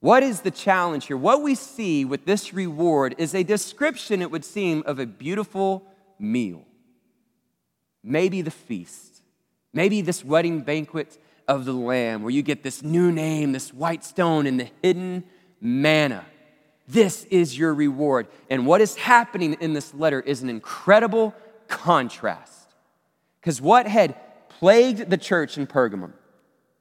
What 0.00 0.22
is 0.22 0.42
the 0.42 0.52
challenge 0.52 1.06
here? 1.06 1.16
What 1.16 1.42
we 1.42 1.56
see 1.56 2.04
with 2.04 2.24
this 2.24 2.54
reward 2.54 3.16
is 3.18 3.34
a 3.34 3.42
description, 3.42 4.22
it 4.22 4.30
would 4.30 4.44
seem, 4.44 4.84
of 4.86 5.00
a 5.00 5.06
beautiful 5.06 5.84
meal. 6.20 6.64
Maybe 8.04 8.42
the 8.42 8.52
feast, 8.52 9.17
maybe 9.72 10.00
this 10.00 10.24
wedding 10.24 10.60
banquet 10.60 11.18
of 11.46 11.64
the 11.64 11.72
Lamb, 11.72 12.22
where 12.22 12.30
you 12.30 12.42
get 12.42 12.62
this 12.62 12.82
new 12.82 13.10
name, 13.10 13.52
this 13.52 13.72
white 13.72 14.04
stone, 14.04 14.46
and 14.46 14.60
the 14.60 14.68
hidden 14.82 15.24
manna. 15.60 16.24
This 16.86 17.24
is 17.24 17.58
your 17.58 17.74
reward. 17.74 18.28
And 18.48 18.66
what 18.66 18.80
is 18.80 18.96
happening 18.96 19.54
in 19.60 19.72
this 19.72 19.92
letter 19.94 20.20
is 20.20 20.42
an 20.42 20.50
incredible 20.50 21.34
contrast. 21.66 22.74
Because 23.40 23.60
what 23.60 23.86
had 23.86 24.14
plagued 24.48 25.10
the 25.10 25.16
church 25.16 25.58
in 25.58 25.66
Pergamum? 25.66 26.12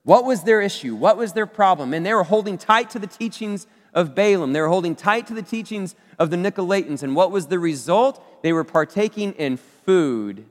What 0.04 0.24
was 0.24 0.44
their 0.44 0.62
issue? 0.62 0.96
What 0.96 1.18
was 1.18 1.34
their 1.34 1.46
problem? 1.46 1.94
And 1.94 2.06
they 2.06 2.14
were 2.14 2.24
holding 2.24 2.58
tight 2.58 2.90
to 2.92 3.00
the 3.00 3.08
teachings 3.08 3.68
of 3.94 4.16
Balaam. 4.16 4.54
They 4.54 4.62
were 4.62 4.70
holding 4.70 4.96
tight 4.96 5.28
to 5.28 5.34
the 5.34 5.42
teachings 5.42 5.96
of 6.18 6.30
the 6.30 6.38
Nicolaitans. 6.38 7.04
And 7.04 7.16
what 7.16 7.32
was 7.32 7.48
the 7.48 7.60
result? 7.60 8.24
They 8.44 8.54
were 8.54 8.64
partaking 8.64 9.34
in 9.34 9.58
food 9.58 10.46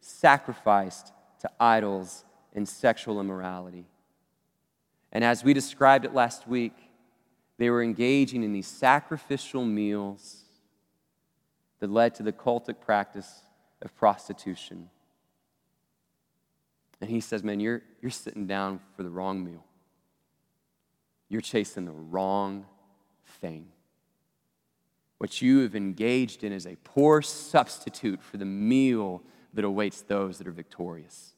sacrificed 0.00 1.12
to 1.40 1.50
idols 1.60 2.24
and 2.54 2.68
sexual 2.68 3.20
immorality. 3.20 3.86
And 5.12 5.22
as 5.24 5.44
we 5.44 5.54
described 5.54 6.04
it 6.04 6.14
last 6.14 6.46
week, 6.46 6.74
they 7.58 7.70
were 7.70 7.82
engaging 7.82 8.42
in 8.42 8.52
these 8.52 8.66
sacrificial 8.66 9.64
meals 9.64 10.44
that 11.80 11.90
led 11.90 12.14
to 12.16 12.22
the 12.22 12.32
cultic 12.32 12.80
practice 12.80 13.42
of 13.82 13.94
prostitution. 13.94 14.90
And 17.00 17.10
he 17.10 17.20
says, 17.20 17.42
Man, 17.42 17.60
you're, 17.60 17.82
you're 18.00 18.10
sitting 18.10 18.46
down 18.46 18.80
for 18.96 19.02
the 19.02 19.10
wrong 19.10 19.44
meal. 19.44 19.64
You're 21.28 21.40
chasing 21.40 21.84
the 21.84 21.92
wrong 21.92 22.66
thing. 23.40 23.68
What 25.18 25.40
you 25.40 25.60
have 25.60 25.74
engaged 25.74 26.44
in 26.44 26.52
is 26.52 26.66
a 26.66 26.76
poor 26.84 27.22
substitute 27.22 28.22
for 28.22 28.36
the 28.36 28.44
meal 28.44 29.22
that 29.56 29.64
awaits 29.64 30.02
those 30.02 30.38
that 30.38 30.46
are 30.46 30.52
victorious. 30.52 31.34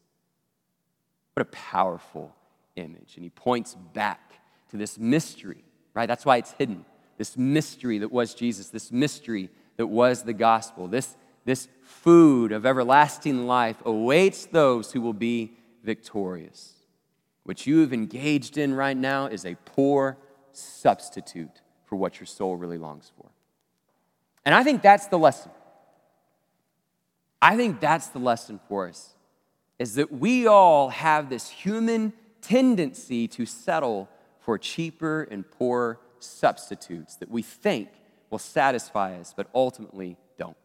What 1.34 1.42
a 1.42 1.50
powerful 1.50 2.34
image. 2.76 3.14
And 3.14 3.24
he 3.24 3.30
points 3.30 3.76
back 3.94 4.40
to 4.70 4.76
this 4.76 4.98
mystery, 4.98 5.64
right? 5.94 6.06
That's 6.06 6.26
why 6.26 6.36
it's 6.36 6.52
hidden. 6.52 6.84
This 7.16 7.36
mystery 7.36 7.98
that 7.98 8.12
was 8.12 8.34
Jesus, 8.34 8.68
this 8.68 8.92
mystery 8.92 9.50
that 9.76 9.86
was 9.86 10.24
the 10.24 10.32
gospel, 10.32 10.88
this, 10.88 11.16
this 11.44 11.68
food 11.82 12.52
of 12.52 12.66
everlasting 12.66 13.46
life 13.46 13.76
awaits 13.84 14.46
those 14.46 14.92
who 14.92 15.00
will 15.00 15.12
be 15.12 15.52
victorious. 15.84 16.74
What 17.44 17.66
you 17.66 17.78
have 17.80 17.92
engaged 17.92 18.58
in 18.58 18.74
right 18.74 18.96
now 18.96 19.26
is 19.26 19.46
a 19.46 19.54
poor 19.64 20.18
substitute 20.52 21.62
for 21.84 21.96
what 21.96 22.18
your 22.18 22.26
soul 22.26 22.56
really 22.56 22.78
longs 22.78 23.10
for. 23.16 23.30
And 24.44 24.54
I 24.54 24.64
think 24.64 24.82
that's 24.82 25.06
the 25.06 25.18
lesson. 25.18 25.52
I 27.40 27.56
think 27.56 27.80
that's 27.80 28.08
the 28.08 28.18
lesson 28.18 28.60
for 28.68 28.88
us 28.88 29.14
is 29.78 29.94
that 29.94 30.10
we 30.10 30.46
all 30.46 30.88
have 30.88 31.30
this 31.30 31.48
human 31.48 32.12
tendency 32.40 33.28
to 33.28 33.46
settle 33.46 34.08
for 34.40 34.58
cheaper 34.58 35.22
and 35.30 35.48
poorer 35.48 36.00
substitutes 36.18 37.14
that 37.16 37.30
we 37.30 37.42
think 37.42 37.88
will 38.30 38.38
satisfy 38.38 39.14
us, 39.16 39.32
but 39.36 39.46
ultimately 39.54 40.16
don't 40.36 40.56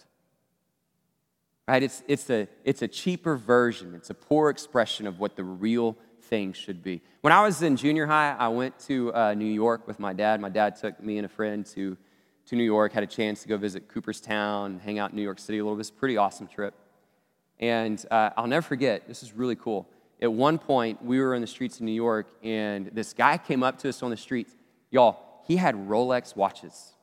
right? 1.68 1.84
It's, 1.84 2.04
it's, 2.08 2.30
a, 2.30 2.48
it's 2.64 2.82
a 2.82 2.88
cheaper 2.88 3.36
version, 3.36 3.94
it's 3.96 4.10
a 4.10 4.14
poor 4.14 4.50
expression 4.50 5.08
of 5.08 5.20
what 5.20 5.36
the 5.36 5.44
real 5.44 5.98
thing 6.24 6.54
should 6.54 6.84
be. 6.84 7.02
When 7.22 7.34
I 7.34 7.42
was 7.42 7.62
in 7.62 7.76
junior 7.76 8.06
high, 8.06 8.36
I 8.38 8.50
went 8.50 8.78
to 8.88 9.14
uh, 9.14 9.34
New 9.34 9.46
York 9.46 9.88
with 9.88 10.00
my 10.00 10.14
dad. 10.14 10.42
My 10.42 10.50
dad 10.50 10.76
took 10.76 11.02
me 11.02 11.18
and 11.18 11.26
a 11.26 11.30
friend 11.30 11.66
to, 11.68 11.98
to 12.48 12.56
New 12.56 12.64
York, 12.64 12.94
had 12.94 13.04
a 13.04 13.08
chance 13.08 13.42
to 13.44 13.48
go 13.48 13.58
visit 13.58 13.88
Cooperstown, 13.88 14.80
hang 14.84 15.00
out 15.00 15.12
in 15.12 15.16
New 15.16 15.22
York 15.24 15.40
City 15.40 15.60
a 15.60 15.64
little 15.64 15.76
bit. 15.76 15.82
It's 15.82 15.90
a 15.90 15.94
pretty 15.94 16.18
awesome 16.18 16.48
trip. 16.48 16.74
And 17.60 18.04
uh, 18.12 18.32
I'll 18.36 18.48
never 18.48 18.62
forget, 18.62 19.08
this 19.08 19.24
is 19.24 19.34
really 19.34 19.56
cool. 19.56 19.88
At 20.22 20.32
one 20.32 20.58
point, 20.58 21.04
we 21.04 21.20
were 21.20 21.36
in 21.36 21.42
the 21.42 21.48
streets 21.48 21.78
of 21.78 21.82
New 21.82 21.94
York, 21.94 22.28
and 22.44 22.88
this 22.88 23.14
guy 23.14 23.38
came 23.38 23.64
up 23.64 23.80
to 23.80 23.90
us 23.90 24.04
on 24.04 24.10
the 24.10 24.18
streets. 24.18 24.56
Y'all, 24.92 25.42
he 25.46 25.56
had 25.56 25.76
Rolex 25.76 26.36
watches. 26.36 26.94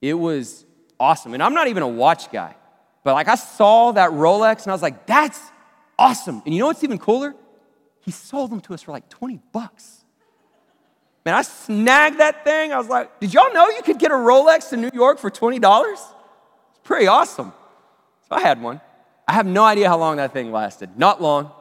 It 0.00 0.14
was 0.14 0.64
awesome. 0.98 1.34
And 1.34 1.42
I'm 1.42 1.54
not 1.54 1.68
even 1.68 1.82
a 1.82 1.88
watch 1.88 2.30
guy. 2.30 2.56
But 3.04 3.14
like 3.14 3.28
I 3.28 3.36
saw 3.36 3.92
that 3.92 4.10
Rolex 4.10 4.62
and 4.62 4.68
I 4.68 4.74
was 4.74 4.82
like, 4.82 5.06
that's 5.06 5.40
awesome. 5.98 6.42
And 6.44 6.54
you 6.54 6.60
know 6.60 6.66
what's 6.66 6.84
even 6.84 6.98
cooler? 6.98 7.34
He 8.00 8.10
sold 8.10 8.50
them 8.50 8.60
to 8.62 8.74
us 8.74 8.82
for 8.82 8.92
like 8.92 9.08
20 9.08 9.40
bucks. 9.52 9.97
Man, 11.28 11.34
I 11.34 11.42
snagged 11.42 12.20
that 12.20 12.42
thing. 12.42 12.72
I 12.72 12.78
was 12.78 12.88
like, 12.88 13.20
did 13.20 13.34
y'all 13.34 13.52
know 13.52 13.68
you 13.68 13.82
could 13.82 13.98
get 13.98 14.10
a 14.10 14.14
Rolex 14.14 14.72
in 14.72 14.80
New 14.80 14.90
York 14.94 15.18
for 15.18 15.30
$20? 15.30 15.92
It's 15.92 16.02
pretty 16.84 17.06
awesome. 17.06 17.52
So 18.22 18.28
I 18.30 18.40
had 18.40 18.62
one. 18.62 18.80
I 19.26 19.34
have 19.34 19.44
no 19.44 19.62
idea 19.62 19.90
how 19.90 19.98
long 19.98 20.16
that 20.16 20.32
thing 20.32 20.50
lasted. 20.52 20.98
Not 20.98 21.20
long, 21.20 21.52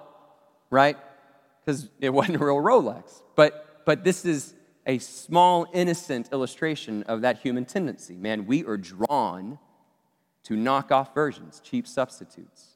right? 0.70 0.95
Because 1.59 1.89
it 1.99 2.11
wasn't 2.11 2.38
a 2.38 2.45
real 2.45 2.55
Rolex. 2.55 3.22
But, 3.36 3.84
but 3.86 4.05
this 4.05 4.24
is 4.24 4.53
a 4.86 4.99
small, 4.99 5.68
innocent 5.74 6.30
illustration 6.32 7.03
of 7.03 7.20
that 7.24 7.39
human 7.39 7.65
tendency. 7.65 8.15
Man, 8.15 8.45
we 8.45 8.63
are 8.63 8.78
drawn 8.78 9.59
to 10.43 10.55
knock 10.55 10.93
off 10.93 11.13
versions, 11.13 11.59
cheap 11.61 11.86
substitutes. 11.86 12.68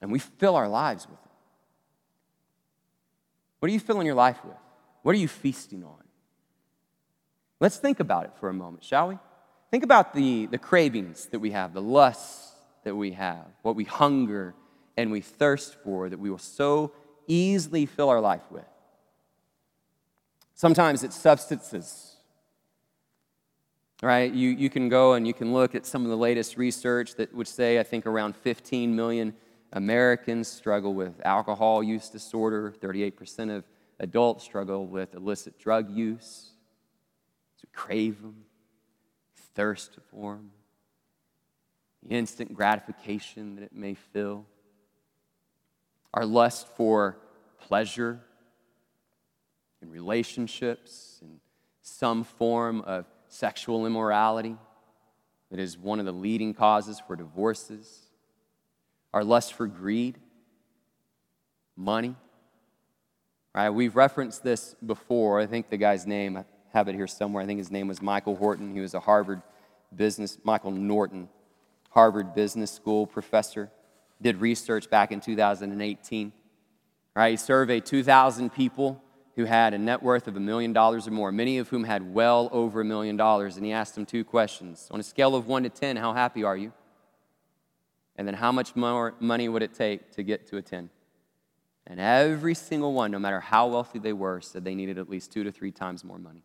And 0.00 0.12
we 0.12 0.20
fill 0.20 0.54
our 0.54 0.68
lives 0.68 1.08
with 1.08 1.20
them. 1.20 1.32
What 3.58 3.70
are 3.70 3.72
you 3.72 3.80
filling 3.80 4.06
your 4.06 4.14
life 4.14 4.38
with? 4.44 4.54
What 5.04 5.14
are 5.14 5.18
you 5.18 5.28
feasting 5.28 5.84
on? 5.84 6.02
Let's 7.60 7.76
think 7.76 8.00
about 8.00 8.24
it 8.24 8.32
for 8.40 8.48
a 8.48 8.52
moment, 8.52 8.82
shall 8.82 9.06
we? 9.06 9.18
Think 9.70 9.84
about 9.84 10.14
the, 10.14 10.46
the 10.46 10.58
cravings 10.58 11.26
that 11.26 11.38
we 11.38 11.52
have, 11.52 11.72
the 11.72 11.80
lusts 11.80 12.50
that 12.82 12.96
we 12.96 13.12
have, 13.12 13.46
what 13.62 13.76
we 13.76 13.84
hunger 13.84 14.56
and 14.96 15.12
we 15.12 15.20
thirst 15.20 15.76
for 15.84 16.08
that 16.08 16.18
we 16.18 16.28
will 16.28 16.38
so 16.38 16.90
easily 17.28 17.86
fill 17.86 18.08
our 18.08 18.20
life 18.20 18.50
with. 18.50 18.64
Sometimes 20.54 21.04
it's 21.04 21.14
substances 21.14 22.14
right? 24.04 24.32
You, 24.32 24.50
you 24.50 24.68
can 24.68 24.88
go 24.88 25.14
and 25.14 25.26
you 25.26 25.32
can 25.34 25.52
look 25.52 25.74
at 25.74 25.86
some 25.86 26.04
of 26.04 26.10
the 26.10 26.16
latest 26.16 26.56
research 26.56 27.14
that 27.14 27.34
would 27.34 27.48
say, 27.48 27.78
I 27.78 27.82
think, 27.82 28.06
around 28.06 28.36
15 28.36 28.94
million 28.94 29.34
Americans 29.72 30.46
struggle 30.46 30.94
with 30.94 31.14
alcohol 31.24 31.82
use 31.82 32.08
disorder, 32.10 32.72
38% 32.80 33.56
of 33.56 33.64
adults 33.98 34.44
struggle 34.44 34.86
with 34.86 35.14
illicit 35.14 35.58
drug 35.58 35.90
use. 35.90 36.50
So 37.56 37.68
crave 37.72 38.20
them, 38.22 38.44
thirst 39.54 39.98
for 40.10 40.34
them, 40.34 40.50
the 42.02 42.14
instant 42.14 42.54
gratification 42.54 43.56
that 43.56 43.62
it 43.62 43.74
may 43.74 43.94
fill, 43.94 44.46
our 46.12 46.24
lust 46.24 46.68
for 46.76 47.16
pleasure 47.58 48.20
in 49.82 49.90
relationships 49.90 51.18
and 51.22 51.40
some 51.82 52.24
form 52.24 52.80
of 52.82 53.06
sexual 53.28 53.86
immorality 53.86 54.56
that 55.50 55.58
is 55.58 55.78
one 55.78 56.00
of 56.00 56.06
the 56.06 56.12
leading 56.12 56.54
causes 56.54 57.00
for 57.06 57.16
divorces, 57.16 58.06
our 59.12 59.22
lust 59.22 59.52
for 59.54 59.66
greed, 59.66 60.18
money. 61.76 62.16
Right? 63.54 63.70
We've 63.70 63.94
referenced 63.94 64.42
this 64.42 64.74
before. 64.84 65.40
I 65.40 65.46
think 65.46 65.68
the 65.68 65.76
guy's 65.76 66.06
name, 66.06 66.36
I 66.36 66.44
have 66.72 66.88
it 66.88 66.94
here 66.94 67.06
somewhere. 67.06 67.42
I 67.42 67.46
think 67.46 67.58
his 67.58 67.70
name 67.70 67.86
was 67.86 68.02
Michael 68.02 68.36
Horton. 68.36 68.74
He 68.74 68.80
was 68.80 68.94
a 68.94 69.00
Harvard 69.00 69.42
business, 69.94 70.38
Michael 70.42 70.72
Norton, 70.72 71.28
Harvard 71.90 72.34
Business 72.34 72.72
School 72.72 73.06
professor. 73.06 73.70
Did 74.20 74.40
research 74.40 74.90
back 74.90 75.12
in 75.12 75.20
2018. 75.20 76.32
Right? 77.14 77.30
He 77.30 77.36
surveyed 77.36 77.86
2,000 77.86 78.52
people 78.52 79.00
who 79.36 79.44
had 79.44 79.74
a 79.74 79.78
net 79.78 80.02
worth 80.02 80.26
of 80.26 80.36
a 80.36 80.40
million 80.40 80.72
dollars 80.72 81.06
or 81.06 81.10
more, 81.10 81.32
many 81.32 81.58
of 81.58 81.68
whom 81.68 81.84
had 81.84 82.14
well 82.14 82.48
over 82.52 82.80
a 82.80 82.84
million 82.84 83.16
dollars. 83.16 83.56
And 83.56 83.64
he 83.64 83.72
asked 83.72 83.94
them 83.94 84.06
two 84.06 84.24
questions 84.24 84.88
On 84.90 84.98
a 84.98 85.02
scale 85.02 85.34
of 85.36 85.46
one 85.46 85.62
to 85.62 85.68
10, 85.68 85.96
how 85.96 86.12
happy 86.12 86.42
are 86.42 86.56
you? 86.56 86.72
And 88.16 88.26
then 88.26 88.34
how 88.34 88.52
much 88.52 88.74
more 88.76 89.14
money 89.20 89.48
would 89.48 89.62
it 89.62 89.74
take 89.74 90.12
to 90.12 90.22
get 90.22 90.46
to 90.48 90.56
a 90.56 90.62
10? 90.62 90.90
And 91.86 92.00
every 92.00 92.54
single 92.54 92.92
one, 92.94 93.10
no 93.10 93.18
matter 93.18 93.40
how 93.40 93.66
wealthy 93.66 93.98
they 93.98 94.12
were, 94.12 94.40
said 94.40 94.64
they 94.64 94.74
needed 94.74 94.98
at 94.98 95.10
least 95.10 95.32
two 95.32 95.44
to 95.44 95.52
three 95.52 95.70
times 95.70 96.02
more 96.02 96.18
money. 96.18 96.42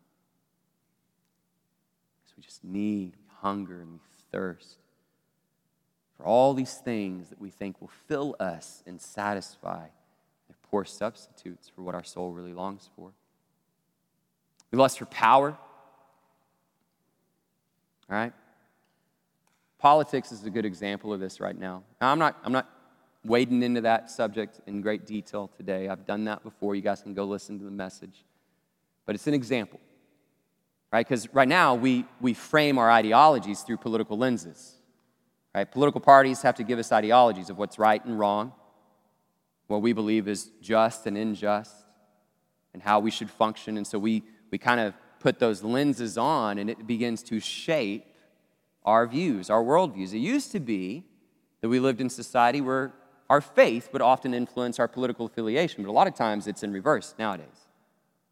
So 2.28 2.34
we 2.38 2.44
just 2.44 2.64
need, 2.64 3.14
we 3.16 3.34
hunger, 3.42 3.82
and 3.82 3.94
we 3.94 4.00
thirst 4.32 4.78
for 6.20 6.26
all 6.26 6.54
these 6.54 6.74
things 6.74 7.30
that 7.30 7.40
we 7.40 7.50
think 7.50 7.80
will 7.80 7.92
fill 8.08 8.36
us 8.42 8.84
and 8.86 9.00
satisfy 9.00 9.86
They're 10.48 10.58
poor 10.70 10.84
substitutes 10.84 11.70
for 11.74 11.82
what 11.82 11.96
our 11.96 12.04
soul 12.04 12.34
really 12.34 12.54
longs 12.54 12.90
for. 12.96 13.12
We 14.70 14.78
lust 14.78 15.00
for 15.00 15.06
power. 15.06 15.58
All 18.10 18.18
right? 18.18 18.34
Politics 19.78 20.34
is 20.34 20.44
a 20.44 20.50
good 20.50 20.66
example 20.66 21.14
of 21.14 21.22
this 21.22 21.40
right 21.40 21.58
now. 21.58 21.84
now. 22.02 22.12
I'm, 22.12 22.20
not, 22.20 22.38
I'm 22.44 22.52
not 22.52 22.70
wading 23.26 23.64
into 23.64 23.82
that 23.82 24.10
subject 24.10 24.62
in 24.68 24.82
great 24.82 25.06
detail 25.06 25.50
today. 25.58 25.90
I've 25.90 26.06
done 26.06 26.24
that 26.26 26.44
before. 26.44 26.76
You 26.76 26.82
guys 26.82 27.02
can 27.02 27.14
go 27.14 27.26
listen 27.26 27.60
to 27.60 27.66
the 27.66 27.72
message. 27.72 28.24
But 29.06 29.16
it's 29.16 29.28
an 29.28 29.34
example. 29.34 29.80
right? 30.92 31.08
Because 31.08 31.32
right 31.34 31.48
now 31.48 31.76
we, 31.76 32.06
we 32.20 32.34
frame 32.34 32.78
our 32.78 32.90
ideologies 32.92 33.62
through 33.62 33.78
political 33.78 34.18
lenses, 34.18 34.74
right? 35.54 35.70
Political 35.70 36.02
parties 36.02 36.42
have 36.42 36.56
to 36.56 36.64
give 36.64 36.80
us 36.80 36.92
ideologies 36.92 37.50
of 37.50 37.58
what's 37.58 37.78
right 37.78 38.04
and 38.06 38.18
wrong, 38.18 38.54
what 39.68 39.82
we 39.82 39.94
believe 39.94 40.28
is 40.28 40.50
just 40.62 41.06
and 41.06 41.18
unjust, 41.18 41.76
and 42.74 42.82
how 42.82 43.00
we 43.00 43.12
should 43.12 43.30
function. 43.30 43.78
And 43.78 43.86
so 43.86 44.00
we, 44.00 44.24
we 44.52 44.58
kind 44.58 44.80
of 44.80 44.94
put 45.20 45.40
those 45.40 45.64
lenses 45.64 46.18
on, 46.18 46.58
and 46.58 46.70
it 46.70 46.88
begins 46.88 47.22
to 47.24 47.40
shape 47.40 48.06
our 48.84 49.06
views, 49.06 49.50
our 49.50 49.64
worldviews. 49.64 50.14
It 50.14 50.20
used 50.20 50.52
to 50.54 50.60
be 50.60 51.04
that 51.62 51.70
we 51.70 51.80
lived 51.80 52.02
in 52.02 52.10
society 52.10 52.62
where 52.62 52.94
our 53.30 53.42
faith 53.42 53.90
would 53.94 54.02
often 54.02 54.34
influence 54.34 54.80
our 54.80 54.88
political 54.88 55.26
affiliation, 55.26 55.84
but 55.84 55.90
a 55.90 55.94
lot 55.94 56.08
of 56.08 56.16
times 56.16 56.48
it's 56.48 56.64
in 56.64 56.74
reverse 56.74 57.14
nowadays. 57.20 57.48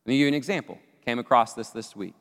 Let 0.06 0.12
me 0.12 0.16
give 0.16 0.22
you 0.22 0.28
an 0.30 0.34
example. 0.34 0.80
Came 1.06 1.20
across 1.20 1.54
this 1.54 1.70
this 1.70 1.96
week. 1.96 2.16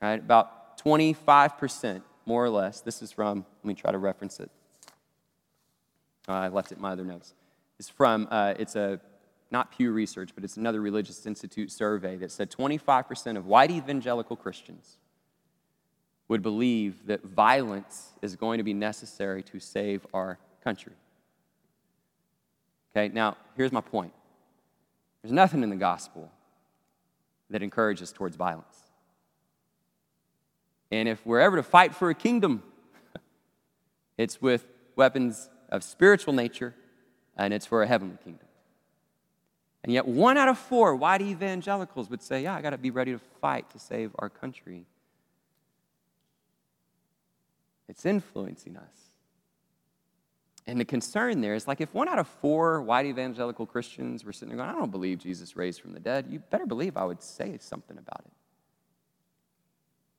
About 0.00 0.78
25%, 0.78 2.02
more 2.26 2.44
or 2.44 2.50
less. 2.50 2.80
This 2.80 3.02
is 3.02 3.12
from, 3.12 3.44
let 3.62 3.68
me 3.68 3.74
try 3.74 3.92
to 3.92 3.98
reference 3.98 4.40
it. 4.40 4.50
Uh, 6.28 6.32
I 6.32 6.48
left 6.48 6.72
it 6.72 6.76
in 6.76 6.82
my 6.82 6.92
other 6.92 7.04
notes. 7.04 7.34
It's 7.78 7.88
from, 7.88 8.28
uh, 8.30 8.54
it's 8.58 8.76
a, 8.76 9.00
not 9.50 9.70
Pew 9.72 9.92
Research, 9.92 10.30
but 10.34 10.44
it's 10.44 10.56
another 10.56 10.80
religious 10.80 11.26
institute 11.26 11.70
survey 11.70 12.16
that 12.16 12.30
said 12.30 12.50
25% 12.50 13.36
of 13.36 13.46
white 13.46 13.70
evangelical 13.70 14.36
Christians 14.36 14.96
would 16.28 16.42
believe 16.42 17.06
that 17.06 17.22
violence 17.22 18.10
is 18.22 18.36
going 18.36 18.58
to 18.58 18.64
be 18.64 18.72
necessary 18.72 19.42
to 19.42 19.60
save 19.60 20.06
our 20.14 20.38
country. 20.62 20.94
Okay, 22.96 23.12
now 23.12 23.36
here's 23.56 23.72
my 23.72 23.80
point 23.80 24.12
there's 25.22 25.32
nothing 25.32 25.62
in 25.62 25.70
the 25.70 25.76
gospel 25.76 26.30
that 27.50 27.62
encourages 27.62 28.12
towards 28.12 28.36
violence. 28.36 28.78
And 30.90 31.08
if 31.08 31.24
we're 31.26 31.40
ever 31.40 31.56
to 31.56 31.62
fight 31.62 31.94
for 31.94 32.10
a 32.10 32.14
kingdom, 32.14 32.62
it's 34.18 34.40
with 34.40 34.66
weapons 34.96 35.48
of 35.70 35.82
spiritual 35.82 36.34
nature 36.34 36.74
and 37.36 37.52
it's 37.52 37.66
for 37.66 37.82
a 37.82 37.86
heavenly 37.86 38.18
kingdom. 38.22 38.46
And 39.82 39.92
yet, 39.92 40.06
one 40.06 40.38
out 40.38 40.48
of 40.48 40.58
four 40.58 40.94
white 40.94 41.20
evangelicals 41.20 42.08
would 42.08 42.22
say, 42.22 42.44
Yeah, 42.44 42.54
I 42.54 42.62
got 42.62 42.70
to 42.70 42.78
be 42.78 42.90
ready 42.90 43.12
to 43.12 43.20
fight 43.40 43.68
to 43.70 43.78
save 43.78 44.12
our 44.18 44.30
country. 44.30 44.86
It's 47.86 48.06
influencing 48.06 48.76
us. 48.76 49.10
And 50.66 50.80
the 50.80 50.84
concern 50.84 51.40
there 51.40 51.54
is 51.54 51.68
like 51.68 51.80
if 51.80 51.92
one 51.92 52.08
out 52.08 52.18
of 52.18 52.26
four 52.26 52.80
white 52.80 53.06
evangelical 53.06 53.66
Christians 53.66 54.24
were 54.24 54.32
sitting 54.32 54.48
there 54.48 54.64
going, 54.64 54.74
I 54.74 54.78
don't 54.78 54.90
believe 54.90 55.18
Jesus 55.18 55.56
raised 55.56 55.80
from 55.80 55.92
the 55.92 56.00
dead, 56.00 56.26
you 56.30 56.38
better 56.38 56.66
believe 56.66 56.96
I 56.96 57.04
would 57.04 57.22
say 57.22 57.56
something 57.60 57.98
about 57.98 58.22
it. 58.24 58.32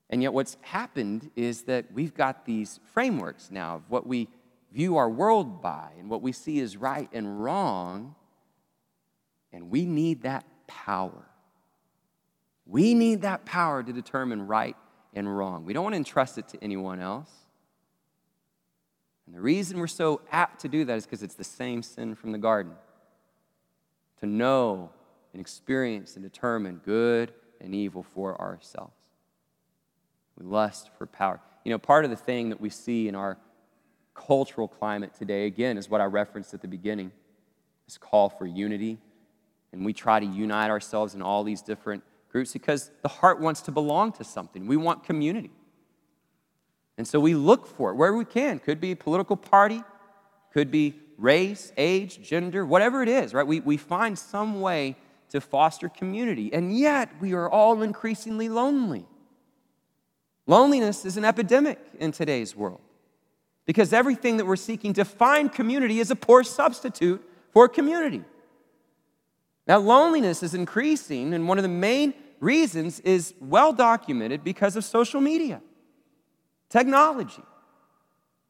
And 0.09 0.21
yet, 0.21 0.33
what's 0.33 0.57
happened 0.61 1.31
is 1.35 1.63
that 1.63 1.91
we've 1.91 2.13
got 2.13 2.45
these 2.45 2.79
frameworks 2.93 3.49
now 3.49 3.77
of 3.77 3.89
what 3.89 4.05
we 4.05 4.27
view 4.71 4.97
our 4.97 5.09
world 5.09 5.61
by 5.61 5.89
and 5.97 6.09
what 6.09 6.21
we 6.21 6.31
see 6.31 6.59
as 6.59 6.77
right 6.77 7.09
and 7.11 7.43
wrong, 7.43 8.13
and 9.51 9.71
we 9.71 9.85
need 9.85 10.21
that 10.21 10.45
power. 10.67 11.25
We 12.67 12.93
need 12.93 13.21
that 13.21 13.45
power 13.45 13.81
to 13.81 13.93
determine 13.93 14.45
right 14.45 14.75
and 15.13 15.35
wrong. 15.35 15.65
We 15.65 15.73
don't 15.73 15.83
want 15.83 15.93
to 15.93 15.97
entrust 15.97 16.37
it 16.37 16.47
to 16.49 16.63
anyone 16.63 16.99
else. 16.99 17.29
And 19.25 19.35
the 19.35 19.41
reason 19.41 19.79
we're 19.79 19.87
so 19.87 20.21
apt 20.31 20.61
to 20.61 20.67
do 20.67 20.85
that 20.85 20.97
is 20.97 21.05
because 21.05 21.23
it's 21.23 21.35
the 21.35 21.43
same 21.43 21.81
sin 21.81 22.15
from 22.15 22.31
the 22.31 22.37
garden 22.37 22.73
to 24.19 24.25
know 24.25 24.91
and 25.33 25.41
experience 25.41 26.15
and 26.15 26.23
determine 26.23 26.81
good 26.85 27.33
and 27.59 27.73
evil 27.73 28.03
for 28.03 28.39
ourselves. 28.39 28.93
We 30.37 30.45
lust 30.45 30.89
for 30.97 31.05
power. 31.05 31.39
You 31.63 31.71
know, 31.71 31.79
part 31.79 32.05
of 32.05 32.11
the 32.11 32.17
thing 32.17 32.49
that 32.49 32.61
we 32.61 32.69
see 32.69 33.07
in 33.07 33.15
our 33.15 33.37
cultural 34.13 34.67
climate 34.67 35.13
today, 35.13 35.45
again, 35.45 35.77
is 35.77 35.89
what 35.89 36.01
I 36.01 36.05
referenced 36.05 36.53
at 36.53 36.61
the 36.61 36.67
beginning 36.67 37.11
this 37.85 37.97
call 37.97 38.29
for 38.29 38.45
unity. 38.45 38.97
And 39.71 39.85
we 39.85 39.93
try 39.93 40.19
to 40.19 40.25
unite 40.25 40.69
ourselves 40.69 41.15
in 41.15 41.21
all 41.21 41.43
these 41.43 41.61
different 41.61 42.03
groups 42.31 42.53
because 42.53 42.91
the 43.01 43.09
heart 43.09 43.39
wants 43.39 43.61
to 43.63 43.71
belong 43.71 44.11
to 44.13 44.23
something. 44.23 44.67
We 44.67 44.77
want 44.77 45.03
community. 45.03 45.51
And 46.97 47.07
so 47.07 47.19
we 47.19 47.35
look 47.35 47.67
for 47.67 47.91
it 47.91 47.95
wherever 47.95 48.17
we 48.17 48.25
can. 48.25 48.59
Could 48.59 48.79
be 48.79 48.95
political 48.95 49.35
party, 49.35 49.83
could 50.53 50.71
be 50.71 50.95
race, 51.17 51.71
age, 51.77 52.21
gender, 52.21 52.65
whatever 52.65 53.01
it 53.03 53.09
is, 53.09 53.33
right? 53.33 53.45
We, 53.45 53.59
we 53.59 53.77
find 53.77 54.17
some 54.17 54.61
way 54.61 54.95
to 55.29 55.41
foster 55.41 55.89
community. 55.89 56.53
And 56.53 56.77
yet 56.77 57.09
we 57.19 57.33
are 57.33 57.49
all 57.49 57.81
increasingly 57.81 58.49
lonely. 58.49 59.05
Loneliness 60.47 61.05
is 61.05 61.17
an 61.17 61.25
epidemic 61.25 61.79
in 61.99 62.11
today's 62.11 62.55
world 62.55 62.81
because 63.65 63.91
everything 63.93 64.37
that 64.37 64.45
we're 64.45 64.55
seeking 64.55 64.93
to 64.93 65.03
find 65.03 65.51
community 65.51 65.99
is 65.99 66.11
a 66.11 66.15
poor 66.15 66.43
substitute 66.43 67.21
for 67.51 67.67
community. 67.67 68.23
Now, 69.67 69.79
loneliness 69.79 70.43
is 70.43 70.53
increasing, 70.53 71.33
and 71.33 71.47
one 71.47 71.57
of 71.57 71.63
the 71.63 71.69
main 71.69 72.13
reasons 72.39 72.99
is 72.99 73.33
well 73.39 73.73
documented 73.73 74.43
because 74.43 74.75
of 74.75 74.85
social 74.85 75.19
media 75.19 75.61
technology. 76.75 77.43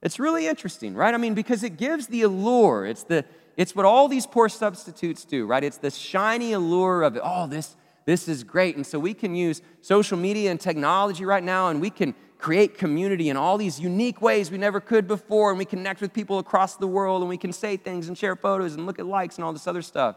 It's 0.01 0.19
really 0.19 0.47
interesting, 0.47 0.95
right? 0.95 1.13
I 1.13 1.17
mean, 1.17 1.35
because 1.35 1.63
it 1.63 1.77
gives 1.77 2.07
the 2.07 2.23
allure. 2.23 2.85
It's, 2.85 3.03
the, 3.03 3.23
it's 3.55 3.75
what 3.75 3.85
all 3.85 4.07
these 4.07 4.25
poor 4.25 4.49
substitutes 4.49 5.25
do, 5.25 5.45
right? 5.45 5.63
It's 5.63 5.77
the 5.77 5.91
shiny 5.91 6.53
allure 6.53 7.03
of, 7.03 7.19
oh, 7.21 7.45
this, 7.45 7.75
this 8.05 8.27
is 8.27 8.43
great. 8.43 8.75
And 8.75 8.85
so 8.85 8.97
we 8.97 9.13
can 9.13 9.35
use 9.35 9.61
social 9.81 10.17
media 10.17 10.49
and 10.49 10.59
technology 10.59 11.23
right 11.23 11.43
now, 11.43 11.69
and 11.69 11.79
we 11.79 11.91
can 11.91 12.15
create 12.39 12.77
community 12.77 13.29
in 13.29 13.37
all 13.37 13.57
these 13.59 13.79
unique 13.79 14.21
ways 14.21 14.49
we 14.49 14.57
never 14.57 14.79
could 14.79 15.07
before. 15.07 15.51
And 15.51 15.59
we 15.59 15.65
connect 15.65 16.01
with 16.01 16.11
people 16.11 16.39
across 16.39 16.77
the 16.77 16.87
world, 16.87 17.21
and 17.21 17.29
we 17.29 17.37
can 17.37 17.53
say 17.53 17.77
things 17.77 18.07
and 18.07 18.17
share 18.17 18.35
photos 18.35 18.73
and 18.73 18.87
look 18.87 18.97
at 18.97 19.05
likes 19.05 19.35
and 19.37 19.45
all 19.45 19.53
this 19.53 19.67
other 19.67 19.83
stuff. 19.83 20.15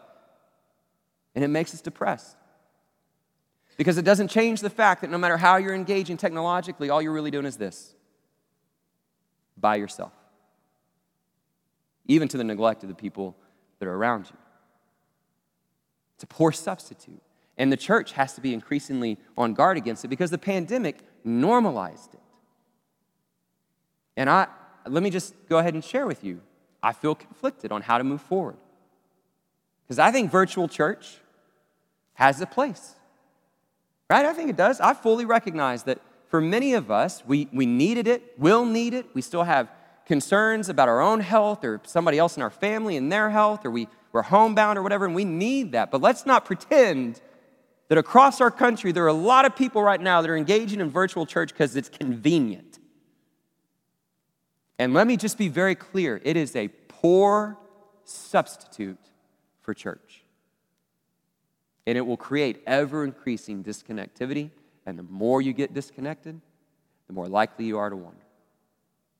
And 1.35 1.45
it 1.45 1.49
makes 1.49 1.75
us 1.75 1.83
depressed. 1.83 2.37
Because 3.77 3.97
it 3.97 4.05
doesn't 4.05 4.29
change 4.29 4.61
the 4.61 4.71
fact 4.71 5.03
that 5.03 5.11
no 5.11 5.19
matter 5.19 5.37
how 5.37 5.57
you're 5.57 5.75
engaging 5.75 6.17
technologically, 6.17 6.91
all 6.91 7.01
you're 7.01 7.13
really 7.13 7.31
doing 7.31 7.47
is 7.47 7.57
this 7.57 7.95
by 9.61 9.77
yourself, 9.77 10.13
even 12.07 12.29
to 12.29 12.37
the 12.37 12.45
neglect 12.45 12.83
of 12.83 12.89
the 12.89 12.95
people 12.95 13.37
that 13.79 13.89
are 13.89 13.95
around 13.95 14.27
you. 14.27 14.37
It's 16.15 16.25
a 16.25 16.27
poor 16.27 16.53
substitute. 16.53 17.23
And 17.57 17.73
the 17.73 17.77
church 17.77 18.13
has 18.13 18.35
to 18.35 18.41
be 18.41 18.55
increasingly 18.55 19.19
on 19.37 19.55
guard 19.55 19.77
against 19.77 20.05
it 20.05 20.09
because 20.09 20.31
the 20.31 20.39
pandemic 20.39 20.99
normalized 21.25 22.15
it. 22.15 22.21
And 24.17 24.31
I, 24.31 24.47
let 24.87 25.03
me 25.03 25.11
just 25.11 25.35
go 25.49 25.59
ahead 25.59 25.75
and 25.75 25.85
share 25.85 26.07
with 26.07 26.23
you 26.25 26.41
I 26.83 26.93
feel 26.93 27.15
conflicted 27.15 27.73
on 27.73 27.83
how 27.83 27.99
to 27.99 28.05
move 28.05 28.21
forward. 28.23 28.57
Because 29.85 29.99
I 29.99 30.11
think 30.11 30.31
virtual 30.31 30.69
church 30.69 31.19
has 32.15 32.41
a 32.41 32.47
place. 32.47 32.95
Right? 34.09 34.25
I 34.25 34.33
think 34.33 34.51
it 34.51 34.57
does. 34.57 34.81
I 34.81 34.95
fully 34.95 35.25
recognize 35.25 35.83
that 35.85 36.01
for 36.29 36.41
many 36.41 36.74
of 36.74 36.91
us, 36.91 37.22
we, 37.26 37.49
we 37.53 37.66
needed 37.66 38.07
it, 38.07 38.39
will 38.39 38.64
need 38.64 38.95
it. 38.95 39.07
We 39.14 39.22
still 39.22 39.45
have 39.45 39.68
concerns 40.07 40.68
about 40.68 40.89
our 40.89 41.01
own 41.01 41.20
health 41.20 41.64
or 41.64 41.81
somebody 41.85 42.18
else 42.18 42.37
in 42.37 42.43
our 42.43 42.51
family 42.51 42.97
and 42.97 43.11
their 43.11 43.31
health, 43.31 43.64
or 43.64 43.70
we, 43.70 43.89
we're 44.12 44.22
homebound 44.22 44.79
or 44.79 44.83
whatever, 44.83 45.07
and 45.07 45.14
we 45.14 45.24
need 45.24 45.72
that. 45.72 45.91
But 45.91 46.01
let's 46.01 46.26
not 46.26 46.45
pretend 46.45 47.20
that 47.89 47.99
across 47.99 48.41
our 48.41 48.51
country 48.51 48.93
there 48.93 49.05
are 49.05 49.09
a 49.09 49.12
lot 49.12 49.45
of 49.45 49.57
people 49.57 49.83
right 49.83 50.01
now 50.01 50.22
that 50.22 50.31
are 50.31 50.37
engaging 50.37 50.81
in 50.81 50.91
virtual 50.91 51.26
church 51.26 51.53
because 51.53 51.76
it's 51.76 51.89
convenient. 51.89 52.79
And 54.79 54.95
let 54.95 55.07
me 55.07 55.16
just 55.16 55.39
be 55.39 55.49
very 55.49 55.74
clear 55.74 56.20
it 56.24 56.37
is 56.37 56.55
a 56.55 56.68
poor 56.68 57.59
substitute 58.05 58.99
for 59.61 59.74
church 59.74 60.22
and 61.87 61.97
it 61.97 62.03
will 62.03 62.16
create 62.18 62.62
ever 62.66 63.03
increasing 63.03 63.64
disconnectivity. 63.64 64.51
And 64.89 64.99
the 64.99 65.03
more 65.03 65.43
you 65.43 65.53
get 65.53 65.74
disconnected, 65.74 66.41
the 67.09 67.12
more 67.12 67.26
likely 67.26 67.66
you 67.66 67.76
are 67.76 67.91
to 67.91 67.97
wander. 67.97 68.24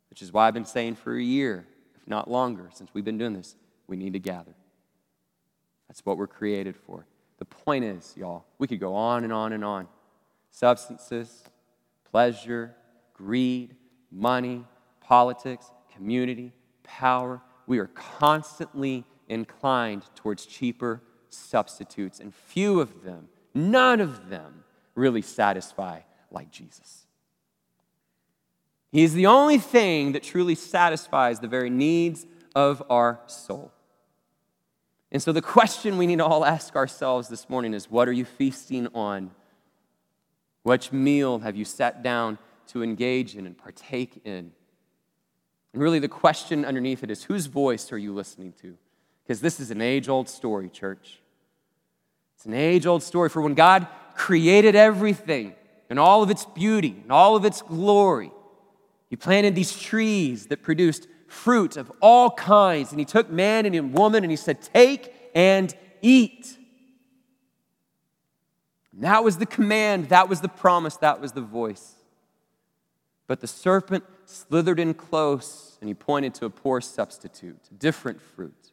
Which 0.09 0.23
is 0.23 0.33
why 0.33 0.49
I've 0.49 0.55
been 0.55 0.65
saying 0.65 0.95
for 0.95 1.15
a 1.15 1.23
year, 1.23 1.67
if 1.95 2.09
not 2.09 2.31
longer, 2.31 2.71
since 2.73 2.89
we've 2.95 3.05
been 3.05 3.19
doing 3.19 3.35
this, 3.35 3.55
we 3.87 3.99
need 3.99 4.15
to 4.15 4.19
gather. 4.19 4.55
That's 5.87 6.01
what 6.07 6.17
we're 6.17 6.27
created 6.27 6.75
for. 6.75 7.05
The 7.39 7.45
point 7.45 7.85
is, 7.85 8.15
y'all, 8.17 8.47
we 8.59 8.67
could 8.67 8.81
go 8.81 8.95
on 8.95 9.25
and 9.25 9.33
on 9.33 9.53
and 9.53 9.63
on. 9.63 9.89
Substances, 10.53 11.45
pleasure, 12.11 12.75
greed, 13.13 13.77
money, 14.11 14.65
politics, 15.03 15.71
community, 15.95 16.55
power. 16.83 17.43
We 17.67 17.79
are 17.79 17.89
constantly 17.89 19.05
inclined 19.29 20.05
towards 20.15 20.47
cheaper 20.47 21.03
substitutes, 21.29 22.21
and 22.21 22.35
few 22.35 22.81
of 22.81 23.05
them, 23.05 23.29
none 23.53 24.01
of 24.01 24.31
them, 24.31 24.65
really 24.99 25.23
satisfy 25.23 26.01
like 26.31 26.51
Jesus. 26.51 27.07
He 28.91 29.03
is 29.03 29.15
the 29.15 29.27
only 29.27 29.59
thing 29.59 30.13
that 30.13 30.23
truly 30.23 30.55
satisfies 30.55 31.41
the 31.41 31.49
very 31.49 31.71
needs 31.71 32.27
of 32.55 32.83
our 32.91 33.21
soul. 33.27 33.73
And 35.11 35.23
so, 35.23 35.33
the 35.33 35.43
question 35.43 35.97
we 35.97 36.07
need 36.07 36.19
to 36.19 36.25
all 36.25 36.45
ask 36.45 36.77
ourselves 36.77 37.29
this 37.29 37.49
morning 37.49 37.73
is 37.73 37.91
what 37.91 38.09
are 38.09 38.13
you 38.13 38.25
feasting 38.25 38.89
on? 38.95 39.31
Which 40.63 40.93
meal 40.93 41.39
have 41.39 41.57
you 41.57 41.65
sat 41.65 42.03
down 42.03 42.39
to 42.69 42.83
engage 42.83 43.35
in 43.35 43.47
and 43.47 43.57
partake 43.57 44.21
in? 44.25 44.53
And 45.73 45.83
really, 45.83 45.99
the 45.99 46.09
question 46.09 46.65
underneath 46.65 47.03
it 47.03 47.11
is 47.11 47.25
whose 47.25 47.47
voice 47.47 47.91
are 47.93 47.99
you 47.99 48.13
listening 48.13 48.53
to? 48.61 48.77
Because 49.23 49.41
this 49.41 49.61
is 49.61 49.71
an 49.71 49.81
age 49.81 50.09
old 50.09 50.29
story, 50.29 50.69
church. 50.69 51.21
It's 52.37 52.47
an 52.47 52.55
age 52.55 52.87
old 52.87 53.03
story 53.03 53.29
for 53.29 53.43
when 53.43 53.55
God 53.55 53.87
created 54.19 54.75
everything 54.75 55.55
and 55.89 55.99
all 55.99 56.23
of 56.23 56.29
its 56.29 56.45
beauty 56.45 56.99
and 57.03 57.11
all 57.11 57.37
of 57.37 57.45
its 57.45 57.63
glory. 57.63 58.31
He 59.09 59.17
planted 59.17 59.55
these 59.55 59.75
trees 59.79 60.49
that 60.49 60.63
produced 60.63 61.09
fruit 61.29 61.77
of 61.77 61.91
all 62.03 62.31
kinds. 62.33 62.91
And 62.91 62.99
He 62.99 63.07
took 63.07 63.31
man 63.31 63.65
and 63.65 63.95
woman 63.95 64.25
and 64.25 64.31
He 64.31 64.37
said, 64.37 64.61
Take 64.61 65.15
and 65.35 65.75
eat. 66.03 66.59
And 68.93 69.05
that 69.05 69.23
was 69.23 69.39
the 69.39 69.47
command, 69.47 70.09
that 70.09 70.29
was 70.29 70.41
the 70.41 70.49
promise, 70.49 70.97
that 70.97 71.21
was 71.21 71.33
the 71.33 71.41
voice. 71.41 71.95
But 73.29 73.41
the 73.41 73.47
serpent 73.47 74.05
slithered 74.25 74.81
in 74.81 74.95
close 74.95 75.79
and 75.81 75.89
he 75.89 75.95
pointed 75.95 76.35
to 76.35 76.47
a 76.47 76.51
poor 76.51 76.81
substitute, 76.81 77.61
a 77.71 77.75
different 77.75 78.21
fruit. 78.21 78.73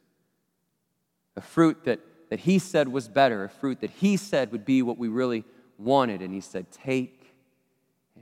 A 1.36 1.42
fruit 1.42 1.84
that, 1.84 2.00
that 2.36 2.42
he 2.42 2.60
said 2.60 2.90
was 2.90 3.08
better, 3.08 3.46
a 3.46 3.50
fruit 3.50 3.80
that 3.80 3.90
he 3.92 4.18
said 4.18 4.52
would 4.52 4.66
be 4.66 4.82
what 4.82 4.98
we 4.98 5.08
really 5.08 5.46
wanted. 5.78 6.22
And 6.22 6.34
he 6.34 6.42
said, 6.42 6.70
Take 6.70 7.34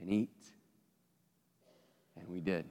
and 0.00 0.08
eat. 0.08 0.30
And 2.16 2.28
we 2.28 2.38
did. 2.38 2.64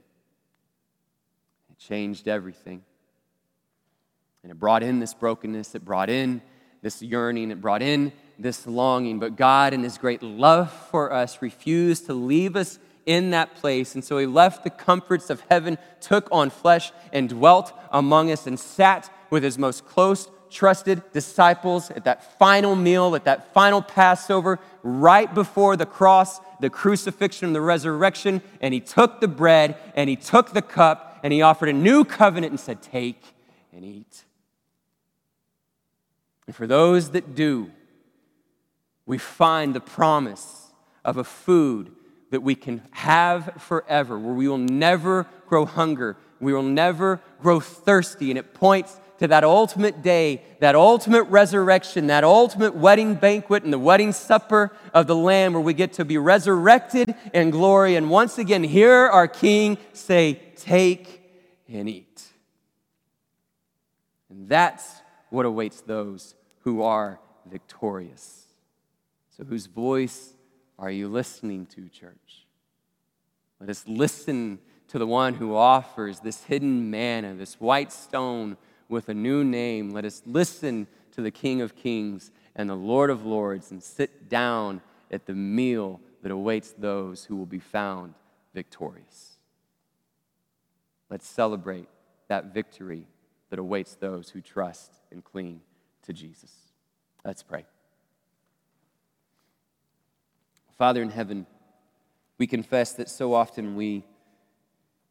It 1.70 1.78
changed 1.78 2.28
everything. 2.28 2.82
And 4.42 4.52
it 4.52 4.58
brought 4.58 4.82
in 4.82 5.00
this 5.00 5.12
brokenness, 5.12 5.74
it 5.74 5.84
brought 5.84 6.08
in 6.08 6.40
this 6.80 7.02
yearning, 7.02 7.50
it 7.50 7.60
brought 7.60 7.82
in 7.82 8.12
this 8.38 8.66
longing. 8.66 9.18
But 9.18 9.36
God, 9.36 9.74
in 9.74 9.82
His 9.82 9.98
great 9.98 10.22
love 10.22 10.72
for 10.72 11.12
us, 11.12 11.42
refused 11.42 12.06
to 12.06 12.14
leave 12.14 12.56
us 12.56 12.78
in 13.04 13.32
that 13.32 13.54
place. 13.56 13.94
And 13.94 14.02
so 14.02 14.16
He 14.16 14.24
left 14.24 14.64
the 14.64 14.70
comforts 14.70 15.28
of 15.28 15.42
heaven, 15.50 15.76
took 16.00 16.26
on 16.32 16.48
flesh, 16.48 16.90
and 17.12 17.28
dwelt 17.28 17.74
among 17.92 18.30
us, 18.30 18.46
and 18.46 18.58
sat 18.58 19.12
with 19.28 19.42
His 19.42 19.58
most 19.58 19.84
close, 19.84 20.30
trusted 20.54 21.02
disciples 21.12 21.90
at 21.90 22.04
that 22.04 22.38
final 22.38 22.76
meal, 22.76 23.14
at 23.14 23.24
that 23.24 23.52
final 23.52 23.82
Passover, 23.82 24.60
right 24.82 25.32
before 25.34 25.76
the 25.76 25.84
cross, 25.84 26.40
the 26.60 26.70
crucifixion, 26.70 27.52
the 27.52 27.60
resurrection. 27.60 28.40
And 28.60 28.72
He 28.72 28.80
took 28.80 29.20
the 29.20 29.28
bread 29.28 29.76
and 29.94 30.08
He 30.08 30.16
took 30.16 30.52
the 30.52 30.62
cup 30.62 31.18
and 31.22 31.32
He 31.32 31.42
offered 31.42 31.68
a 31.68 31.72
new 31.72 32.04
covenant 32.04 32.52
and 32.52 32.60
said, 32.60 32.80
Take 32.80 33.22
and 33.72 33.84
eat. 33.84 34.24
And 36.46 36.54
for 36.54 36.66
those 36.66 37.10
that 37.10 37.34
do, 37.34 37.70
we 39.06 39.18
find 39.18 39.74
the 39.74 39.80
promise 39.80 40.72
of 41.04 41.16
a 41.16 41.24
food 41.24 41.90
that 42.30 42.42
we 42.42 42.54
can 42.54 42.82
have 42.92 43.52
forever, 43.58 44.18
where 44.18 44.34
we 44.34 44.48
will 44.48 44.58
never 44.58 45.26
grow 45.46 45.66
hunger, 45.66 46.16
we 46.40 46.52
will 46.52 46.62
never 46.62 47.20
grow 47.40 47.60
thirsty. 47.60 48.30
And 48.30 48.38
it 48.38 48.54
points 48.54 48.98
to 49.18 49.28
that 49.28 49.44
ultimate 49.44 50.02
day, 50.02 50.42
that 50.60 50.74
ultimate 50.74 51.24
resurrection, 51.24 52.08
that 52.08 52.24
ultimate 52.24 52.74
wedding 52.74 53.14
banquet 53.14 53.62
and 53.62 53.72
the 53.72 53.78
wedding 53.78 54.12
supper 54.12 54.72
of 54.92 55.06
the 55.06 55.16
Lamb, 55.16 55.52
where 55.52 55.62
we 55.62 55.74
get 55.74 55.92
to 55.94 56.04
be 56.04 56.18
resurrected 56.18 57.14
in 57.32 57.50
glory. 57.50 57.96
And 57.96 58.10
once 58.10 58.38
again, 58.38 58.64
hear 58.64 58.92
our 58.92 59.28
King 59.28 59.78
say, 59.92 60.40
Take 60.56 61.22
and 61.68 61.88
eat. 61.88 62.22
And 64.30 64.48
that's 64.48 65.00
what 65.30 65.46
awaits 65.46 65.80
those 65.80 66.34
who 66.60 66.82
are 66.82 67.20
victorious. 67.46 68.46
So, 69.36 69.44
whose 69.44 69.66
voice 69.66 70.34
are 70.78 70.90
you 70.90 71.08
listening 71.08 71.66
to, 71.66 71.88
church? 71.88 72.46
Let 73.60 73.70
us 73.70 73.84
listen 73.86 74.58
to 74.88 74.98
the 74.98 75.06
one 75.06 75.34
who 75.34 75.54
offers 75.54 76.20
this 76.20 76.44
hidden 76.44 76.90
manna, 76.90 77.34
this 77.34 77.60
white 77.60 77.92
stone 77.92 78.56
with 78.88 79.08
a 79.08 79.14
new 79.14 79.44
name. 79.44 79.90
Let 79.90 80.04
us 80.04 80.22
listen 80.26 80.86
to 81.12 81.22
the 81.22 81.30
King 81.30 81.60
of 81.60 81.76
Kings 81.76 82.30
and 82.56 82.68
the 82.68 82.74
Lord 82.74 83.10
of 83.10 83.24
Lords 83.24 83.70
and 83.70 83.82
sit 83.82 84.28
down 84.28 84.80
at 85.10 85.26
the 85.26 85.34
meal 85.34 86.00
that 86.22 86.32
awaits 86.32 86.72
those 86.72 87.24
who 87.24 87.36
will 87.36 87.46
be 87.46 87.58
found 87.58 88.14
victorious. 88.54 89.36
Let's 91.10 91.26
celebrate 91.26 91.88
that 92.28 92.54
victory 92.54 93.06
that 93.50 93.58
awaits 93.58 93.94
those 93.94 94.30
who 94.30 94.40
trust 94.40 94.92
and 95.12 95.22
cling 95.22 95.60
to 96.02 96.12
Jesus. 96.12 96.52
Let's 97.24 97.42
pray. 97.42 97.66
Father 100.76 101.02
in 101.02 101.10
heaven, 101.10 101.46
we 102.38 102.46
confess 102.46 102.92
that 102.94 103.08
so 103.08 103.32
often 103.32 103.76
we 103.76 104.04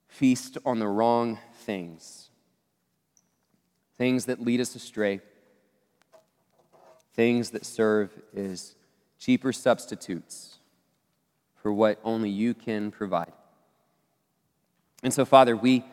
feast 0.07 0.57
on 0.65 0.79
the 0.79 0.87
wrong 0.87 1.39
things, 1.65 2.29
things 3.97 4.25
that 4.25 4.41
lead 4.41 4.59
us 4.59 4.75
astray, 4.75 5.21
things 7.13 7.51
that 7.51 7.65
serve 7.65 8.11
as 8.35 8.75
cheaper 9.19 9.53
substitutes 9.53 10.59
for 11.61 11.71
what 11.71 11.99
only 12.03 12.29
you 12.29 12.53
can 12.53 12.91
provide. 12.91 13.31
And 15.01 15.13
so, 15.13 15.25
Father, 15.25 15.55
we 15.55 15.83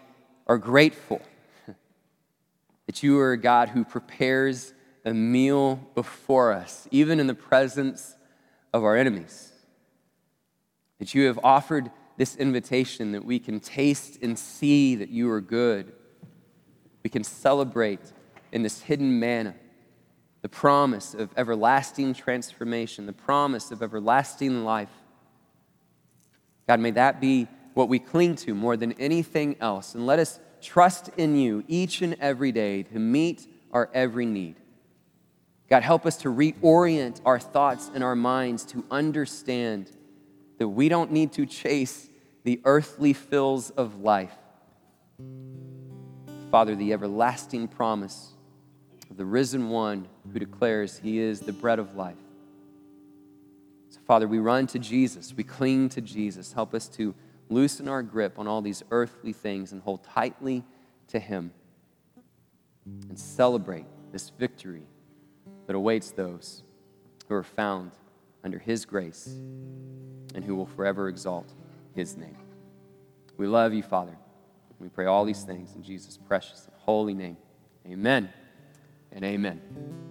are 0.46 0.58
grateful 0.58 1.20
that 2.86 3.02
you 3.02 3.18
are 3.18 3.32
a 3.32 3.38
God 3.38 3.68
who 3.70 3.84
prepares 3.84 4.72
a 5.04 5.14
meal 5.14 5.76
before 5.94 6.52
us, 6.52 6.88
even 6.90 7.20
in 7.20 7.26
the 7.26 7.34
presence 7.34 8.16
of 8.72 8.84
our 8.84 8.96
enemies 8.96 9.50
that 11.00 11.14
you 11.14 11.26
have 11.26 11.40
offered 11.42 11.90
this 12.16 12.36
invitation 12.36 13.12
that 13.12 13.24
we 13.24 13.38
can 13.38 13.58
taste 13.58 14.18
and 14.22 14.38
see 14.38 14.94
that 14.94 15.08
you 15.08 15.28
are 15.30 15.40
good. 15.40 15.92
We 17.02 17.10
can 17.10 17.24
celebrate 17.24 18.00
in 18.52 18.62
this 18.62 18.82
hidden 18.82 19.18
manna 19.18 19.54
the 20.42 20.48
promise 20.48 21.14
of 21.14 21.30
everlasting 21.36 22.14
transformation, 22.14 23.06
the 23.06 23.12
promise 23.12 23.70
of 23.70 23.82
everlasting 23.82 24.64
life. 24.64 24.90
God, 26.66 26.80
may 26.80 26.90
that 26.92 27.20
be 27.20 27.46
what 27.74 27.88
we 27.88 27.98
cling 27.98 28.36
to 28.36 28.54
more 28.54 28.76
than 28.76 28.92
anything 28.92 29.56
else. 29.60 29.94
And 29.94 30.06
let 30.06 30.18
us 30.18 30.40
trust 30.62 31.10
in 31.16 31.36
you 31.36 31.64
each 31.68 32.02
and 32.02 32.16
every 32.20 32.52
day 32.52 32.82
to 32.84 32.98
meet 32.98 33.46
our 33.72 33.88
every 33.94 34.26
need. 34.26 34.56
God, 35.68 35.82
help 35.82 36.04
us 36.04 36.16
to 36.18 36.28
reorient 36.28 37.20
our 37.24 37.38
thoughts 37.38 37.90
and 37.94 38.02
our 38.02 38.16
minds 38.16 38.64
to 38.66 38.84
understand 38.90 39.90
that 40.58 40.68
we 40.68 40.88
don't 40.88 41.12
need 41.12 41.32
to 41.32 41.46
chase 41.46 42.08
the 42.42 42.60
earthly 42.64 43.12
fills 43.12 43.70
of 43.70 44.00
life. 44.00 44.36
Father, 46.50 46.74
the 46.74 46.92
everlasting 46.92 47.68
promise 47.68 48.32
of 49.08 49.16
the 49.16 49.24
risen 49.24 49.68
one 49.68 50.08
who 50.32 50.38
declares 50.38 50.98
he 50.98 51.20
is 51.20 51.40
the 51.40 51.52
bread 51.52 51.78
of 51.78 51.94
life. 51.94 52.16
So, 53.90 54.00
Father, 54.06 54.26
we 54.26 54.38
run 54.38 54.66
to 54.68 54.78
Jesus, 54.78 55.32
we 55.36 55.44
cling 55.44 55.88
to 55.90 56.00
Jesus. 56.00 56.52
Help 56.52 56.74
us 56.74 56.88
to 56.88 57.14
loosen 57.48 57.88
our 57.88 58.02
grip 58.02 58.38
on 58.38 58.48
all 58.48 58.62
these 58.62 58.82
earthly 58.90 59.32
things 59.32 59.72
and 59.72 59.80
hold 59.82 60.02
tightly 60.02 60.64
to 61.08 61.20
him 61.20 61.52
and 63.08 63.18
celebrate 63.18 63.86
this 64.12 64.30
victory 64.30 64.86
that 65.66 65.76
awaits 65.76 66.10
those 66.10 66.64
who 67.28 67.34
are 67.34 67.44
found 67.44 67.92
under 68.42 68.58
his 68.58 68.84
grace 68.84 69.26
and 70.34 70.44
who 70.44 70.56
will 70.56 70.66
forever 70.66 71.08
exalt 71.08 71.52
his 71.94 72.16
name. 72.16 72.38
We 73.36 73.46
love 73.46 73.72
you, 73.72 73.82
Father. 73.82 74.16
We 74.80 74.88
pray 74.88 75.06
all 75.06 75.24
these 75.24 75.42
things 75.42 75.74
in 75.74 75.82
Jesus' 75.82 76.16
precious 76.16 76.66
and 76.66 76.74
holy 76.78 77.14
name. 77.14 77.36
Amen 77.86 78.30
and 79.12 79.24
amen. 79.24 80.09